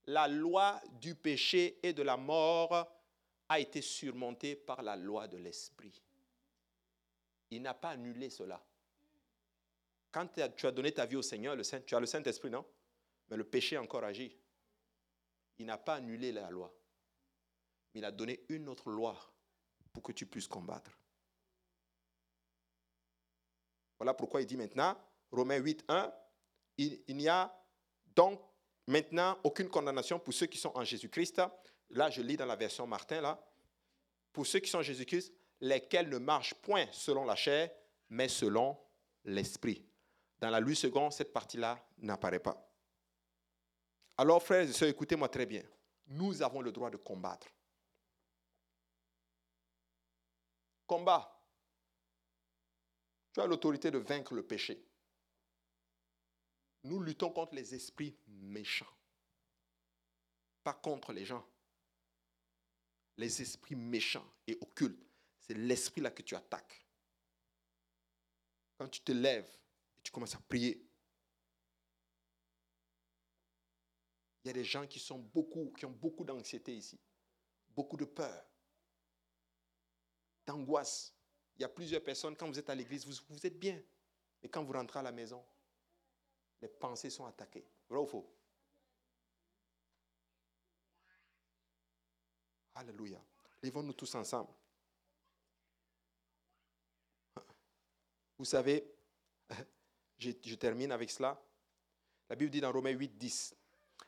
[0.05, 2.87] la loi du péché et de la mort
[3.49, 6.01] a été surmontée par la loi de l'Esprit.
[7.51, 8.63] Il n'a pas annulé cela.
[10.13, 12.65] Quand tu as donné ta vie au Seigneur, tu as le Saint-Esprit, non?
[13.29, 14.33] Mais le péché a encore agi.
[15.59, 16.73] Il n'a pas annulé la loi.
[17.93, 19.17] Mais il a donné une autre loi
[19.91, 20.91] pour que tu puisses combattre.
[23.97, 24.95] Voilà pourquoi il dit maintenant,
[25.31, 26.13] Romains 8, 1,
[26.77, 27.51] il, n'y a
[28.15, 28.39] donc
[28.85, 31.41] maintenant aucune condamnation pour ceux qui sont en Jésus-Christ.
[31.89, 33.43] Là, je lis dans la version Martin, là.
[34.31, 37.71] Pour ceux qui sont en Jésus-Christ, lesquels ne marchent point selon la chair,
[38.09, 38.77] mais selon
[39.23, 39.83] l'esprit.
[40.39, 42.66] Dans la Louis II, cette partie-là n'apparaît pas.
[44.17, 45.63] Alors, frères et sœurs, écoutez-moi très bien.
[46.07, 47.47] Nous avons le droit de combattre.
[50.87, 51.33] Combat.
[53.33, 54.83] Tu as l'autorité de vaincre le péché.
[56.83, 58.89] Nous luttons contre les esprits méchants,
[60.63, 61.45] pas contre les gens.
[63.17, 65.05] Les esprits méchants et occultes,
[65.41, 66.85] c'est l'esprit là que tu attaques.
[68.77, 69.49] Quand tu te lèves
[69.97, 70.86] et tu commences à prier,
[74.47, 76.97] il y a des gens qui sont beaucoup, qui ont beaucoup d'anxiété ici,
[77.67, 78.45] beaucoup de peur,
[80.45, 81.13] d'angoisse.
[81.57, 83.83] Il y a plusieurs personnes, quand vous êtes à l'église, vous, vous êtes bien.
[84.41, 85.43] Mais quand vous rentrez à la maison,
[86.61, 87.67] les pensées sont attaquées.
[87.89, 88.33] Vrai ou faux
[92.75, 93.21] Alléluia.
[93.61, 94.53] Levons-nous tous ensemble.
[98.37, 98.95] Vous savez,
[100.17, 101.37] je, je, termine avec cela.
[102.29, 103.57] La Bible dit dans Romains 8, 10,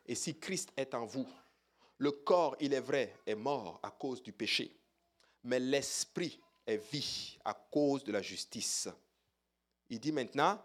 [0.09, 1.27] Et si Christ est en vous,
[1.99, 4.75] le corps, il est vrai, est mort à cause du péché,
[5.43, 8.89] mais l'esprit est vie à cause de la justice.
[9.87, 10.59] Il dit maintenant,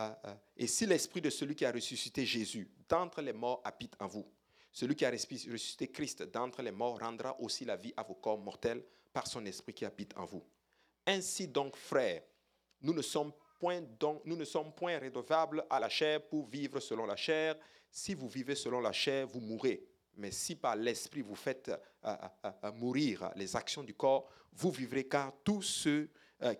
[0.00, 3.94] euh, euh, et si l'esprit de celui qui a ressuscité Jésus d'entre les morts habite
[4.00, 4.26] en vous,
[4.72, 8.38] celui qui a ressuscité Christ d'entre les morts rendra aussi la vie à vos corps
[8.38, 10.42] mortels par son esprit qui habite en vous.
[11.06, 12.24] Ainsi donc, frères,
[12.80, 14.24] nous ne sommes point, donc,
[14.74, 17.56] point redevables à la chair pour vivre selon la chair.
[17.90, 19.86] Si vous vivez selon la chair, vous mourrez.
[20.16, 21.70] Mais si par l'esprit vous faites
[22.04, 26.10] euh, mourir les actions du corps, vous vivrez car tous ceux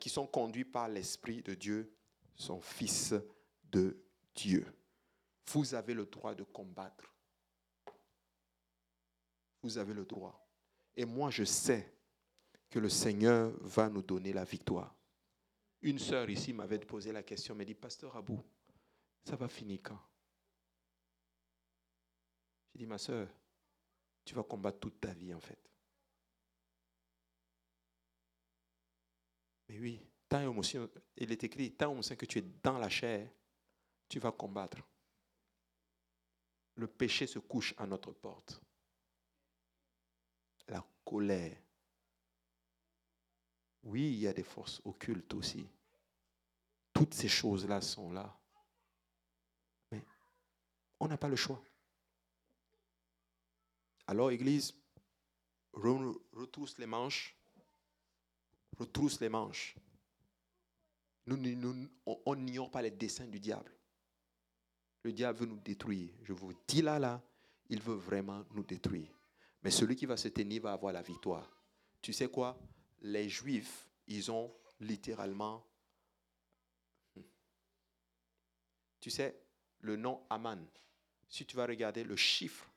[0.01, 1.93] qui sont conduits par l'esprit de Dieu
[2.35, 3.15] sont fils
[3.65, 4.03] de
[4.35, 4.67] Dieu.
[5.47, 7.15] Vous avez le droit de combattre.
[9.63, 10.49] Vous avez le droit.
[10.97, 11.93] Et moi, je sais
[12.71, 14.95] que le Seigneur va nous donner la victoire.
[15.83, 18.43] Une sœur ici m'avait posé la question, m'a dit, Pasteur Abou,
[19.25, 20.01] ça va finir quand?
[22.79, 23.27] J'ai dit, ma sœur,
[24.25, 25.59] tu vas combattre toute ta vie en fait.
[29.69, 33.29] Mais oui, tant émotion, il est écrit, tant émotion que tu es dans la chair,
[34.09, 34.79] tu vas combattre.
[36.77, 38.63] Le péché se couche à notre porte.
[40.69, 41.61] La colère.
[43.83, 45.69] Oui, il y a des forces occultes aussi.
[46.93, 48.39] Toutes ces choses-là sont là.
[49.91, 50.05] Mais
[51.01, 51.61] on n'a pas le choix.
[54.09, 54.75] Alors, Église,
[55.75, 57.37] retrousse les manches.
[58.79, 59.77] Retrousse les manches.
[61.27, 61.37] Nous,
[62.07, 63.71] on n'ignore pas les desseins du diable.
[65.03, 66.11] Le diable veut nous détruire.
[66.23, 67.23] Je vous dis là, là,
[67.69, 69.15] il veut vraiment nous détruire.
[69.63, 71.47] Mais celui qui va se tenir va avoir la victoire.
[72.01, 72.59] Tu sais quoi?
[73.03, 75.63] Les Juifs, ils ont littéralement...
[79.01, 79.39] Tu sais,
[79.81, 80.67] le nom Aman,
[81.29, 82.68] si tu vas regarder le chiffre,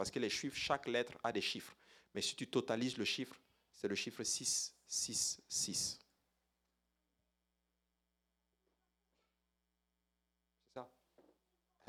[0.00, 1.76] parce que les chiffres, chaque lettre a des chiffres,
[2.14, 3.38] mais si tu totalises le chiffre,
[3.70, 6.00] c'est le chiffre 6, 6, 6.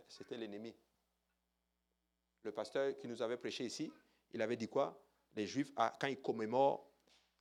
[0.09, 0.75] c'était l'ennemi.
[2.43, 3.89] Le pasteur qui nous avait prêché ici,
[4.33, 5.01] il avait dit quoi?
[5.37, 6.85] Les Juifs, ah, quand ils commémorent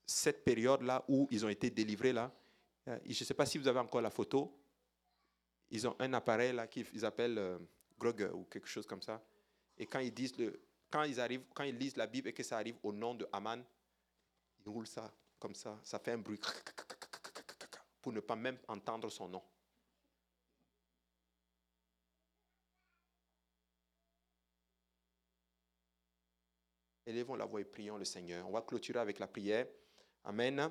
[0.07, 2.33] cette période-là où ils ont été délivrés, là,
[2.87, 4.57] euh, je ne sais pas si vous avez encore la photo,
[5.69, 7.59] ils ont un appareil là qu'ils appellent euh,
[7.99, 9.21] Grog ou quelque chose comme ça.
[9.81, 12.43] Et quand ils disent le, quand ils arrivent, quand ils lisent la Bible et que
[12.43, 13.65] ça arrive au nom de Aman,
[14.59, 16.39] ils roulent ça comme ça, ça fait un bruit
[18.03, 19.43] pour ne pas même entendre son nom.
[27.07, 28.47] Élevons la voix et prions le Seigneur.
[28.47, 29.67] On va clôturer avec la prière.
[30.25, 30.71] Amen.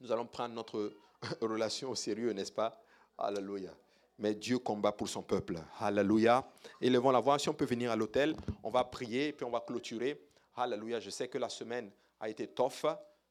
[0.00, 0.96] Nous allons prendre notre
[1.42, 2.82] relation au sérieux, n'est-ce pas?
[3.18, 3.76] Alléluia.
[4.18, 5.58] Mais Dieu combat pour son peuple.
[5.80, 6.46] Alléluia.
[6.80, 7.38] Élevons la voix.
[7.38, 10.20] Si on peut venir à l'hôtel, on va prier et puis on va clôturer.
[10.56, 11.00] Alléluia.
[11.00, 12.86] Je sais que la semaine a été tough,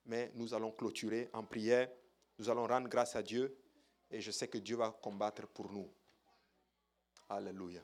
[0.05, 1.89] mais nous allons clôturer en prière.
[2.37, 3.55] Nous allons rendre grâce à Dieu
[4.11, 5.89] et je sais que Dieu va combattre pour nous.
[7.29, 7.81] Alléluia.